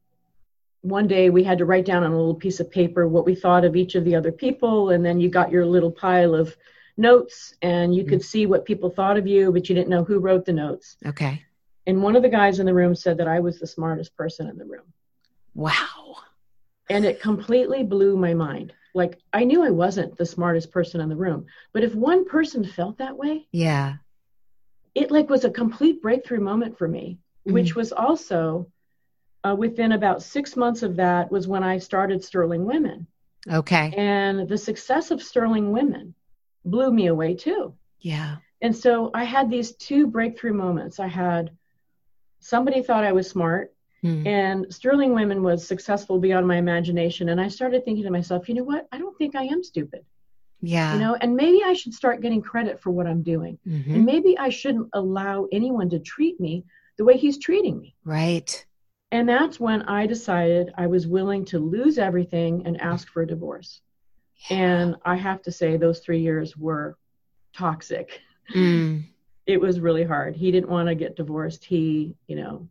one 0.86 1.08
day 1.08 1.32
we 1.32 1.44
had 1.44 1.58
to 1.58 1.66
write 1.66 1.86
down 1.86 2.04
on 2.04 2.12
a 2.12 2.16
little 2.16 2.36
piece 2.36 2.60
of 2.60 2.70
paper 2.70 3.08
what 3.08 3.26
we 3.26 3.34
thought 3.34 3.66
of 3.66 3.76
each 3.76 3.96
of 3.96 4.06
the 4.06 4.16
other 4.16 4.32
people, 4.32 4.92
and 4.92 5.04
then 5.04 5.20
you 5.20 5.30
got 5.30 5.52
your 5.52 5.66
little 5.66 5.92
pile 5.92 6.36
of 6.36 6.56
notes, 6.96 7.56
and 7.62 7.94
you 7.96 8.06
could 8.06 8.20
mm. 8.20 8.26
see 8.26 8.46
what 8.46 8.66
people 8.66 8.90
thought 8.90 9.18
of 9.18 9.26
you, 9.26 9.52
but 9.52 9.68
you 9.68 9.76
didn't 9.76 9.90
know 9.90 10.04
who 10.04 10.20
wrote 10.20 10.46
the 10.46 10.54
notes. 10.54 10.96
Okay. 11.06 11.44
And 11.88 12.04
one 12.04 12.16
of 12.16 12.22
the 12.22 12.30
guys 12.30 12.60
in 12.60 12.68
the 12.68 12.74
room 12.74 12.96
said 12.96 13.18
that 13.18 13.28
I 13.28 13.40
was 13.40 13.60
the 13.60 13.68
smartest 13.68 14.16
person 14.16 14.48
in 14.48 14.58
the 14.58 14.66
room. 14.66 14.94
Wow. 15.56 16.18
And 16.90 17.04
it 17.04 17.22
completely 17.22 17.84
blew 17.84 18.16
my 18.16 18.34
mind. 18.34 18.74
Like, 18.94 19.20
I 19.34 19.44
knew 19.44 19.64
I 19.64 19.72
wasn't 19.72 20.18
the 20.18 20.26
smartest 20.26 20.72
person 20.72 21.02
in 21.02 21.10
the 21.10 21.16
room, 21.16 21.48
but 21.74 21.84
if 21.84 21.96
one 21.96 22.26
person 22.26 22.64
felt 22.64 23.00
that 23.00 23.18
way, 23.18 23.48
Yeah. 23.52 23.96
it 24.94 25.12
like 25.12 25.30
was 25.30 25.46
a 25.46 25.50
complete 25.50 26.02
breakthrough 26.02 26.42
moment 26.42 26.78
for 26.78 26.88
me 26.88 27.20
mm. 27.48 27.54
which 27.54 27.76
was 27.76 27.92
also 27.92 28.68
uh, 29.46 29.56
within 29.56 29.92
about 29.94 30.24
six 30.24 30.56
months 30.56 30.82
of 30.84 30.96
that 30.96 31.32
was 31.32 31.48
when 31.48 31.64
i 31.64 31.78
started 31.78 32.24
sterling 32.24 32.66
women 32.66 33.06
Okay. 33.60 33.94
and 33.96 34.48
the 34.50 34.58
success 34.58 35.12
of 35.12 35.22
sterling 35.22 35.72
women 35.72 36.16
blew 36.74 36.92
me 36.92 37.06
away 37.08 37.36
too 37.36 37.74
Yeah. 38.00 38.38
and 38.62 38.76
so 38.76 39.12
i 39.14 39.24
had 39.24 39.50
these 39.50 39.70
two 39.88 40.08
breakthrough 40.08 40.54
moments 40.54 41.00
i 41.00 41.08
had 41.08 41.52
somebody 42.40 42.82
thought 42.82 43.04
i 43.04 43.12
was 43.12 43.30
smart 43.30 43.72
Mm. 44.04 44.28
and 44.28 44.58
sterling 44.72 45.14
women 45.16 45.42
was 45.42 45.66
successful 45.68 46.20
beyond 46.20 46.46
my 46.48 46.58
imagination 46.58 47.30
and 47.30 47.40
i 47.42 47.48
started 47.48 47.84
thinking 47.84 48.04
to 48.04 48.12
myself 48.12 48.48
you 48.48 48.54
know 48.56 48.64
what 48.64 48.88
i 48.92 48.98
don't 49.00 49.18
think 49.18 49.36
i 49.36 49.44
am 49.44 49.64
stupid 49.64 50.06
Yeah. 50.62 50.94
you 50.94 51.00
know 51.00 51.16
and 51.22 51.36
maybe 51.36 51.62
i 51.66 51.74
should 51.74 51.94
start 51.94 52.22
getting 52.22 52.42
credit 52.42 52.80
for 52.84 52.92
what 52.92 53.08
i'm 53.08 53.24
doing 53.24 53.58
Mhm. 53.66 53.96
and 53.96 54.06
maybe 54.06 54.38
i 54.38 54.50
shouldn't 54.50 54.90
allow 54.94 55.48
anyone 55.52 55.90
to 55.90 56.00
treat 56.00 56.40
me 56.40 56.54
the 56.98 57.06
way 57.08 57.16
he's 57.18 57.40
treating 57.40 57.80
me 57.80 57.96
Right. 58.04 58.52
And 59.16 59.30
that's 59.30 59.62
when 59.62 59.84
I 59.84 60.08
decided 60.08 60.74
I 60.78 60.88
was 60.88 61.08
willing 61.08 61.46
to 61.46 61.58
lose 61.58 61.98
everything 61.98 62.64
and 62.66 62.82
ask 62.82 63.08
for 63.08 63.22
a 63.22 63.28
divorce. 63.28 63.80
And 64.50 64.98
I 65.06 65.16
have 65.16 65.42
to 65.44 65.54
say, 65.54 65.78
those 65.78 66.02
three 66.02 66.20
years 66.20 66.58
were 66.58 66.98
toxic. 67.56 68.20
Mm. 68.54 69.06
It 69.48 69.62
was 69.62 69.80
really 69.80 70.04
hard. 70.04 70.36
He 70.36 70.50
didn't 70.50 70.72
want 70.72 70.88
to 70.88 70.96
get 70.96 71.16
divorced. 71.16 71.64
He, 71.64 72.16
you 72.26 72.36
know, 72.36 72.68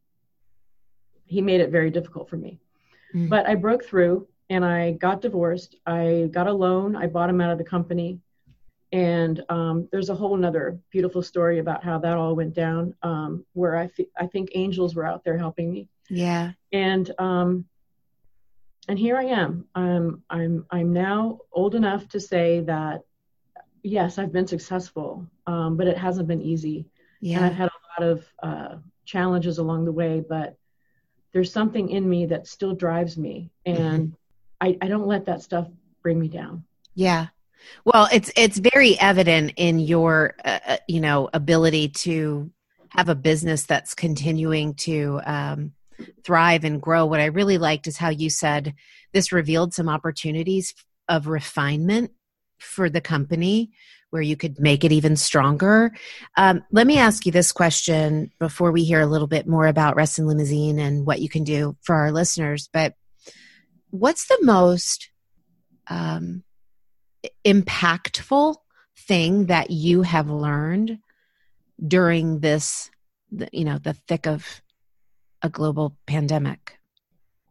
he 1.25 1.41
made 1.41 1.61
it 1.61 1.71
very 1.71 1.89
difficult 1.89 2.29
for 2.29 2.37
me. 2.37 2.59
Mm. 3.15 3.29
But 3.29 3.47
I 3.47 3.55
broke 3.55 3.85
through 3.85 4.27
and 4.51 4.65
I 4.65 4.91
got 4.95 5.21
divorced. 5.21 5.77
I 5.87 6.29
got 6.33 6.49
a 6.49 6.53
loan. 6.53 6.97
I 6.97 7.07
bought 7.07 7.31
him 7.31 7.41
out 7.41 7.53
of 7.53 7.59
the 7.59 7.71
company. 7.77 8.19
And 8.93 9.43
um, 9.49 9.89
there's 9.91 10.11
a 10.11 10.15
whole 10.15 10.37
nother 10.37 10.79
beautiful 10.91 11.23
story 11.23 11.59
about 11.59 11.83
how 11.83 11.99
that 11.99 12.17
all 12.17 12.37
went 12.37 12.55
down, 12.55 12.95
um, 13.03 13.45
where 13.53 13.77
I, 13.77 13.89
th- 13.89 14.11
I 14.17 14.27
think 14.27 14.51
angels 14.55 14.95
were 14.95 15.05
out 15.05 15.25
there 15.25 15.37
helping 15.37 15.71
me. 15.73 15.89
Yeah. 16.11 16.53
and 16.73 17.11
um 17.19 17.65
and 18.89 18.99
here 18.99 19.17
i 19.17 19.25
am 19.25 19.67
i'm 19.75 20.23
i'm 20.29 20.67
i'm 20.71 20.93
now 20.93 21.39
old 21.53 21.75
enough 21.75 22.09
to 22.09 22.21
say 22.21 22.61
that 22.61 23.03
yes 23.83 24.19
i've 24.19 24.33
been 24.33 24.47
successful 24.47 25.27
um, 25.47 25.77
but 25.77 25.87
it 25.87 25.99
hasn't 25.99 26.29
been 26.29 26.43
easy 26.43 26.87
and 27.37 27.45
i've 27.45 27.55
had 27.55 27.69
a 27.69 28.03
lot 28.03 28.11
of 28.11 28.25
uh, 28.43 28.77
challenges 29.05 29.59
along 29.59 29.85
the 29.85 29.93
way 29.93 30.23
but 30.27 30.57
there's 31.33 31.53
something 31.53 31.89
in 31.89 32.09
me 32.09 32.27
that 32.27 32.47
still 32.47 32.75
drives 32.75 33.17
me 33.17 33.51
and 33.67 34.09
mm-hmm. 34.09 34.15
I, 34.61 34.77
I 34.81 34.89
don't 34.89 35.07
let 35.07 35.27
that 35.27 35.43
stuff 35.43 35.69
bring 36.03 36.19
me 36.19 36.29
down 36.29 36.65
yeah 36.95 37.29
well 37.85 38.09
it's 38.13 38.31
it's 38.37 38.59
very 38.59 38.99
evident 38.99 39.53
in 39.57 39.79
your 39.79 40.35
uh, 40.45 40.59
uh, 40.67 40.77
you 40.89 41.01
know 41.01 41.29
ability 41.33 41.89
to 41.89 42.51
have 42.91 43.09
a 43.09 43.15
business 43.15 43.65
that's 43.65 43.95
continuing 43.95 44.75
to 44.75 45.21
um, 45.27 45.73
thrive 46.25 46.65
and 46.65 46.81
grow 46.81 47.07
what 47.07 47.21
i 47.21 47.27
really 47.27 47.59
liked 47.59 47.87
is 47.87 47.97
how 47.97 48.09
you 48.09 48.31
said 48.31 48.75
this 49.13 49.33
revealed 49.33 49.73
some 49.73 49.89
opportunities 49.89 50.75
of 51.09 51.27
refinement 51.27 52.11
for 52.59 52.89
the 52.89 53.01
company 53.01 53.71
where 54.15 54.23
you 54.23 54.37
could 54.37 54.61
make 54.61 54.85
it 54.85 54.93
even 54.93 55.17
stronger. 55.17 55.93
Um, 56.37 56.63
let 56.71 56.87
me 56.87 56.99
ask 56.99 57.27
you 57.27 57.33
this 57.33 57.51
question 57.51 58.31
before 58.39 58.71
we 58.71 58.85
hear 58.85 59.01
a 59.01 59.07
little 59.07 59.27
bit 59.27 59.49
more 59.49 59.67
about 59.67 59.97
Reston 59.97 60.29
Limousine 60.29 60.79
and 60.79 61.05
what 61.05 61.21
you 61.21 61.29
can 61.29 61.43
do 61.43 61.77
for 61.83 61.97
our 61.97 62.13
listeners. 62.13 62.69
But 62.73 62.95
what's 63.91 64.29
the 64.29 64.39
most 64.43 65.11
um, 65.89 66.45
impactful 67.45 68.57
thing 68.97 69.47
that 69.47 69.71
you 69.71 70.03
have 70.03 70.29
learned 70.29 70.99
during 71.87 72.41
this, 72.41 72.91
you 73.53 73.65
know, 73.65 73.79
the 73.79 73.95
thick 73.95 74.27
of 74.27 74.63
a 75.43 75.49
global 75.49 75.97
pandemic? 76.07 76.79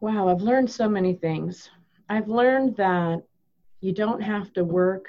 Wow, 0.00 0.28
I've 0.28 0.42
learned 0.42 0.70
so 0.70 0.88
many 0.88 1.14
things. 1.14 1.70
I've 2.08 2.28
learned 2.28 2.76
that 2.76 3.22
you 3.80 3.92
don't 3.92 4.20
have 4.20 4.52
to 4.54 4.64
work 4.64 5.08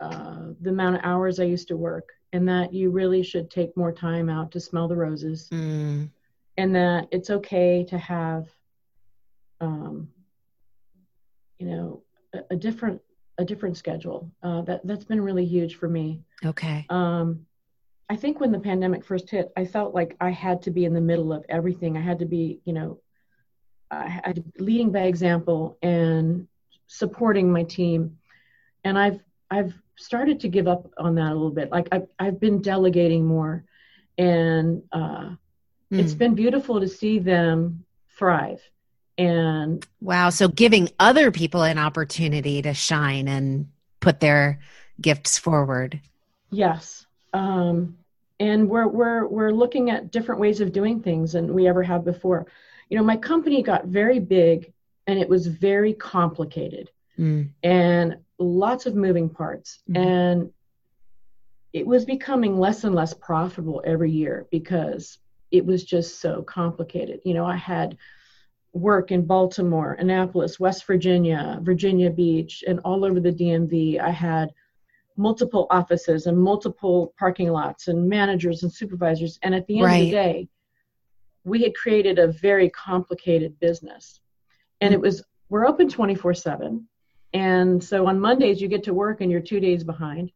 uh, 0.00 0.52
the 0.60 0.70
amount 0.70 0.96
of 0.96 1.02
hours 1.04 1.40
I 1.40 1.44
used 1.44 1.68
to 1.68 1.76
work, 1.76 2.08
and 2.32 2.48
that 2.48 2.72
you 2.72 2.90
really 2.90 3.22
should 3.22 3.50
take 3.50 3.76
more 3.76 3.92
time 3.92 4.28
out 4.30 4.50
to 4.52 4.60
smell 4.60 4.88
the 4.88 4.96
roses, 4.96 5.48
mm. 5.52 6.08
and 6.56 6.74
that 6.74 7.08
it's 7.10 7.28
okay 7.28 7.84
to 7.84 7.98
have, 7.98 8.48
um, 9.60 10.08
you 11.58 11.66
know, 11.66 12.02
a, 12.32 12.38
a, 12.50 12.56
different 12.56 13.02
a 13.40 13.44
different 13.44 13.76
schedule. 13.76 14.30
Uh, 14.42 14.60
that 14.62 14.86
that's 14.86 15.04
been 15.04 15.20
really 15.20 15.46
huge 15.46 15.76
for 15.76 15.88
me. 15.88 16.20
Okay. 16.44 16.86
Um, 16.90 17.46
I 18.08 18.16
think 18.16 18.38
when 18.38 18.52
the 18.52 18.60
pandemic 18.60 19.04
first 19.04 19.30
hit, 19.30 19.50
I 19.56 19.64
felt 19.64 19.94
like 19.94 20.16
I 20.20 20.30
had 20.30 20.62
to 20.62 20.70
be 20.70 20.84
in 20.84 20.92
the 20.92 21.00
middle 21.00 21.32
of 21.32 21.44
everything. 21.48 21.96
I 21.96 22.00
had 22.00 22.18
to 22.18 22.26
be, 22.26 22.60
you 22.64 22.72
know, 22.72 23.00
I 23.90 24.08
had 24.08 24.44
leading 24.58 24.92
by 24.92 25.04
example 25.04 25.78
and 25.80 26.46
supporting 26.86 27.50
my 27.50 27.62
team. 27.62 28.18
And 28.84 28.98
I've 28.98 29.20
I've 29.50 29.74
started 29.96 30.40
to 30.40 30.48
give 30.48 30.68
up 30.68 30.90
on 30.98 31.14
that 31.14 31.32
a 31.32 31.34
little 31.34 31.50
bit. 31.50 31.70
Like 31.70 31.88
I've, 31.92 32.08
I've 32.18 32.40
been 32.40 32.60
delegating 32.60 33.26
more, 33.26 33.64
and 34.18 34.82
uh, 34.92 35.30
mm. 35.30 35.36
it's 35.90 36.14
been 36.14 36.34
beautiful 36.34 36.80
to 36.80 36.88
see 36.88 37.18
them 37.18 37.84
thrive. 38.18 38.60
And 39.20 39.86
wow, 40.00 40.30
so 40.30 40.48
giving 40.48 40.88
other 40.98 41.30
people 41.30 41.62
an 41.62 41.78
opportunity 41.78 42.62
to 42.62 42.72
shine 42.72 43.28
and 43.28 43.68
put 44.00 44.20
their 44.20 44.60
gifts 45.00 45.36
forward. 45.36 46.00
Yes. 46.50 47.06
Um, 47.34 47.98
and 48.38 48.68
we're 48.68 48.88
we're 48.88 49.26
we're 49.26 49.52
looking 49.52 49.90
at 49.90 50.10
different 50.10 50.40
ways 50.40 50.62
of 50.62 50.72
doing 50.72 51.02
things 51.02 51.32
than 51.32 51.52
we 51.52 51.68
ever 51.68 51.82
have 51.82 52.02
before. 52.02 52.46
You 52.88 52.96
know, 52.96 53.04
my 53.04 53.18
company 53.18 53.62
got 53.62 53.84
very 53.84 54.20
big 54.20 54.72
and 55.06 55.18
it 55.18 55.28
was 55.28 55.46
very 55.46 55.92
complicated. 55.92 56.90
Mm. 57.18 57.50
And 57.62 58.16
lots 58.38 58.86
of 58.86 58.94
moving 58.94 59.28
parts 59.28 59.80
mm-hmm. 59.88 60.02
and 60.02 60.50
it 61.72 61.86
was 61.86 62.04
becoming 62.04 62.58
less 62.58 62.84
and 62.84 62.94
less 62.94 63.12
profitable 63.12 63.82
every 63.84 64.10
year 64.10 64.46
because 64.50 65.18
it 65.50 65.64
was 65.64 65.84
just 65.84 66.20
so 66.20 66.42
complicated 66.42 67.20
you 67.24 67.34
know 67.34 67.44
i 67.44 67.54
had 67.54 67.98
work 68.72 69.10
in 69.10 69.24
baltimore 69.24 69.94
annapolis 69.94 70.60
west 70.60 70.86
virginia 70.86 71.58
virginia 71.62 72.10
beach 72.10 72.62
and 72.66 72.78
all 72.80 73.04
over 73.04 73.20
the 73.20 73.32
dmv 73.32 74.00
i 74.00 74.10
had 74.10 74.50
multiple 75.16 75.66
offices 75.70 76.26
and 76.26 76.38
multiple 76.38 77.12
parking 77.18 77.50
lots 77.50 77.88
and 77.88 78.08
managers 78.08 78.62
and 78.62 78.72
supervisors 78.72 79.38
and 79.42 79.54
at 79.54 79.66
the 79.66 79.78
end 79.78 79.84
right. 79.84 79.94
of 79.96 80.04
the 80.06 80.10
day 80.10 80.48
we 81.44 81.62
had 81.62 81.74
created 81.74 82.18
a 82.18 82.28
very 82.28 82.70
complicated 82.70 83.58
business 83.60 84.20
and 84.80 84.94
it 84.94 85.00
was 85.00 85.22
we're 85.48 85.66
open 85.66 85.88
24 85.88 86.32
7 86.32 86.86
and 87.32 87.82
so 87.82 88.06
on 88.06 88.20
Mondays, 88.20 88.60
you 88.60 88.68
get 88.68 88.84
to 88.84 88.94
work 88.94 89.20
and 89.20 89.30
you're 89.30 89.40
two 89.40 89.60
days 89.60 89.84
behind. 89.84 90.32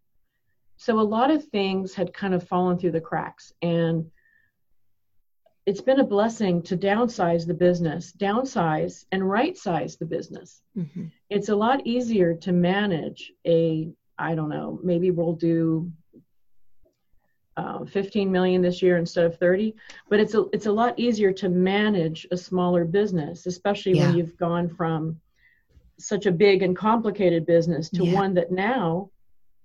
So 0.76 0.98
a 0.98 1.02
lot 1.02 1.30
of 1.30 1.44
things 1.46 1.94
had 1.94 2.12
kind 2.12 2.34
of 2.34 2.46
fallen 2.46 2.78
through 2.78 2.92
the 2.92 3.00
cracks. 3.00 3.52
And 3.62 4.10
it's 5.66 5.80
been 5.80 6.00
a 6.00 6.04
blessing 6.04 6.62
to 6.62 6.76
downsize 6.76 7.46
the 7.46 7.54
business, 7.54 8.12
downsize 8.12 9.06
and 9.12 9.28
right 9.28 9.56
size 9.56 9.96
the 9.96 10.04
business. 10.04 10.60
Mm-hmm. 10.76 11.06
It's 11.30 11.48
a 11.48 11.56
lot 11.56 11.86
easier 11.86 12.34
to 12.34 12.52
manage 12.52 13.32
a, 13.46 13.88
I 14.18 14.34
don't 14.34 14.50
know, 14.50 14.78
maybe 14.82 15.10
we'll 15.10 15.34
do 15.34 15.90
uh, 17.56 17.84
15 17.84 18.30
million 18.30 18.62
this 18.62 18.82
year 18.82 18.98
instead 18.98 19.24
of 19.24 19.38
30 19.38 19.76
but 20.10 20.18
it's 20.18 20.34
a 20.34 20.46
it's 20.52 20.66
a 20.66 20.72
lot 20.72 20.98
easier 20.98 21.30
to 21.30 21.48
manage 21.48 22.26
a 22.32 22.36
smaller 22.36 22.84
business 22.84 23.46
especially 23.46 23.92
yeah. 23.92 24.08
when 24.08 24.16
you've 24.18 24.36
gone 24.36 24.68
from 24.68 25.20
such 25.98 26.26
a 26.26 26.32
big 26.32 26.62
and 26.62 26.76
complicated 26.76 27.46
business 27.46 27.88
to 27.90 28.04
yeah. 28.04 28.14
one 28.14 28.34
that 28.34 28.50
now 28.50 29.10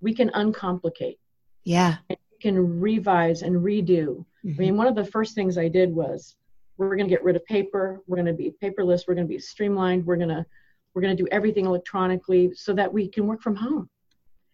we 0.02 0.14
can 0.14 0.30
uncomplicate. 0.32 1.18
Yeah. 1.64 1.98
And 2.10 2.18
we 2.32 2.38
can 2.40 2.80
revise 2.80 3.42
and 3.42 3.58
redo. 3.58 4.26
Mm-hmm. 4.46 4.62
I 4.62 4.66
mean, 4.66 4.78
one 4.78 4.88
of 4.88 4.96
the 4.96 5.06
first 5.06 5.36
things 5.36 5.58
I 5.58 5.68
did 5.68 5.94
was 5.94 6.36
we're 6.78 6.96
going 6.96 7.08
to 7.08 7.14
get 7.14 7.24
rid 7.24 7.36
of 7.36 7.46
paper. 7.46 8.02
We're 8.08 8.16
going 8.16 8.26
to 8.28 8.34
be 8.34 8.54
paperless. 8.62 9.02
We're 9.08 9.16
going 9.16 9.28
to 9.28 9.34
be 9.34 9.40
streamlined. 9.40 10.06
We're 10.06 10.18
going 10.18 10.30
to 10.30 10.46
we're 10.94 11.02
going 11.02 11.16
to 11.16 11.24
do 11.24 11.28
everything 11.32 11.66
electronically 11.66 12.54
so 12.56 12.74
that 12.74 12.92
we 12.92 13.08
can 13.08 13.28
work 13.28 13.42
from 13.42 13.56
home. 13.56 13.90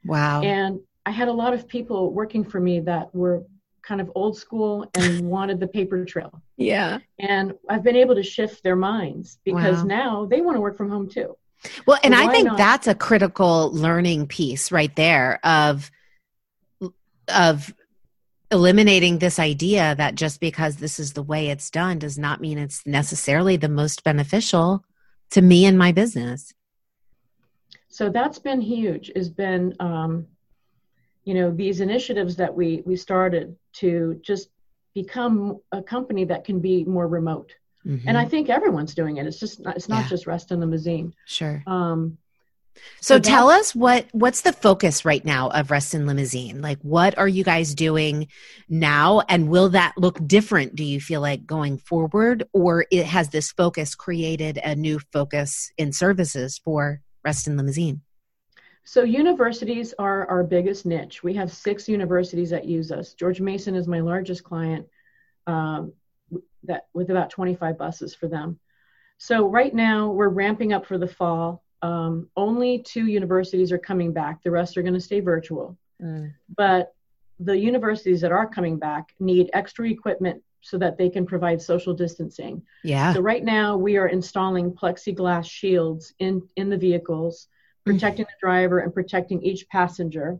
Wow. 0.03 0.41
And 0.41 0.79
I 1.05 1.11
had 1.11 1.27
a 1.27 1.33
lot 1.33 1.53
of 1.53 1.67
people 1.67 2.11
working 2.11 2.43
for 2.43 2.59
me 2.59 2.79
that 2.81 3.13
were 3.15 3.43
kind 3.81 4.01
of 4.01 4.11
old 4.15 4.38
school 4.38 4.89
and 4.95 5.29
wanted 5.29 5.59
the 5.59 5.67
paper 5.67 6.03
trail. 6.03 6.41
Yeah. 6.57 6.99
And 7.19 7.53
I've 7.69 7.83
been 7.83 7.95
able 7.95 8.15
to 8.15 8.23
shift 8.23 8.63
their 8.63 8.75
minds 8.75 9.39
because 9.45 9.77
wow. 9.77 9.83
now 9.83 10.25
they 10.25 10.41
want 10.41 10.57
to 10.57 10.61
work 10.61 10.77
from 10.77 10.89
home 10.89 11.09
too. 11.09 11.38
Well, 11.86 11.99
and 12.03 12.13
I 12.13 12.31
think 12.31 12.47
not? 12.47 12.57
that's 12.57 12.88
a 12.88 12.95
critical 12.95 13.71
learning 13.71 14.27
piece 14.27 14.71
right 14.71 14.93
there 14.95 15.39
of 15.43 15.89
of 17.27 17.73
eliminating 18.51 19.19
this 19.19 19.39
idea 19.39 19.95
that 19.95 20.15
just 20.15 20.39
because 20.39 20.77
this 20.77 20.99
is 20.99 21.13
the 21.13 21.23
way 21.23 21.49
it's 21.49 21.69
done 21.69 21.99
does 21.99 22.17
not 22.17 22.41
mean 22.41 22.57
it's 22.57 22.85
necessarily 22.85 23.57
the 23.57 23.69
most 23.69 24.03
beneficial 24.03 24.83
to 25.31 25.41
me 25.41 25.65
and 25.65 25.77
my 25.77 25.91
business. 25.91 26.53
So 27.89 28.09
that's 28.09 28.39
been 28.39 28.61
huge. 28.61 29.11
Has 29.15 29.29
been 29.29 29.75
um, 29.79 30.27
you 31.23 31.33
know 31.33 31.51
these 31.51 31.81
initiatives 31.81 32.35
that 32.37 32.53
we 32.53 32.83
we 32.85 32.95
started 32.95 33.55
to 33.73 34.19
just 34.21 34.49
become 34.93 35.59
a 35.71 35.81
company 35.81 36.25
that 36.25 36.45
can 36.45 36.59
be 36.59 36.83
more 36.85 37.07
remote 37.07 37.53
Mm-hmm. 37.85 38.07
And 38.07 38.17
I 38.17 38.25
think 38.25 38.49
everyone's 38.49 38.95
doing 38.95 39.17
it. 39.17 39.27
It's 39.27 39.39
just 39.39 39.59
not, 39.59 39.75
it's 39.75 39.89
not 39.89 40.03
yeah. 40.03 40.09
just 40.09 40.27
Reston 40.27 40.59
Limousine. 40.59 41.13
Sure. 41.25 41.61
Um, 41.67 42.17
so, 43.01 43.15
so 43.15 43.19
tell 43.19 43.49
us 43.49 43.73
what 43.73 44.05
what's 44.11 44.41
the 44.41 44.53
focus 44.53 45.05
right 45.05 45.23
now 45.23 45.49
of 45.49 45.71
Reston 45.71 46.05
Limousine? 46.05 46.61
Like, 46.61 46.80
what 46.82 47.17
are 47.17 47.28
you 47.28 47.43
guys 47.43 47.76
doing 47.76 48.28
now, 48.69 49.21
and 49.30 49.49
will 49.49 49.69
that 49.69 49.93
look 49.97 50.26
different? 50.28 50.76
Do 50.76 50.84
you 50.84 50.99
feel 50.99 51.21
like 51.21 51.45
going 51.45 51.78
forward, 51.78 52.43
or 52.53 52.86
it 52.91 53.05
has 53.05 53.30
this 53.30 53.51
focus 53.51 53.95
created 53.95 54.59
a 54.63 54.76
new 54.76 54.99
focus 55.11 55.71
in 55.78 55.93
services 55.93 56.59
for 56.63 57.01
Reston 57.23 57.57
Limousine? 57.57 58.01
So 58.84 59.03
universities 59.03 59.93
are 59.97 60.28
our 60.28 60.43
biggest 60.43 60.86
niche. 60.86 61.23
We 61.23 61.34
have 61.34 61.51
six 61.51 61.89
universities 61.89 62.51
that 62.51 62.65
use 62.65 62.91
us. 62.91 63.13
George 63.13 63.41
Mason 63.41 63.76
is 63.76 63.88
my 63.88 63.99
largest 63.99 64.43
client. 64.43 64.88
Um, 65.47 65.93
that 66.67 66.88
with 66.93 67.09
about 67.09 67.30
25 67.30 67.78
buses 67.78 68.15
for 68.15 68.28
them. 68.28 68.59
So 69.17 69.47
right 69.47 69.73
now 69.73 70.11
we're 70.11 70.30
ramping 70.30 70.73
up 70.73 70.86
for 70.86 70.97
the 70.97 71.07
fall. 71.07 71.63
Um, 71.86 72.29
only 72.36 72.79
two 72.79 73.05
universities 73.05 73.71
are 73.71 73.77
coming 73.77 74.11
back. 74.11 74.41
The 74.41 74.49
rest 74.49 74.75
are 74.75 74.81
going 74.81 74.95
to 74.95 74.99
stay 74.99 75.19
virtual. 75.19 75.77
Mm. 76.01 76.33
But 76.57 76.93
the 77.39 77.57
universities 77.57 78.21
that 78.21 78.31
are 78.31 78.47
coming 78.47 78.79
back 78.79 79.13
need 79.19 79.51
extra 79.53 79.88
equipment 79.88 80.41
so 80.61 80.79
that 80.79 80.97
they 80.97 81.09
can 81.09 81.27
provide 81.27 81.61
social 81.61 81.93
distancing. 81.93 82.63
Yeah. 82.83 83.13
So 83.13 83.19
right 83.21 83.43
now 83.43 83.77
we 83.77 83.97
are 83.97 84.07
installing 84.07 84.71
plexiglass 84.71 85.45
shields 85.45 86.13
in 86.17 86.41
in 86.55 86.69
the 86.69 86.77
vehicles, 86.77 87.47
mm. 87.86 87.91
protecting 87.91 88.25
mm. 88.25 88.29
the 88.29 88.39
driver 88.47 88.79
and 88.79 88.91
protecting 88.91 89.43
each 89.43 89.69
passenger. 89.69 90.39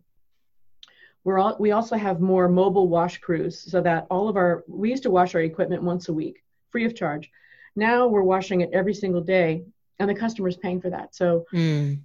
We're 1.24 1.40
all, 1.40 1.56
we 1.60 1.72
also 1.72 1.96
have 1.96 2.20
more 2.22 2.48
mobile 2.48 2.88
wash 2.88 3.20
crews 3.20 3.60
so 3.72 3.82
that 3.82 4.08
all 4.10 4.30
of 4.30 4.36
our, 4.36 4.64
we 4.68 4.92
used 4.92 5.04
to 5.04 5.12
wash 5.12 5.34
our 5.36 5.42
equipment 5.42 5.82
once 5.82 6.08
a 6.10 6.14
week, 6.14 6.44
free 6.72 6.86
of 6.86 6.96
charge. 6.96 7.32
Now 7.76 8.08
we're 8.08 8.22
washing 8.22 8.62
it 8.62 8.70
every 8.74 8.94
single 8.94 9.22
day 9.22 9.66
and 10.00 10.10
the 10.10 10.16
customer's 10.16 10.58
paying 10.58 10.82
for 10.82 10.90
that. 10.90 11.16
So 11.16 11.46
mm. 11.54 12.00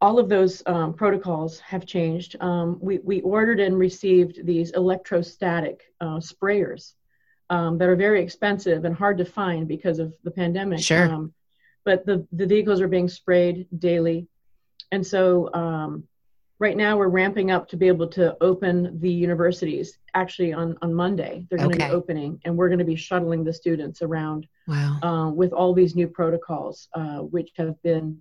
all 0.00 0.18
of 0.18 0.28
those 0.28 0.62
um, 0.66 0.94
protocols 0.94 1.60
have 1.60 1.86
changed. 1.86 2.36
Um, 2.40 2.78
we, 2.80 2.98
we 2.98 3.20
ordered 3.20 3.60
and 3.60 3.78
received 3.78 4.44
these 4.44 4.70
electrostatic 4.72 5.82
uh, 6.00 6.18
sprayers 6.18 6.94
um, 7.50 7.78
that 7.78 7.88
are 7.88 7.96
very 7.96 8.22
expensive 8.22 8.84
and 8.84 8.94
hard 8.94 9.18
to 9.18 9.24
find 9.24 9.66
because 9.66 9.98
of 9.98 10.12
the 10.24 10.30
pandemic. 10.30 10.80
Sure. 10.80 11.08
Um, 11.08 11.32
but 11.84 12.04
the, 12.04 12.26
the 12.32 12.46
vehicles 12.46 12.80
are 12.80 12.88
being 12.88 13.08
sprayed 13.08 13.66
daily. 13.78 14.26
And 14.92 15.06
so 15.06 15.52
um, 15.54 16.04
right 16.60 16.76
now 16.76 16.96
we're 16.96 17.08
ramping 17.08 17.50
up 17.50 17.68
to 17.68 17.76
be 17.76 17.86
able 17.88 18.08
to 18.08 18.36
open 18.40 18.98
the 19.00 19.10
universities 19.10 19.98
actually 20.14 20.52
on, 20.52 20.76
on 20.82 20.92
Monday. 20.92 21.46
They're 21.48 21.58
going 21.58 21.70
to 21.70 21.76
Okay. 21.76 21.88
be 21.88 21.94
opening 21.94 22.40
and 22.44 22.56
we're 22.56 22.68
going 22.68 22.80
to 22.80 22.84
be 22.84 22.96
shuttling 22.96 23.44
the 23.44 23.52
students 23.52 24.02
around 24.02 24.46
Wow. 24.66 24.98
uh, 25.02 25.30
with 25.30 25.52
all 25.52 25.72
these 25.72 25.94
new 25.94 26.08
protocols, 26.08 26.88
uh, 26.94 27.18
which 27.18 27.50
have 27.56 27.80
been, 27.82 28.18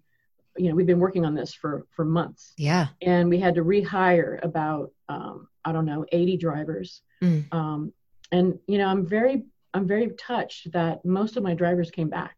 you 0.55 0.69
know, 0.69 0.75
we've 0.75 0.85
been 0.85 0.99
working 0.99 1.25
on 1.25 1.33
this 1.33 1.53
for, 1.53 1.85
for 1.89 2.05
months. 2.05 2.53
Yeah. 2.57 2.87
And 3.01 3.29
we 3.29 3.39
had 3.39 3.55
to 3.55 3.63
rehire 3.63 4.41
about, 4.43 4.91
um, 5.09 5.47
I 5.65 5.71
don't 5.71 5.85
know, 5.85 6.05
80 6.11 6.37
drivers. 6.37 7.01
Mm. 7.21 7.51
Um, 7.53 7.93
and, 8.31 8.59
you 8.67 8.77
know, 8.77 8.87
I'm 8.87 9.05
very, 9.05 9.45
I'm 9.73 9.87
very 9.87 10.09
touched 10.17 10.71
that 10.73 11.03
most 11.03 11.37
of 11.37 11.43
my 11.43 11.53
drivers 11.53 11.91
came 11.91 12.09
back. 12.09 12.35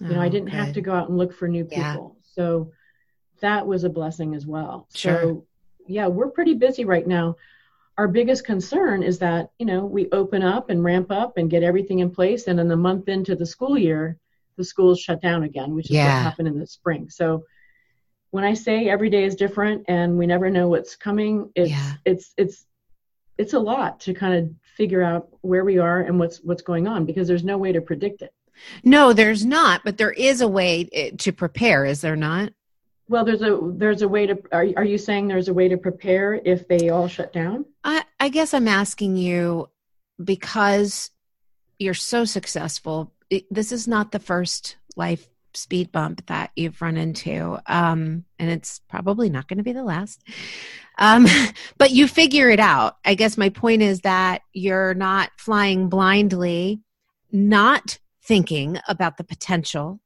You 0.00 0.08
know, 0.08 0.20
I 0.20 0.26
Oh, 0.26 0.30
didn't 0.30 0.48
have 0.48 0.72
to 0.74 0.80
go 0.80 0.92
out 0.92 1.08
and 1.08 1.18
look 1.18 1.32
for 1.32 1.46
new 1.48 1.66
Yeah. 1.70 1.92
people. 1.92 2.16
So 2.22 2.72
that 3.40 3.66
was 3.66 3.84
a 3.84 3.90
blessing 3.90 4.34
as 4.34 4.46
well. 4.46 4.88
Sure. 4.94 5.20
So, 5.22 5.46
yeah, 5.86 6.06
we're 6.06 6.30
pretty 6.30 6.54
busy 6.54 6.84
right 6.84 7.06
now. 7.06 7.36
Our 7.98 8.08
biggest 8.08 8.44
concern 8.44 9.02
is 9.02 9.18
that, 9.20 9.50
you 9.58 9.66
know, 9.66 9.84
we 9.84 10.08
open 10.10 10.42
up 10.42 10.70
and 10.70 10.82
ramp 10.82 11.10
up 11.12 11.36
and 11.36 11.50
get 11.50 11.62
everything 11.62 12.00
in 12.00 12.10
place. 12.10 12.46
And 12.48 12.58
then 12.58 12.68
the 12.68 12.76
month 12.76 13.08
into 13.08 13.36
the 13.36 13.46
school 13.46 13.78
year, 13.78 14.18
the 14.56 14.64
schools 14.64 15.00
shut 15.00 15.20
down 15.20 15.44
again, 15.44 15.74
which 15.74 15.86
is 15.86 15.92
Yeah. 15.96 16.06
what 16.14 16.22
happened 16.22 16.48
in 16.48 16.58
the 16.58 16.66
spring. 16.66 17.08
So 17.10 17.44
when 18.30 18.44
I 18.44 18.54
say 18.54 18.88
every 18.88 19.10
day 19.10 19.24
is 19.24 19.36
different 19.36 19.84
and 19.88 20.18
we 20.18 20.26
never 20.26 20.50
know 20.50 20.68
what's 20.68 20.96
coming, 20.96 21.50
it's, 21.54 21.70
Yeah. 21.70 21.92
it's, 22.04 22.32
it's, 22.36 22.66
it's 23.38 23.52
a 23.52 23.58
lot 23.58 24.00
to 24.00 24.14
kind 24.14 24.34
of 24.34 24.50
figure 24.76 25.02
out 25.02 25.28
where 25.42 25.64
we 25.64 25.78
are 25.78 26.00
and 26.00 26.18
what's 26.18 26.38
what's 26.42 26.62
going 26.62 26.86
on 26.88 27.04
because 27.04 27.26
there's 27.28 27.44
no 27.44 27.58
way 27.58 27.72
to 27.72 27.80
predict 27.80 28.22
it. 28.22 28.32
No, 28.84 29.12
there's 29.12 29.44
not, 29.44 29.82
but 29.84 29.98
there 29.98 30.12
is 30.12 30.40
a 30.40 30.46
way 30.48 30.88
eh, 30.92 31.10
to 31.18 31.32
prepare, 31.32 31.84
is 31.84 32.00
there 32.00 32.16
not? 32.16 32.52
Well, 33.08 33.24
there's 33.24 33.42
a 33.42 33.58
there's 33.74 34.02
a 34.02 34.08
way 34.08 34.26
to. 34.26 34.38
Are 34.52 34.66
are 34.76 34.84
you 34.84 34.96
saying 34.98 35.28
there's 35.28 35.48
a 35.48 35.54
way 35.54 35.68
to 35.68 35.76
prepare 35.76 36.34
if 36.34 36.66
they 36.68 36.88
all 36.88 37.06
shut 37.08 37.32
down? 37.32 37.66
I, 37.82 38.04
I 38.18 38.28
guess 38.30 38.54
I'm 38.54 38.68
asking 38.68 39.16
you 39.16 39.68
because 40.22 41.10
you're 41.78 41.94
so 41.94 42.24
successful. 42.24 43.12
it- 43.30 43.46
This 43.50 43.72
is 43.72 43.86
not 43.86 44.12
the 44.12 44.18
first 44.18 44.76
life 44.96 45.28
speed 45.52 45.92
bump 45.92 46.26
that 46.26 46.50
you've 46.56 46.80
run 46.80 46.96
into, 46.96 47.58
um, 47.66 48.24
and 48.38 48.50
it's 48.50 48.80
probably 48.88 49.28
not 49.28 49.48
going 49.48 49.58
to 49.58 49.64
be 49.64 49.72
the 49.72 49.84
last. 49.84 50.22
Um, 50.98 51.26
but 51.78 51.90
you 51.90 52.08
figure 52.08 52.48
it 52.50 52.60
out. 52.60 52.96
I 53.04 53.14
guess 53.14 53.36
my 53.36 53.50
point 53.50 53.82
is 53.82 54.00
that 54.00 54.42
you're 54.52 54.94
not 54.94 55.30
flying 55.36 55.88
blindly, 55.88 56.80
not 57.30 57.98
thinking 58.22 58.78
about 58.88 59.16
the 59.18 59.24
potential 59.24 60.00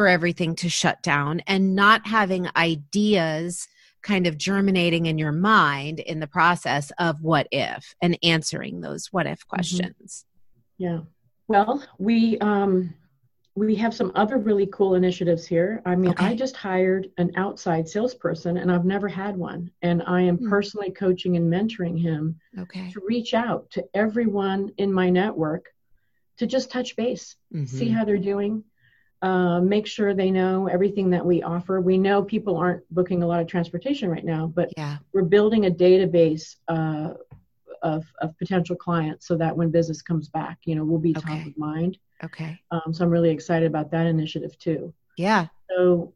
for 0.00 0.08
everything 0.08 0.56
to 0.56 0.66
shut 0.70 1.02
down, 1.02 1.40
and 1.46 1.74
not 1.76 2.06
having 2.06 2.48
ideas 2.56 3.68
kind 4.00 4.26
of 4.26 4.38
germinating 4.38 5.04
in 5.04 5.18
your 5.18 5.30
mind 5.30 6.00
in 6.00 6.20
the 6.20 6.26
process 6.26 6.90
of 6.98 7.20
what 7.20 7.46
if 7.52 7.94
and 8.00 8.16
answering 8.22 8.80
those 8.80 9.08
what 9.12 9.26
if 9.26 9.46
questions. 9.46 10.24
Yeah. 10.78 11.00
Well, 11.48 11.84
we 11.98 12.38
um 12.38 12.94
we 13.54 13.74
have 13.74 13.92
some 13.92 14.10
other 14.14 14.38
really 14.38 14.66
cool 14.72 14.94
initiatives 14.94 15.46
here. 15.46 15.82
I 15.84 15.96
mean, 15.96 16.14
I 16.16 16.34
just 16.34 16.56
hired 16.56 17.10
an 17.18 17.32
outside 17.36 17.86
salesperson, 17.86 18.56
and 18.56 18.72
I've 18.72 18.86
never 18.86 19.06
had 19.06 19.36
one, 19.36 19.70
and 19.82 20.02
I 20.06 20.22
am 20.22 20.38
Hmm. 20.38 20.48
personally 20.48 20.92
coaching 20.92 21.36
and 21.36 21.52
mentoring 21.52 22.00
him 22.00 22.40
Okay. 22.58 22.90
to 22.92 23.02
reach 23.06 23.34
out 23.34 23.70
to 23.72 23.84
everyone 23.92 24.72
in 24.78 24.90
my 24.90 25.10
network 25.10 25.66
to 26.38 26.46
just 26.46 26.70
touch 26.70 26.96
base. 26.96 27.36
see 27.66 27.88
Mhm. 27.88 27.92
how 27.92 28.04
they're 28.06 28.16
doing 28.16 28.64
uh, 29.22 29.60
make 29.60 29.86
sure 29.86 30.14
they 30.14 30.30
know 30.30 30.66
everything 30.66 31.10
that 31.10 31.24
we 31.24 31.42
offer. 31.42 31.80
We 31.80 31.98
know 31.98 32.22
people 32.22 32.56
aren't 32.56 32.82
booking 32.94 33.22
a 33.22 33.26
lot 33.26 33.40
of 33.40 33.46
transportation 33.46 34.08
right 34.10 34.24
now 34.24 34.46
but 34.46 34.72
Yeah. 34.76 34.96
we're 35.12 35.22
building 35.36 35.66
a 35.66 35.70
database 35.70 36.56
uh, 36.68 37.14
of, 37.82 38.04
of 38.20 38.36
potential 38.38 38.76
clients 38.76 39.26
so 39.26 39.36
that 39.36 39.56
when 39.56 39.70
business 39.70 40.02
comes 40.02 40.28
back 40.28 40.58
you 40.64 40.74
know 40.74 40.84
we'll 40.84 40.98
be 40.98 41.12
top 41.14 41.46
of 41.46 41.56
mind. 41.58 41.98
Okay. 42.22 42.60
um, 42.70 42.92
so 42.92 43.04
i'm 43.04 43.10
really 43.10 43.30
excited 43.30 43.66
about 43.66 43.90
that 43.90 44.06
initiative 44.06 44.56
too. 44.58 44.92
Yeah. 45.16 45.46
so 45.70 46.12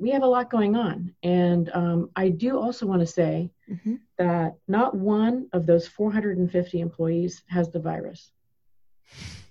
we 0.00 0.10
have 0.10 0.22
a 0.22 0.26
lot 0.26 0.50
going 0.50 0.74
on. 0.76 1.14
And 1.22 1.70
um, 1.74 2.10
i 2.16 2.28
do 2.28 2.58
also 2.58 2.86
want 2.86 3.00
to 3.00 3.06
say 3.06 3.50
hmm 3.68 3.96
that 4.18 4.54
not 4.66 4.94
one 4.96 5.46
of 5.52 5.66
those 5.66 5.86
450 5.86 6.80
employees 6.80 7.42
has 7.48 7.70
the 7.70 7.78
virus. 7.78 8.30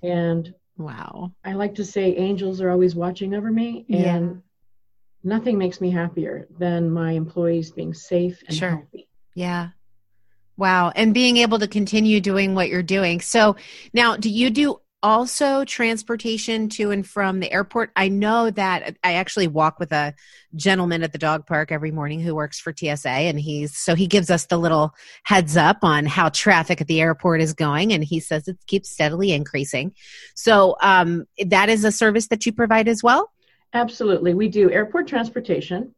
And 0.01 0.53
Wow. 0.77 1.31
I 1.43 1.53
like 1.53 1.75
to 1.75 1.85
say 1.85 2.15
angels 2.15 2.61
are 2.61 2.69
always 2.69 2.95
watching 2.95 3.33
over 3.33 3.51
me, 3.51 3.85
and 3.89 4.01
Yeah. 4.03 4.33
nothing 5.23 5.57
makes 5.57 5.79
me 5.79 5.89
happier 5.91 6.47
than 6.57 6.89
my 6.89 7.11
employees 7.13 7.71
being 7.71 7.93
safe 7.93 8.43
and 8.47 8.57
Sure. 8.57 8.69
healthy. 8.71 9.07
Yeah. 9.35 9.69
Wow. 10.57 10.91
And 10.95 11.13
being 11.13 11.37
able 11.37 11.59
to 11.59 11.67
continue 11.67 12.21
doing 12.21 12.55
what 12.55 12.69
you're 12.69 12.83
doing. 12.83 13.19
So 13.21 13.55
now, 13.93 14.15
do 14.15 14.29
you 14.29 14.49
do 14.49 14.79
also 15.05 15.63
transportation 15.65 16.67
to 16.67 16.89
and 16.89 17.05
from 17.05 17.39
the 17.39 17.51
airport? 17.51 17.91
I 17.95 18.09
know 18.09 18.49
that 18.49 18.97
I 19.03 19.13
actually 19.13 19.47
walk 19.47 19.79
with 19.79 19.91
a 19.91 20.15
gentleman 20.55 21.03
at 21.03 21.11
the 21.11 21.19
dog 21.19 21.45
park 21.45 21.71
every 21.71 21.91
morning 21.91 22.19
who 22.19 22.33
works 22.33 22.59
for 22.59 22.73
TSA, 22.75 23.07
and 23.07 23.39
he's 23.39 23.77
so 23.77 23.93
he 23.93 24.07
gives 24.07 24.31
us 24.31 24.47
the 24.47 24.57
little 24.57 24.95
heads 25.21 25.55
up 25.55 25.77
on 25.83 26.07
how 26.07 26.29
traffic 26.29 26.81
at 26.81 26.87
the 26.87 27.01
airport 27.01 27.39
is 27.39 27.53
going, 27.53 27.93
and 27.93 28.03
he 28.03 28.19
says 28.19 28.47
it 28.47 28.57
keeps 28.65 28.89
steadily 28.89 29.31
increasing. 29.31 29.93
So 30.33 30.75
um, 30.81 31.25
that 31.45 31.69
is 31.69 31.83
a 31.83 31.91
service 31.91 32.27
that 32.29 32.47
you 32.47 32.51
provide 32.51 32.87
as 32.87 33.03
well. 33.03 33.31
Absolutely, 33.73 34.33
we 34.33 34.49
do 34.49 34.71
airport 34.71 35.07
transportation. 35.07 35.93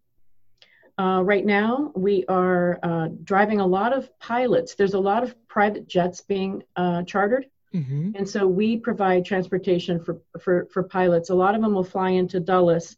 Uh, 1.00 1.22
right 1.24 1.46
now, 1.46 1.94
we 1.96 2.26
are 2.28 2.78
uh, 2.84 3.08
driving 3.24 3.62
a 3.62 3.66
lot 3.66 3.94
of 3.94 4.10
pilots. 4.20 4.76
There's 4.76 4.96
a 4.96 5.00
lot 5.00 5.24
of 5.24 5.34
private 5.48 5.88
jets 5.88 6.20
being 6.20 6.64
uh, 6.76 7.04
chartered, 7.04 7.46
Mm-hmm. 7.74 8.12
and 8.16 8.28
so 8.28 8.48
we 8.48 8.78
provide 8.78 9.26
transportation 9.26 10.00
for, 10.04 10.20
for 10.40 10.68
for 10.72 10.84
pilots. 10.84 11.30
A 11.30 11.36
lot 11.36 11.54
of 11.56 11.62
them 11.62 11.74
will 11.74 11.84
fly 11.84 12.12
into 12.12 12.40
Dulles, 12.40 12.96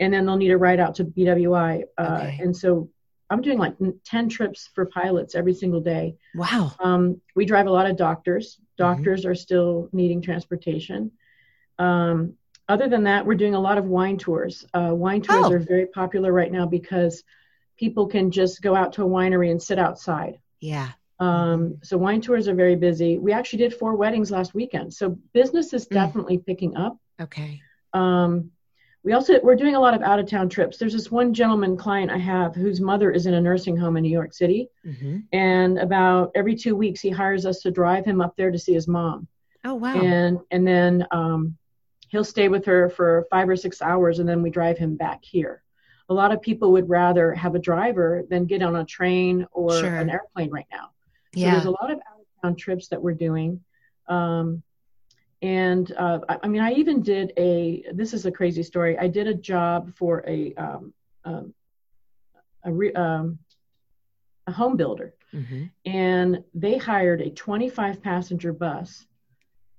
and 0.00 0.12
then 0.12 0.24
they'll 0.26 0.36
need 0.36 0.50
a 0.52 0.56
ride 0.58 0.80
out 0.80 0.94
to 0.96 1.04
BWI. 1.04 1.82
Uh, 1.98 2.18
Okay. 2.22 2.38
And 2.42 2.56
so 2.56 2.88
I'm 3.28 3.42
doing 3.42 3.58
like 3.58 3.74
10 4.04 4.28
trips 4.28 4.70
for 4.74 4.86
pilots 4.86 5.34
every 5.34 5.52
single 5.52 5.80
day. 5.80 6.16
Wow. 6.34 6.72
Um, 6.80 7.20
we 7.34 7.44
drive 7.44 7.66
a 7.66 7.70
lot 7.72 7.90
of 7.90 7.96
doctors. 7.96 8.56
Mm-hmm. 8.56 8.82
Doctors 8.82 9.26
are 9.26 9.34
still 9.34 9.88
needing 9.92 10.22
transportation. 10.22 11.10
Um, 11.78 12.34
other 12.68 12.88
than 12.88 13.04
that, 13.04 13.26
we're 13.26 13.34
doing 13.34 13.54
a 13.54 13.60
lot 13.60 13.78
of 13.78 13.84
wine 13.84 14.16
tours. 14.18 14.64
Uh, 14.72 14.90
wine 14.94 15.22
tours 15.22 15.46
Oh. 15.46 15.52
are 15.52 15.58
very 15.58 15.86
popular 15.86 16.32
right 16.32 16.50
now 16.50 16.66
because 16.66 17.22
people 17.76 18.06
can 18.06 18.30
just 18.30 18.62
go 18.62 18.74
out 18.74 18.94
to 18.94 19.02
a 19.02 19.08
winery 19.08 19.50
and 19.50 19.62
sit 19.62 19.78
outside. 19.78 20.38
Yeah. 20.60 20.90
Um, 21.18 21.78
so 21.82 21.96
wine 21.96 22.20
tours 22.20 22.46
are 22.48 22.54
very 22.54 22.76
busy. 22.76 23.18
We 23.18 23.32
actually 23.32 23.60
did 23.60 23.74
four 23.74 23.94
weddings 23.96 24.30
last 24.30 24.54
weekend. 24.54 24.92
So 24.92 25.18
business 25.32 25.72
is 25.72 25.86
Mm. 25.86 25.94
definitely 25.94 26.38
picking 26.38 26.76
up. 26.76 26.98
Okay. 27.20 27.60
Um, 27.94 28.50
we 29.02 29.12
also 29.12 29.40
we're 29.42 29.54
doing 29.54 29.76
a 29.76 29.80
lot 29.80 29.94
of 29.94 30.02
out 30.02 30.18
of 30.18 30.26
town 30.28 30.48
trips. 30.48 30.78
There's 30.78 30.92
this 30.92 31.10
one 31.12 31.32
gentleman 31.32 31.76
client 31.76 32.10
I 32.10 32.18
have 32.18 32.54
whose 32.54 32.80
mother 32.80 33.12
is 33.12 33.26
in 33.26 33.34
a 33.34 33.40
nursing 33.40 33.76
home 33.76 33.96
in 33.96 34.02
New 34.02 34.10
York 34.10 34.34
City, 34.34 34.68
Mm-hmm. 34.84 35.18
and 35.32 35.78
about 35.78 36.32
every 36.34 36.56
two 36.56 36.74
weeks 36.74 37.00
he 37.00 37.10
hires 37.10 37.46
us 37.46 37.60
to 37.60 37.70
drive 37.70 38.04
him 38.04 38.20
up 38.20 38.34
there 38.36 38.50
to 38.50 38.58
see 38.58 38.74
his 38.74 38.88
mom, 38.88 39.28
Oh 39.64 39.74
wow. 39.76 39.94
and 39.94 40.40
and 40.50 40.66
then 40.66 41.06
um, 41.12 41.56
he'll 42.08 42.24
stay 42.24 42.48
with 42.48 42.64
her 42.66 42.90
for 42.90 43.24
five 43.30 43.48
or 43.48 43.54
six 43.56 43.80
hours, 43.80 44.18
and 44.18 44.28
then 44.28 44.42
we 44.42 44.50
drive 44.50 44.76
him 44.76 44.96
back 44.96 45.24
here. 45.24 45.62
A 46.08 46.14
lot 46.14 46.32
of 46.32 46.42
people 46.42 46.72
would 46.72 46.88
rather 46.88 47.32
have 47.32 47.54
a 47.54 47.60
driver 47.60 48.24
than 48.28 48.44
get 48.44 48.60
on 48.60 48.74
a 48.76 48.84
train 48.84 49.46
or 49.52 49.70
Sure. 49.70 49.96
an 49.96 50.10
airplane 50.10 50.50
right 50.50 50.66
now. 50.72 50.90
So 51.36 51.42
yeah. 51.42 51.52
there's 51.52 51.66
a 51.66 51.70
lot 51.70 51.90
of 51.90 51.98
out 51.98 52.20
of 52.20 52.42
town 52.42 52.56
trips 52.56 52.88
that 52.88 53.02
we're 53.02 53.12
doing. 53.14 53.60
Um, 54.08 54.62
and 55.42 55.92
uh, 55.92 56.20
I, 56.28 56.38
I 56.44 56.48
mean, 56.48 56.62
I 56.62 56.72
even 56.72 57.02
did 57.02 57.32
a. 57.36 57.84
This 57.92 58.14
is 58.14 58.24
a 58.24 58.32
crazy 58.32 58.62
story. 58.62 58.98
I 58.98 59.06
did 59.08 59.26
a 59.26 59.34
job 59.34 59.92
for 59.94 60.24
a 60.26 60.54
um, 60.54 60.94
um, 61.24 61.54
a, 62.64 62.72
re, 62.72 62.92
um, 62.94 63.38
a 64.46 64.52
home 64.52 64.76
builder, 64.76 65.12
Mm-hmm. 65.34 65.64
and 65.84 66.42
they 66.54 66.78
hired 66.78 67.20
a 67.20 67.30
25 67.30 68.00
passenger 68.00 68.52
bus 68.54 69.04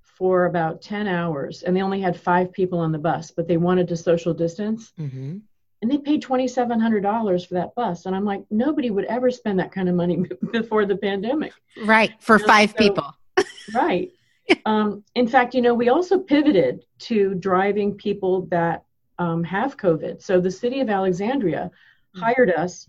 for 0.01 0.45
about 0.45 0.81
10 0.81 1.07
hours, 1.07 1.63
and 1.63 1.75
they 1.75 1.81
only 1.81 2.01
had 2.01 2.19
five 2.19 2.51
people 2.51 2.77
on 2.79 2.91
the 2.91 2.99
bus, 2.99 3.31
but 3.31 3.47
they 3.47 3.57
wanted 3.57 3.87
to 3.87 3.95
social 3.97 4.33
distance, 4.33 4.93
Mm-hmm. 4.99 5.37
And 5.81 5.91
they 5.91 5.97
paid 5.97 6.23
$2,700 6.23 7.47
for 7.47 7.53
that 7.53 7.75
bus. 7.75 8.05
And 8.05 8.15
I'm 8.15 8.25
like, 8.25 8.43
nobody 8.49 8.89
would 8.89 9.05
ever 9.05 9.29
spend 9.29 9.59
that 9.59 9.71
kind 9.71 9.87
of 9.87 9.95
money 9.95 10.25
before 10.51 10.85
the 10.85 10.97
pandemic. 10.97 11.53
Right. 11.83 12.11
For 12.19 12.39
five 12.39 12.71
so- 12.71 12.77
people. 12.77 13.13
Right. 13.73 14.13
um, 14.65 15.03
in 15.13 15.27
fact, 15.27 15.53
you 15.53 15.61
know, 15.61 15.73
we 15.73 15.89
also 15.89 16.17
pivoted 16.17 16.85
to 16.99 17.35
driving 17.35 17.95
people 17.95 18.45
that 18.45 18.85
um, 19.19 19.43
have 19.43 19.75
COVID. 19.75 20.21
So 20.21 20.39
the 20.39 20.49
city 20.49 20.79
of 20.79 20.89
Alexandria 20.89 21.69
hired 22.15 22.51
us 22.51 22.87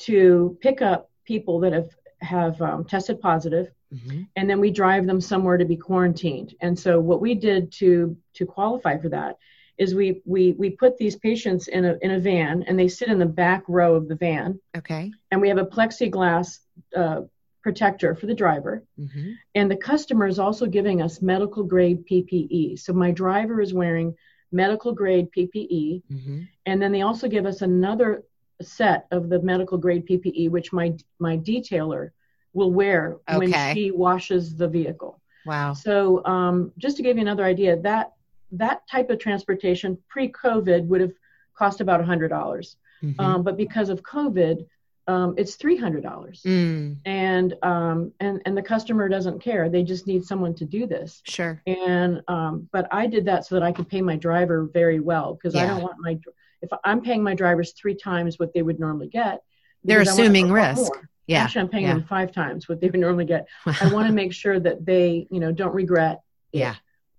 to 0.00 0.56
pick 0.60 0.82
up 0.82 1.10
people 1.24 1.58
that 1.60 1.72
have 1.72 1.90
have 2.20 2.60
um, 2.60 2.84
tested 2.84 3.20
positive 3.20 3.70
mm-hmm. 3.94 4.22
and 4.36 4.48
then 4.48 4.60
we 4.60 4.70
drive 4.70 5.06
them 5.06 5.20
somewhere 5.20 5.56
to 5.56 5.64
be 5.64 5.76
quarantined. 5.76 6.54
And 6.60 6.78
so 6.78 7.00
what 7.00 7.20
we 7.20 7.34
did 7.34 7.72
to 7.72 8.16
to 8.34 8.46
qualify 8.46 8.98
for 8.98 9.08
that 9.08 9.38
is 9.80 9.94
we 9.94 10.20
we 10.26 10.52
we 10.52 10.68
put 10.68 10.98
these 10.98 11.16
patients 11.16 11.66
in 11.66 11.86
a 11.86 11.96
in 12.02 12.10
a 12.10 12.20
van 12.20 12.62
and 12.64 12.78
they 12.78 12.86
sit 12.86 13.08
in 13.08 13.18
the 13.18 13.26
back 13.26 13.64
row 13.66 13.94
of 13.94 14.08
the 14.08 14.14
van. 14.14 14.60
Okay. 14.76 15.10
And 15.30 15.40
we 15.40 15.48
have 15.48 15.56
a 15.56 15.64
plexiglass 15.64 16.58
uh, 16.94 17.22
protector 17.62 18.14
for 18.14 18.26
the 18.26 18.34
driver. 18.34 18.84
Mm-hmm. 18.98 19.32
And 19.54 19.70
the 19.70 19.76
customer 19.76 20.26
is 20.26 20.38
also 20.38 20.66
giving 20.66 21.00
us 21.00 21.22
medical 21.22 21.64
grade 21.64 22.04
PPE. 22.06 22.78
So 22.78 22.92
my 22.92 23.10
driver 23.10 23.62
is 23.62 23.72
wearing 23.72 24.14
medical 24.52 24.92
grade 24.92 25.28
PPE. 25.34 26.02
Mm-hmm. 26.12 26.42
And 26.66 26.82
then 26.82 26.92
they 26.92 27.00
also 27.00 27.26
give 27.26 27.46
us 27.46 27.62
another 27.62 28.24
set 28.60 29.06
of 29.10 29.30
the 29.30 29.40
medical 29.40 29.78
grade 29.78 30.06
PPE, 30.06 30.50
which 30.50 30.74
my 30.74 30.94
my 31.18 31.38
detailer 31.38 32.10
will 32.52 32.70
wear 32.70 33.16
okay. 33.30 33.38
when 33.38 33.74
she 33.74 33.90
washes 33.90 34.54
the 34.56 34.68
vehicle. 34.68 35.22
Wow. 35.46 35.72
So 35.72 36.22
um, 36.26 36.72
just 36.76 36.98
to 36.98 37.02
give 37.02 37.16
you 37.16 37.22
another 37.22 37.44
idea, 37.44 37.80
that 37.80 38.12
that 38.52 38.86
type 38.88 39.10
of 39.10 39.18
transportation 39.18 39.98
pre-COVID 40.08 40.86
would 40.86 41.00
have 41.00 41.12
cost 41.54 41.80
about 41.80 42.00
a 42.00 42.04
hundred 42.04 42.28
dollars, 42.28 42.76
mm-hmm. 43.02 43.20
um, 43.20 43.42
but 43.42 43.56
because 43.56 43.88
of 43.88 44.02
COVID, 44.02 44.66
um, 45.06 45.34
it's 45.36 45.56
three 45.56 45.76
hundred 45.76 46.02
dollars, 46.02 46.42
mm. 46.44 46.96
and 47.04 47.54
um, 47.62 48.12
and 48.20 48.40
and 48.46 48.56
the 48.56 48.62
customer 48.62 49.08
doesn't 49.08 49.40
care. 49.40 49.68
They 49.68 49.82
just 49.82 50.06
need 50.06 50.24
someone 50.24 50.54
to 50.56 50.64
do 50.64 50.86
this. 50.86 51.22
Sure. 51.26 51.60
And 51.66 52.22
um, 52.28 52.68
but 52.72 52.86
I 52.92 53.06
did 53.06 53.24
that 53.26 53.46
so 53.46 53.56
that 53.56 53.64
I 53.64 53.72
could 53.72 53.88
pay 53.88 54.02
my 54.02 54.16
driver 54.16 54.68
very 54.72 55.00
well 55.00 55.34
because 55.34 55.54
yeah. 55.54 55.64
I 55.64 55.66
don't 55.66 55.82
want 55.82 55.96
my 55.98 56.18
if 56.62 56.70
I'm 56.84 57.00
paying 57.00 57.22
my 57.22 57.34
drivers 57.34 57.72
three 57.72 57.94
times 57.94 58.38
what 58.38 58.52
they 58.52 58.62
would 58.62 58.78
normally 58.78 59.08
get. 59.08 59.42
They're 59.82 60.02
assuming 60.02 60.52
risk. 60.52 60.92
Yeah. 61.26 61.44
Actually, 61.44 61.62
I'm 61.62 61.68
paying 61.68 61.84
yeah. 61.84 61.94
them 61.94 62.04
five 62.04 62.32
times 62.32 62.68
what 62.68 62.80
they 62.80 62.88
would 62.88 63.00
normally 63.00 63.24
get. 63.24 63.46
I 63.66 63.92
want 63.92 64.08
to 64.08 64.12
make 64.12 64.32
sure 64.32 64.58
that 64.58 64.84
they, 64.84 65.26
you 65.30 65.40
know, 65.40 65.52
don't 65.52 65.74
regret. 65.74 66.20
It. 66.52 66.58
Yeah. 66.58 66.74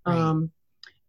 Right. 0.06 0.16
Um, 0.16 0.50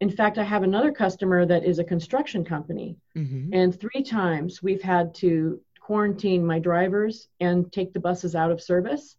in 0.00 0.10
fact, 0.10 0.38
I 0.38 0.44
have 0.44 0.62
another 0.62 0.92
customer 0.92 1.46
that 1.46 1.64
is 1.64 1.78
a 1.78 1.84
construction 1.84 2.44
company, 2.44 2.96
mm-hmm. 3.16 3.54
and 3.54 3.78
three 3.78 4.02
times 4.02 4.62
we've 4.62 4.82
had 4.82 5.14
to 5.16 5.60
quarantine 5.80 6.44
my 6.44 6.58
drivers 6.58 7.28
and 7.40 7.70
take 7.72 7.92
the 7.92 8.00
buses 8.00 8.34
out 8.34 8.50
of 8.50 8.62
service 8.62 9.16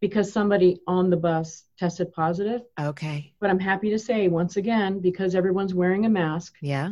because 0.00 0.32
somebody 0.32 0.78
on 0.86 1.10
the 1.10 1.16
bus 1.16 1.64
tested 1.78 2.12
positive. 2.12 2.62
Okay. 2.78 3.32
But 3.40 3.50
I'm 3.50 3.58
happy 3.58 3.90
to 3.90 3.98
say 3.98 4.28
once 4.28 4.56
again, 4.56 5.00
because 5.00 5.34
everyone's 5.34 5.74
wearing 5.74 6.06
a 6.06 6.08
mask. 6.08 6.54
Yeah. 6.60 6.90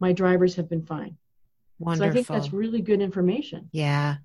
My 0.00 0.12
drivers 0.12 0.54
have 0.56 0.68
been 0.68 0.84
fine. 0.86 1.16
Wonderful. 1.78 2.06
So 2.06 2.10
I 2.10 2.14
think 2.14 2.26
that's 2.26 2.52
really 2.52 2.80
good 2.80 3.00
information. 3.00 3.68
Yeah. 3.72 4.16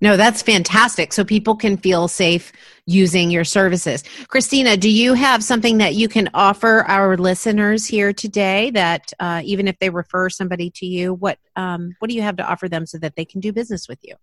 No, 0.00 0.16
that's 0.16 0.42
fantastic. 0.42 1.12
So 1.12 1.24
people 1.24 1.54
can 1.54 1.76
feel 1.76 2.08
safe 2.08 2.52
using 2.86 3.30
your 3.30 3.44
services. 3.44 4.02
Christina, 4.28 4.76
do 4.76 4.90
you 4.90 5.14
have 5.14 5.44
something 5.44 5.78
that 5.78 5.94
you 5.94 6.08
can 6.08 6.30
offer 6.32 6.84
our 6.88 7.16
listeners 7.16 7.86
here 7.86 8.12
today 8.12 8.70
that 8.70 9.12
uh, 9.20 9.42
even 9.44 9.68
if 9.68 9.78
they 9.78 9.90
refer 9.90 10.30
somebody 10.30 10.70
to 10.76 10.86
you, 10.86 11.14
what 11.14 11.38
um, 11.56 11.94
what 11.98 12.08
do 12.08 12.16
you 12.16 12.22
have 12.22 12.36
to 12.36 12.50
offer 12.50 12.68
them 12.68 12.86
so 12.86 12.98
that 12.98 13.14
they 13.16 13.24
can 13.24 13.40
do 13.40 13.52
business 13.52 13.88
with 13.88 13.98
you? 14.02 14.14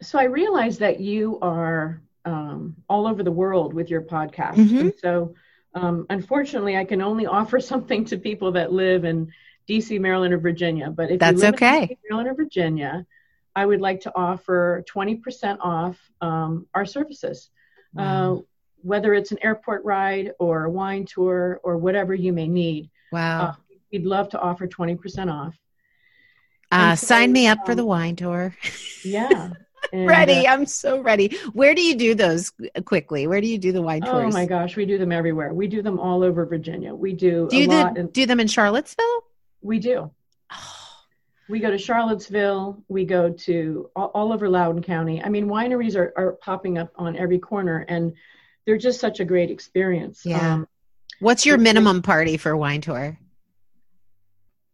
So 0.00 0.18
I 0.18 0.24
realize 0.24 0.78
that 0.78 0.98
you 1.00 1.38
are 1.40 2.02
um, 2.24 2.76
all 2.88 3.06
over 3.06 3.22
the 3.22 3.32
world 3.32 3.72
with 3.72 3.88
your 3.88 4.02
podcast. 4.02 4.56
Mm-hmm. 4.56 4.78
And 4.78 4.92
so 5.00 5.34
um, 5.74 6.06
unfortunately, 6.10 6.76
I 6.76 6.84
can 6.84 7.00
only 7.00 7.26
offer 7.26 7.60
something 7.72 8.04
to 8.06 8.18
people 8.18 8.52
that 8.52 8.72
live 8.72 9.04
in 9.04 9.32
DC, 9.68 10.00
Maryland, 10.00 10.34
or 10.34 10.38
Virginia. 10.38 10.90
But 10.90 11.12
if 11.12 11.20
that's 11.20 11.40
you 11.40 11.46
live 11.46 11.54
okay, 11.54 11.82
in 11.82 11.88
DC, 11.88 11.98
Maryland 12.10 12.28
or 12.28 12.34
Virginia, 12.34 13.06
I 13.54 13.66
would 13.66 13.80
like 13.80 14.00
to 14.02 14.12
offer 14.14 14.84
20% 14.88 15.58
off 15.60 15.98
um, 16.20 16.66
our 16.74 16.86
services. 16.86 17.50
Wow. 17.94 18.36
Uh, 18.36 18.40
whether 18.82 19.14
it's 19.14 19.30
an 19.30 19.38
airport 19.42 19.84
ride 19.84 20.32
or 20.38 20.64
a 20.64 20.70
wine 20.70 21.04
tour 21.04 21.60
or 21.62 21.76
whatever 21.76 22.14
you 22.14 22.32
may 22.32 22.48
need. 22.48 22.90
Wow. 23.12 23.42
Uh, 23.42 23.54
we'd 23.92 24.04
love 24.04 24.28
to 24.30 24.40
offer 24.40 24.66
20% 24.66 25.32
off. 25.32 25.56
Uh, 26.70 26.96
so, 26.96 27.06
sign 27.06 27.32
me 27.32 27.46
up 27.46 27.60
um, 27.60 27.66
for 27.66 27.74
the 27.74 27.84
wine 27.84 28.16
tour. 28.16 28.54
Yeah. 29.04 29.50
And, 29.92 30.06
ready. 30.06 30.46
Uh, 30.46 30.54
I'm 30.54 30.64
so 30.64 31.02
ready. 31.02 31.36
Where 31.52 31.74
do 31.74 31.82
you 31.82 31.94
do 31.94 32.14
those 32.14 32.50
quickly? 32.86 33.26
Where 33.26 33.42
do 33.42 33.46
you 33.46 33.58
do 33.58 33.72
the 33.72 33.82
wine 33.82 34.00
tours? 34.00 34.32
Oh 34.34 34.38
my 34.38 34.46
gosh, 34.46 34.74
we 34.74 34.86
do 34.86 34.96
them 34.96 35.12
everywhere. 35.12 35.52
We 35.52 35.66
do 35.66 35.82
them 35.82 35.98
all 35.98 36.22
over 36.22 36.46
Virginia. 36.46 36.94
We 36.94 37.12
do, 37.12 37.46
do 37.50 37.58
you 37.58 37.68
the, 37.68 37.92
in, 37.96 38.06
do 38.06 38.24
them 38.24 38.40
in 38.40 38.46
Charlottesville? 38.46 39.24
We 39.60 39.80
do. 39.80 40.10
Oh 40.50 40.81
we 41.48 41.58
go 41.58 41.70
to 41.70 41.78
Charlottesville, 41.78 42.82
we 42.88 43.04
go 43.04 43.30
to 43.30 43.90
all, 43.96 44.10
all, 44.14 44.32
over 44.32 44.48
Loudoun 44.48 44.82
County. 44.82 45.22
I 45.22 45.28
mean, 45.28 45.46
wineries 45.46 45.96
are, 45.96 46.12
are 46.16 46.32
popping 46.32 46.78
up 46.78 46.92
on 46.96 47.16
every 47.16 47.38
corner 47.38 47.84
and 47.88 48.12
they're 48.64 48.78
just 48.78 49.00
such 49.00 49.20
a 49.20 49.24
great 49.24 49.50
experience. 49.50 50.22
Yeah. 50.24 50.54
Um, 50.54 50.68
What's 51.20 51.46
your 51.46 51.58
minimum 51.58 52.02
party 52.02 52.36
for 52.36 52.56
wine 52.56 52.80
tour? 52.80 53.18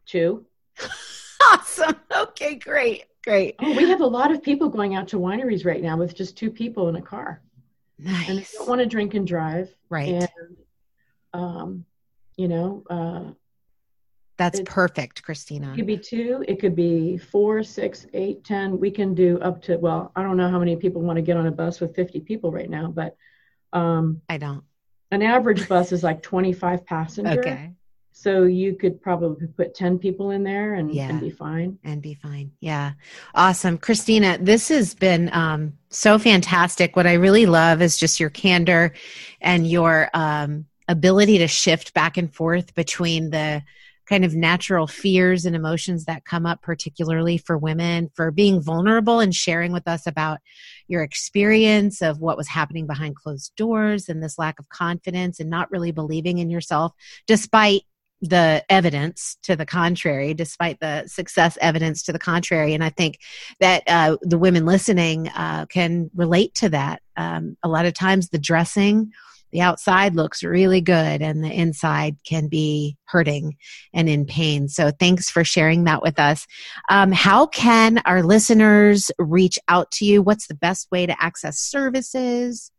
Two. 0.07 0.47
awesome. 1.43 1.97
Okay, 2.15 2.55
great. 2.55 3.05
Great. 3.25 3.57
Oh, 3.59 3.77
we 3.77 3.89
have 3.89 4.01
a 4.01 4.07
lot 4.07 4.31
of 4.31 4.43
people 4.43 4.69
going 4.69 4.95
out 4.95 5.09
to 5.09 5.17
wineries 5.19 5.67
right 5.67 5.83
now 5.83 5.97
with 5.97 6.15
just 6.15 6.37
two 6.37 6.51
people 6.51 6.89
in 6.89 6.97
a 6.97 7.03
car. 7.03 7.43
Nice. 7.99 8.29
And 8.29 8.39
they 8.39 8.47
don't 8.55 8.69
want 8.69 8.81
to 8.81 8.87
drink 8.87 9.15
and 9.15 9.27
drive. 9.27 9.69
Right. 9.91 10.15
And, 10.15 10.29
um, 11.35 11.85
you 12.37 12.49
know, 12.49 12.85
uh, 12.89 13.33
that's 14.39 14.61
perfect, 14.65 15.23
Christina. 15.23 15.73
It 15.73 15.77
could 15.77 15.87
be 15.87 15.99
two, 15.99 16.45
it 16.49 16.61
could 16.61 16.77
be 16.77 17.19
four, 17.19 17.63
six, 17.63 18.07
eight, 18.15 18.45
ten. 18.45 18.79
We 18.79 18.91
can 18.91 19.15
do 19.15 19.39
up 19.41 19.61
to 19.63 19.77
well, 19.77 20.13
I 20.17 20.23
don't 20.23 20.37
know 20.37 20.49
how 20.49 20.59
many 20.59 20.77
people 20.77 21.03
want 21.03 21.17
to 21.17 21.23
get 21.23 21.37
on 21.37 21.47
a 21.47 21.51
bus 21.51 21.81
with 21.81 21.95
50 21.95 22.21
people 22.21 22.51
right 22.53 22.71
now, 22.71 22.89
but 22.89 23.17
um 23.73 24.23
I 24.29 24.39
don't. 24.39 24.63
An 25.11 25.23
average 25.23 25.69
bus 25.69 25.93
is 25.93 26.03
like 26.03 26.23
25 26.23 26.87
passenger. 26.87 27.41
Okay. 27.41 27.73
So 28.13 28.45
you 28.45 28.75
could 28.75 29.01
probably 29.01 29.47
put 29.47 29.75
10 29.75 29.99
people 29.99 30.31
in 30.31 30.43
there 30.43 30.75
and, 30.75 30.93
yeah. 30.93 31.09
and 31.09 31.21
be 31.21 31.31
fine. 31.31 31.79
And 31.85 32.03
be 32.03 32.15
fine. 32.15 32.51
Yeah. 32.61 32.93
Awesome. 33.33 33.79
Christina, 33.79 34.39
this 34.41 34.69
has 34.69 34.93
been 34.93 35.31
um, 35.33 35.75
so 35.91 36.19
fantastic. 36.19 36.97
What 36.97 37.07
I 37.07 37.13
really 37.13 37.47
love 37.47 37.81
is 37.81 37.97
just 37.97 38.19
your 38.19 38.31
candor 38.31 38.93
and 39.41 39.69
your 39.69 40.11
um, 40.15 40.67
ability 40.89 41.39
to 41.39 41.47
shift 41.47 41.95
back 41.95 42.17
and 42.17 42.35
forth 42.35 42.75
between 42.75 43.31
the 43.31 43.63
kind 44.09 44.25
of 44.25 44.35
natural 44.35 44.87
fears 44.87 45.45
and 45.45 45.55
emotions 45.55 46.05
that 46.07 46.25
come 46.25 46.47
up, 46.47 46.63
particularly 46.63 47.37
for 47.39 47.59
women, 47.59 48.11
for 48.15 48.31
being 48.31 48.61
vulnerable 48.61 49.21
and 49.21 49.35
sharing 49.35 49.73
with 49.73 49.87
us 49.87 50.07
about 50.07 50.39
your 50.87 51.03
experience 51.03 52.01
of 52.01 52.21
what 52.21 52.37
was 52.37 52.49
happening 52.49 52.87
behind 52.87 53.17
closed 53.17 53.53
doors 53.57 54.09
and 54.09 54.23
this 54.23 54.39
lack 54.39 54.59
of 54.59 54.69
confidence 54.71 55.41
and 55.41 55.51
not 55.51 55.71
really 55.71 55.93
believing 55.93 56.39
in 56.39 56.49
yourself, 56.49 56.93
despite 57.27 57.83
the 58.21 58.65
evidence 58.69 59.37
to 59.45 59.55
the 59.55 59.67
contrary, 59.67 60.35
despite 60.35 60.81
the 60.81 61.07
success 61.07 61.57
evidence 61.61 62.03
to 62.03 62.13
the 62.13 62.19
contrary. 62.19 62.75
And 62.75 62.83
I 62.83 62.89
think 62.89 63.19
that 63.61 63.85
uh, 63.87 64.17
the 64.23 64.39
women 64.39 64.67
listening 64.67 65.29
uh, 65.29 65.67
can 65.67 66.11
relate 66.17 66.55
to 66.57 66.71
that. 66.71 67.01
Um, 67.17 67.57
a 67.63 67.69
lot 67.69 67.87
of 67.87 67.95
times, 67.95 68.31
the 68.31 68.39
dressing 68.39 69.13
the 69.53 69.61
outside 69.61 70.15
looks 70.15 70.43
really 70.43 70.81
good 70.81 71.23
and 71.23 71.43
the 71.43 71.53
inside 71.53 72.17
can 72.27 72.49
be 72.49 72.97
hurting 73.05 73.57
and 73.95 74.09
in 74.09 74.27
pain. 74.27 74.69
So 74.69 74.91
thanks 74.91 75.31
for 75.31 75.45
sharing 75.45 75.85
that 75.85 76.03
with 76.03 76.19
us. 76.19 76.47
Um, 76.89 77.13
how 77.13 77.47
can 77.47 77.99
our 78.05 78.23
listeners 78.23 79.11
reach 79.19 79.59
out 79.69 79.91
to 79.93 80.05
you? 80.05 80.23
What's 80.23 80.47
the 80.47 80.55
best 80.55 80.89
way 80.91 81.07
to 81.07 81.23
access 81.23 81.59
services? 81.59 82.71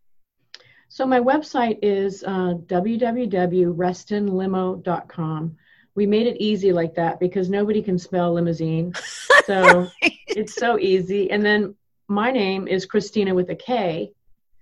So 0.89 1.05
my 1.05 1.19
website 1.19 1.79
is 1.81 2.23
uh, 2.23 2.55
www.restonlimo.com. 2.65 5.57
We 5.95 6.05
made 6.05 6.27
it 6.27 6.37
easy 6.39 6.71
like 6.71 6.93
that 6.95 7.19
because 7.19 7.49
nobody 7.49 7.81
can 7.81 7.97
spell 7.97 8.33
limousine. 8.33 8.93
So 9.45 9.89
right. 10.03 10.13
it's 10.27 10.53
so 10.53 10.77
easy. 10.77 11.31
And 11.31 11.43
then 11.43 11.73
my 12.07 12.29
name 12.29 12.67
is 12.67 12.85
Christina 12.85 13.33
with 13.33 13.49
a 13.49 13.55
K 13.55 14.11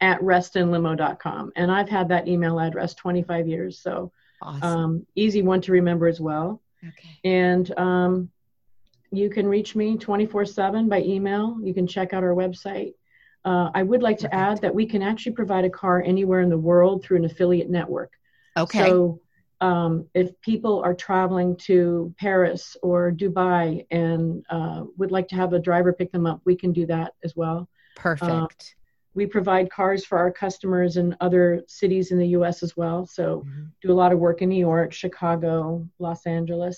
at 0.02 0.20
restonlimo.com. 0.22 1.52
And 1.56 1.72
I've 1.72 1.90
had 1.90 2.10
that 2.10 2.28
email 2.28 2.60
address 2.60 2.94
25 2.94 3.48
years. 3.48 3.80
So 3.80 4.12
awesome. 4.42 4.64
um, 4.64 5.08
easy 5.16 5.42
one 5.42 5.62
to 5.62 5.72
remember 5.72 6.08
as 6.08 6.20
well. 6.20 6.62
Okay. 6.86 7.20
And 7.24 7.78
um, 7.80 8.30
you 9.12 9.30
can 9.30 9.48
reach 9.48 9.76
me 9.76 9.98
24 9.98 10.46
7 10.46 10.90
by 10.90 11.02
email. 11.02 11.58
You 11.62 11.74
can 11.74 11.88
check 11.88 12.14
out 12.14 12.24
our 12.24 12.36
website. 12.36 12.94
Uh, 13.46 13.72
I 13.74 13.84
would 13.84 14.02
like 14.04 14.18
to 14.20 14.30
Perfect. 14.30 14.42
add 14.42 14.62
that 14.62 14.76
we 14.76 14.86
can 14.86 15.02
actually 15.02 15.32
provide 15.32 15.66
a 15.66 15.70
car 15.70 16.02
anywhere 16.02 16.42
in 16.42 16.50
the 16.50 16.58
world 16.58 17.04
through 17.04 17.18
an 17.18 17.26
affiliate 17.26 17.70
network. 17.70 18.12
Okay. 18.58 18.80
So 18.80 19.22
um, 19.62 20.08
if 20.14 20.40
people 20.42 20.82
are 20.84 20.94
traveling 20.94 21.56
to 21.58 22.14
Paris 22.20 22.76
or 22.84 23.12
Dubai 23.12 23.86
and 23.90 24.46
uh, 24.50 24.84
would 24.98 25.12
like 25.12 25.28
to 25.30 25.36
have 25.36 25.54
a 25.54 25.60
driver 25.60 25.94
pick 25.94 26.12
them 26.12 26.26
up, 26.26 26.42
we 26.46 26.56
can 26.56 26.74
do 26.74 26.86
that 26.88 27.14
as 27.24 27.36
well. 27.36 27.70
Perfect. 27.96 28.76
We 29.18 29.26
provide 29.26 29.72
cars 29.72 30.06
for 30.06 30.18
our 30.20 30.32
customers 30.32 30.96
in 30.96 31.16
other 31.20 31.64
cities 31.68 32.12
in 32.12 32.20
the 32.20 32.28
US 32.40 32.64
as 32.64 32.78
well. 32.78 33.06
So, 33.06 33.40
mm-hmm. 33.40 33.64
do 33.82 33.92
a 33.92 34.00
lot 34.02 34.14
of 34.14 34.20
work 34.20 34.42
in 34.44 34.50
New 34.50 34.60
York, 34.60 34.94
Chicago, 34.94 35.86
Los 36.00 36.26
Angeles. 36.26 36.78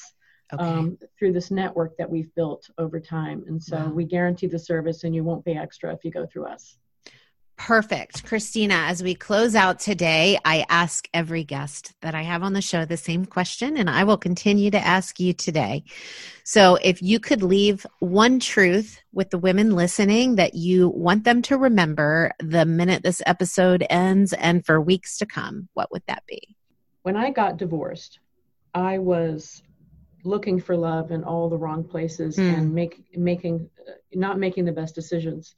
Okay. 0.51 0.63
Um, 0.63 0.97
through 1.19 1.33
this 1.33 1.51
network 1.51 1.95
that 1.97 2.09
we've 2.09 2.33
built 2.33 2.67
over 2.79 2.99
time. 2.99 3.43
And 3.45 3.61
so 3.61 3.77
wow. 3.77 3.89
we 3.89 4.03
guarantee 4.03 4.47
the 4.47 4.57
service 4.57 5.03
and 5.03 5.13
you 5.13 5.23
won't 5.23 5.45
pay 5.45 5.55
extra 5.55 5.93
if 5.93 6.03
you 6.03 6.09
go 6.09 6.25
through 6.25 6.47
us. 6.47 6.75
Perfect. 7.59 8.25
Christina, 8.25 8.73
as 8.73 9.03
we 9.03 9.13
close 9.13 9.53
out 9.53 9.81
today, 9.81 10.39
I 10.45 10.65
ask 10.69 11.09
every 11.13 11.43
guest 11.43 11.93
that 11.99 12.15
I 12.15 12.21
have 12.21 12.41
on 12.41 12.53
the 12.53 12.61
show 12.61 12.85
the 12.85 12.95
same 12.95 13.25
question, 13.25 13.75
and 13.75 13.89
I 13.89 14.05
will 14.05 14.17
continue 14.17 14.71
to 14.71 14.79
ask 14.79 15.19
you 15.19 15.33
today. 15.33 15.83
So, 16.45 16.77
if 16.81 17.01
you 17.01 17.19
could 17.19 17.43
leave 17.43 17.85
one 17.99 18.39
truth 18.39 19.01
with 19.11 19.29
the 19.29 19.37
women 19.37 19.75
listening 19.75 20.37
that 20.37 20.55
you 20.55 20.87
want 20.87 21.25
them 21.25 21.41
to 21.43 21.57
remember 21.57 22.31
the 22.39 22.65
minute 22.65 23.03
this 23.03 23.21
episode 23.25 23.85
ends 23.89 24.31
and 24.31 24.65
for 24.65 24.79
weeks 24.79 25.17
to 25.17 25.25
come, 25.25 25.67
what 25.73 25.91
would 25.91 26.03
that 26.07 26.23
be? 26.27 26.55
When 27.03 27.17
I 27.17 27.29
got 27.29 27.57
divorced, 27.57 28.19
I 28.73 28.99
was 28.99 29.63
looking 30.23 30.61
for 30.61 30.77
love 30.77 31.11
in 31.11 31.25
all 31.25 31.49
the 31.49 31.57
wrong 31.57 31.83
places 31.83 32.37
mm. 32.37 32.57
and 32.57 32.73
make, 32.73 33.03
making 33.17 33.69
not 34.13 34.39
making 34.39 34.63
the 34.63 34.71
best 34.71 34.95
decisions 34.95 35.55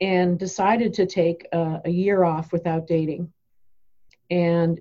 and 0.00 0.38
decided 0.38 0.94
to 0.94 1.06
take 1.06 1.46
a, 1.52 1.82
a 1.84 1.90
year 1.90 2.24
off 2.24 2.52
without 2.52 2.86
dating. 2.86 3.32
And 4.30 4.80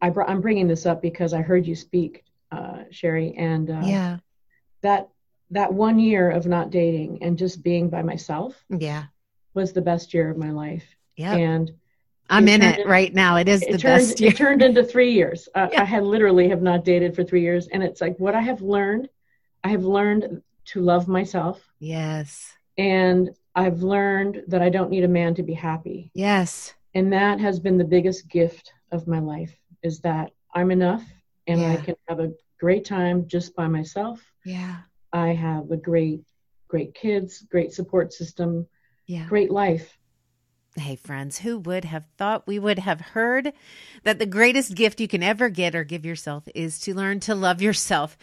I 0.00 0.10
br- 0.10 0.22
I'm 0.22 0.40
bringing 0.40 0.68
this 0.68 0.86
up 0.86 1.02
because 1.02 1.34
I 1.34 1.42
heard 1.42 1.66
you 1.66 1.74
speak, 1.74 2.24
uh, 2.52 2.84
Sherry, 2.90 3.34
and 3.36 3.70
uh, 3.70 3.82
yeah, 3.84 4.18
that 4.82 5.08
that 5.50 5.72
one 5.72 5.98
year 5.98 6.30
of 6.30 6.46
not 6.46 6.70
dating 6.70 7.22
and 7.22 7.36
just 7.36 7.62
being 7.62 7.88
by 7.88 8.02
myself, 8.02 8.54
yeah, 8.68 9.04
was 9.54 9.72
the 9.72 9.82
best 9.82 10.14
year 10.14 10.30
of 10.30 10.36
my 10.36 10.50
life. 10.50 10.84
Yeah, 11.16 11.34
and 11.34 11.72
I'm 12.30 12.46
it 12.46 12.54
in 12.54 12.62
it 12.62 12.86
right 12.86 13.12
now. 13.12 13.36
It 13.36 13.48
is 13.48 13.62
it 13.62 13.72
the 13.72 13.78
turned, 13.78 13.98
best 13.98 14.20
year. 14.20 14.30
It 14.30 14.36
turned 14.36 14.62
into 14.62 14.84
three 14.84 15.12
years. 15.12 15.48
Uh, 15.54 15.68
yeah. 15.72 15.82
I 15.82 15.84
had 15.84 16.04
literally 16.04 16.48
have 16.48 16.62
not 16.62 16.84
dated 16.84 17.16
for 17.16 17.24
three 17.24 17.42
years, 17.42 17.68
and 17.68 17.82
it's 17.82 18.00
like 18.00 18.16
what 18.18 18.34
I 18.34 18.40
have 18.40 18.62
learned. 18.62 19.08
I 19.64 19.68
have 19.70 19.84
learned 19.84 20.42
to 20.66 20.80
love 20.80 21.08
myself. 21.08 21.60
Yes. 21.80 22.52
And 22.76 23.30
I've 23.58 23.82
learned 23.82 24.44
that 24.46 24.62
I 24.62 24.68
don't 24.68 24.88
need 24.88 25.02
a 25.02 25.08
man 25.08 25.34
to 25.34 25.42
be 25.42 25.52
happy. 25.52 26.12
Yes. 26.14 26.74
And 26.94 27.12
that 27.12 27.40
has 27.40 27.58
been 27.58 27.76
the 27.76 27.84
biggest 27.84 28.28
gift 28.28 28.72
of 28.92 29.08
my 29.08 29.18
life 29.18 29.52
is 29.82 29.98
that 30.00 30.30
I'm 30.54 30.70
enough 30.70 31.02
and 31.48 31.60
yeah. 31.60 31.72
I 31.72 31.76
can 31.76 31.96
have 32.08 32.20
a 32.20 32.32
great 32.60 32.84
time 32.84 33.26
just 33.26 33.56
by 33.56 33.66
myself. 33.66 34.24
Yeah. 34.44 34.76
I 35.12 35.30
have 35.30 35.72
a 35.72 35.76
great, 35.76 36.22
great 36.68 36.94
kids, 36.94 37.42
great 37.50 37.72
support 37.72 38.12
system, 38.12 38.64
yeah. 39.08 39.26
great 39.26 39.50
life. 39.50 39.97
Hey, 40.78 40.96
friends, 40.96 41.38
who 41.38 41.58
would 41.58 41.84
have 41.84 42.06
thought 42.16 42.46
we 42.46 42.58
would 42.58 42.78
have 42.78 43.00
heard 43.00 43.52
that 44.04 44.18
the 44.18 44.26
greatest 44.26 44.74
gift 44.74 45.00
you 45.00 45.08
can 45.08 45.22
ever 45.22 45.48
get 45.48 45.74
or 45.74 45.84
give 45.84 46.06
yourself 46.06 46.44
is 46.54 46.78
to 46.80 46.94
learn 46.94 47.20
to 47.20 47.34
love 47.34 47.60
yourself? 47.60 48.16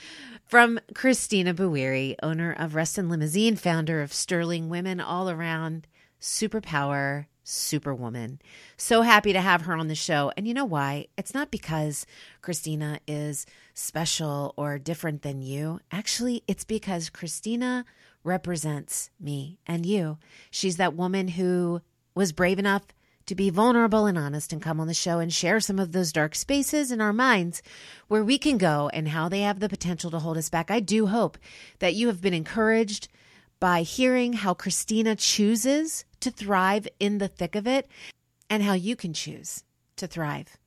From 0.45 0.80
Christina 0.93 1.53
Bouri, 1.53 2.16
owner 2.24 2.53
of 2.53 2.76
Reston 2.76 3.10
Limousine, 3.10 3.56
founder 3.56 4.01
of 4.01 4.14
Sterling 4.14 4.70
Women 4.70 5.01
All 5.01 5.30
Around, 5.30 5.88
Superpower, 6.22 7.26
Superwoman. 7.43 8.39
So 8.78 9.01
happy 9.01 9.34
to 9.34 9.41
have 9.41 9.64
her 9.64 9.76
on 9.76 9.88
the 9.88 9.95
show. 9.95 10.32
And 10.36 10.47
you 10.47 10.53
know 10.53 10.66
why? 10.66 11.08
It's 11.18 11.34
not 11.34 11.51
because 11.51 12.06
Christina 12.41 12.99
is 13.08 13.45
special 13.74 14.53
or 14.58 14.80
different 14.80 15.22
than 15.22 15.41
you. 15.41 15.80
Actually, 15.91 16.43
it's 16.47 16.64
because 16.64 17.10
Christina 17.10 17.86
represents 18.24 19.12
me 19.20 19.60
and 19.68 19.86
you. 19.86 20.18
She's 20.49 20.78
that 20.78 20.95
woman 20.95 21.28
who 21.30 21.82
was 22.16 22.32
brave 22.32 22.57
enough 22.57 22.88
to 23.26 23.36
be 23.36 23.49
vulnerable 23.49 24.05
and 24.05 24.18
honest 24.18 24.53
and 24.53 24.61
come 24.61 24.80
on 24.80 24.88
the 24.88 24.93
show 24.93 25.20
and 25.20 25.34
share 25.34 25.59
some 25.59 25.80
of 25.80 25.91
those 25.91 26.11
dark 26.11 26.36
spaces 26.36 26.91
in 26.91 27.01
our 27.01 27.13
minds 27.13 27.61
where 28.07 28.24
we 28.24 28.38
can 28.38 28.57
go 28.57 28.89
and 28.93 29.09
how 29.09 29.28
they 29.28 29.41
have 29.41 29.59
the 29.59 29.70
potential 29.70 30.11
to 30.11 30.20
hold 30.20 30.38
us 30.38 30.49
back. 30.49 30.70
I 30.70 30.80
do 30.80 31.07
hope 31.07 31.38
that 31.80 31.95
you 31.95 32.07
have 32.07 32.22
been 32.22 32.34
encouraged 32.34 33.07
by 33.59 33.82
hearing 33.82 34.34
how 34.34 34.53
Christina 34.53 35.16
chooses 35.16 36.05
to 36.20 36.30
thrive 36.30 36.88
in 36.99 37.18
the 37.18 37.28
thick 37.28 37.55
of 37.55 37.68
it 37.68 37.88
and 38.49 38.61
how 38.61 38.74
you 38.74 38.95
can 38.95 39.13
choose 39.13 39.63
to 39.95 40.07
thrive. 40.07 40.57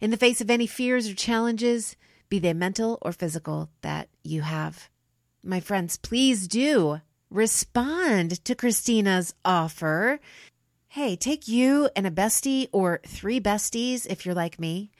In 0.00 0.10
the 0.10 0.16
face 0.16 0.40
of 0.40 0.50
any 0.50 0.66
fears 0.66 1.08
or 1.08 1.14
challenges, 1.14 1.96
be 2.28 2.38
they 2.38 2.52
mental 2.52 2.98
or 3.02 3.12
physical, 3.12 3.70
that 3.82 4.08
you 4.22 4.42
have. 4.42 4.88
My 5.42 5.60
friends, 5.60 5.96
please 5.96 6.46
do 6.46 7.00
respond 7.30 8.44
to 8.44 8.54
Christina's 8.54 9.34
offer 9.44 10.20
Hey, 10.94 11.14
take 11.14 11.46
you 11.46 11.88
and 11.94 12.04
a 12.04 12.10
bestie 12.10 12.66
or 12.72 13.00
three 13.06 13.40
besties 13.40 14.08
if 14.10 14.26
you're 14.26 14.34
like 14.34 14.58
me. 14.58 14.90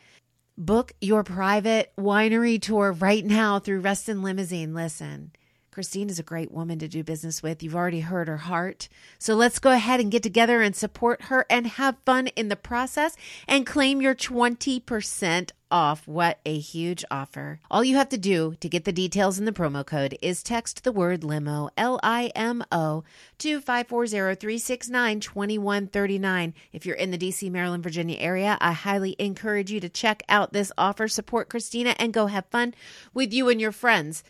Book 0.57 0.93
your 1.01 1.25
private 1.25 1.91
winery 1.99 2.63
tour 2.63 2.93
right 2.93 3.25
now 3.27 3.59
through 3.59 3.81
Reston 3.81 4.23
Limousine. 4.23 4.73
Listen, 4.73 5.33
Christine 5.73 6.09
is 6.09 6.21
a 6.21 6.23
great 6.23 6.53
woman 6.53 6.79
to 6.79 6.87
do 6.87 7.03
business 7.03 7.43
with. 7.43 7.61
You've 7.61 7.75
already 7.75 8.03
heard 8.03 8.29
her 8.29 8.37
heart. 8.37 8.89
So 9.19 9.35
let's 9.35 9.59
go 9.59 9.73
ahead 9.73 9.99
and 9.99 10.13
get 10.13 10.23
together 10.23 10.63
and 10.63 10.77
support 10.77 11.23
her 11.23 11.45
and 11.51 11.67
have 11.67 11.97
fun 12.07 12.29
in 12.29 12.51
the 12.51 12.55
process 12.55 13.17
and 13.49 13.67
claim 13.67 14.01
your 14.01 14.15
20% 14.15 15.51
off. 15.71 16.07
What 16.07 16.39
a 16.45 16.59
huge 16.59 17.05
offer. 17.11 17.61
All 17.71 17.85
you 17.85 17.97
have 17.97 18.09
to 18.11 18.19
do 18.19 18.55
to 18.61 18.69
get 18.69 18.85
the 18.85 18.93
details 18.93 19.39
in 19.39 19.45
the 19.45 19.53
promo 19.53 19.85
code 19.85 20.17
is 20.21 20.43
text 20.43 20.85
the 20.85 20.93
word 20.93 21.25
limo, 21.25 21.71
L 21.77 22.01
I 22.03 22.33
M 22.35 22.65
O, 22.73 23.05
to 23.39 23.61
540 23.61 24.35
369 24.37 25.21
2139. 25.21 26.55
If 26.73 26.87
you're 26.87 26.97
in 26.97 27.11
the 27.11 27.19
DC, 27.19 27.51
Maryland, 27.51 27.83
Virginia 27.83 28.19
area, 28.19 28.59
I 28.61 28.73
highly 28.73 29.17
encourage 29.19 29.71
you 29.71 29.81
to 29.81 29.89
check 29.89 30.23
out 30.29 30.53
this 30.53 30.73
offer, 30.77 31.09
support 31.09 31.49
Christina, 31.49 31.95
and 31.99 32.13
go 32.13 32.27
have 32.27 32.47
fun 32.47 32.75
with 33.15 33.33
you 33.33 33.49
and 33.49 33.61
your 33.61 33.73
friends. 33.73 34.25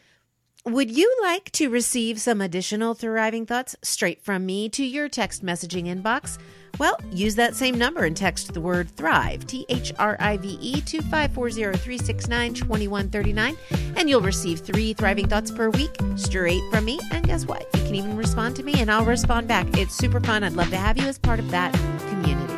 Would 0.66 0.94
you 0.94 1.10
like 1.22 1.50
to 1.52 1.70
receive 1.70 2.20
some 2.20 2.42
additional 2.42 2.92
thriving 2.92 3.46
thoughts 3.46 3.76
straight 3.80 4.22
from 4.22 4.44
me 4.44 4.68
to 4.70 4.84
your 4.84 5.08
text 5.08 5.42
messaging 5.42 5.86
inbox? 5.86 6.36
Well, 6.78 6.98
use 7.10 7.34
that 7.36 7.54
same 7.54 7.76
number 7.76 8.04
and 8.04 8.16
text 8.16 8.54
the 8.54 8.60
word 8.60 8.88
thrive, 8.96 9.46
T 9.46 9.66
H 9.68 9.92
R 9.98 10.16
I 10.20 10.36
V 10.36 10.58
E, 10.60 10.80
to 10.82 11.02
540 11.02 11.78
369 11.78 12.54
2139, 12.54 13.56
and 13.96 14.08
you'll 14.08 14.20
receive 14.20 14.60
three 14.60 14.92
thriving 14.94 15.28
thoughts 15.28 15.50
per 15.50 15.70
week 15.70 15.94
straight 16.16 16.62
from 16.70 16.84
me. 16.84 16.98
And 17.12 17.26
guess 17.26 17.44
what? 17.46 17.66
You 17.74 17.82
can 17.82 17.94
even 17.94 18.16
respond 18.16 18.56
to 18.56 18.62
me 18.62 18.74
and 18.80 18.90
I'll 18.90 19.04
respond 19.04 19.48
back. 19.48 19.66
It's 19.76 19.94
super 19.94 20.20
fun. 20.20 20.44
I'd 20.44 20.52
love 20.52 20.70
to 20.70 20.76
have 20.76 20.98
you 20.98 21.06
as 21.06 21.18
part 21.18 21.38
of 21.38 21.50
that 21.50 21.72
community. 22.08 22.54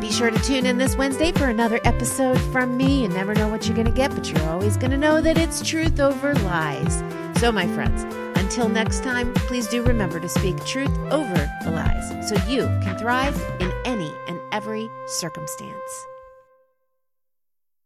Be 0.00 0.10
sure 0.10 0.30
to 0.30 0.38
tune 0.40 0.66
in 0.66 0.78
this 0.78 0.96
Wednesday 0.96 1.32
for 1.32 1.46
another 1.46 1.80
episode 1.84 2.38
from 2.52 2.76
me. 2.76 3.02
You 3.02 3.08
never 3.08 3.34
know 3.34 3.48
what 3.48 3.66
you're 3.66 3.76
going 3.76 3.86
to 3.86 3.92
get, 3.92 4.14
but 4.14 4.30
you're 4.30 4.48
always 4.50 4.76
going 4.76 4.90
to 4.90 4.98
know 4.98 5.20
that 5.20 5.38
it's 5.38 5.66
truth 5.66 6.00
over 6.00 6.34
lies. 6.34 7.02
So, 7.38 7.50
my 7.50 7.66
friends, 7.68 8.04
until 8.52 8.68
next 8.68 9.02
time, 9.02 9.32
please 9.32 9.66
do 9.66 9.82
remember 9.82 10.20
to 10.20 10.28
speak 10.28 10.62
truth 10.66 10.94
over 11.10 11.50
the 11.64 11.70
lies 11.70 12.28
so 12.28 12.34
you 12.46 12.64
can 12.82 12.98
thrive 12.98 13.34
in 13.60 13.72
any 13.86 14.14
and 14.26 14.38
every 14.52 14.90
circumstance. 15.06 16.06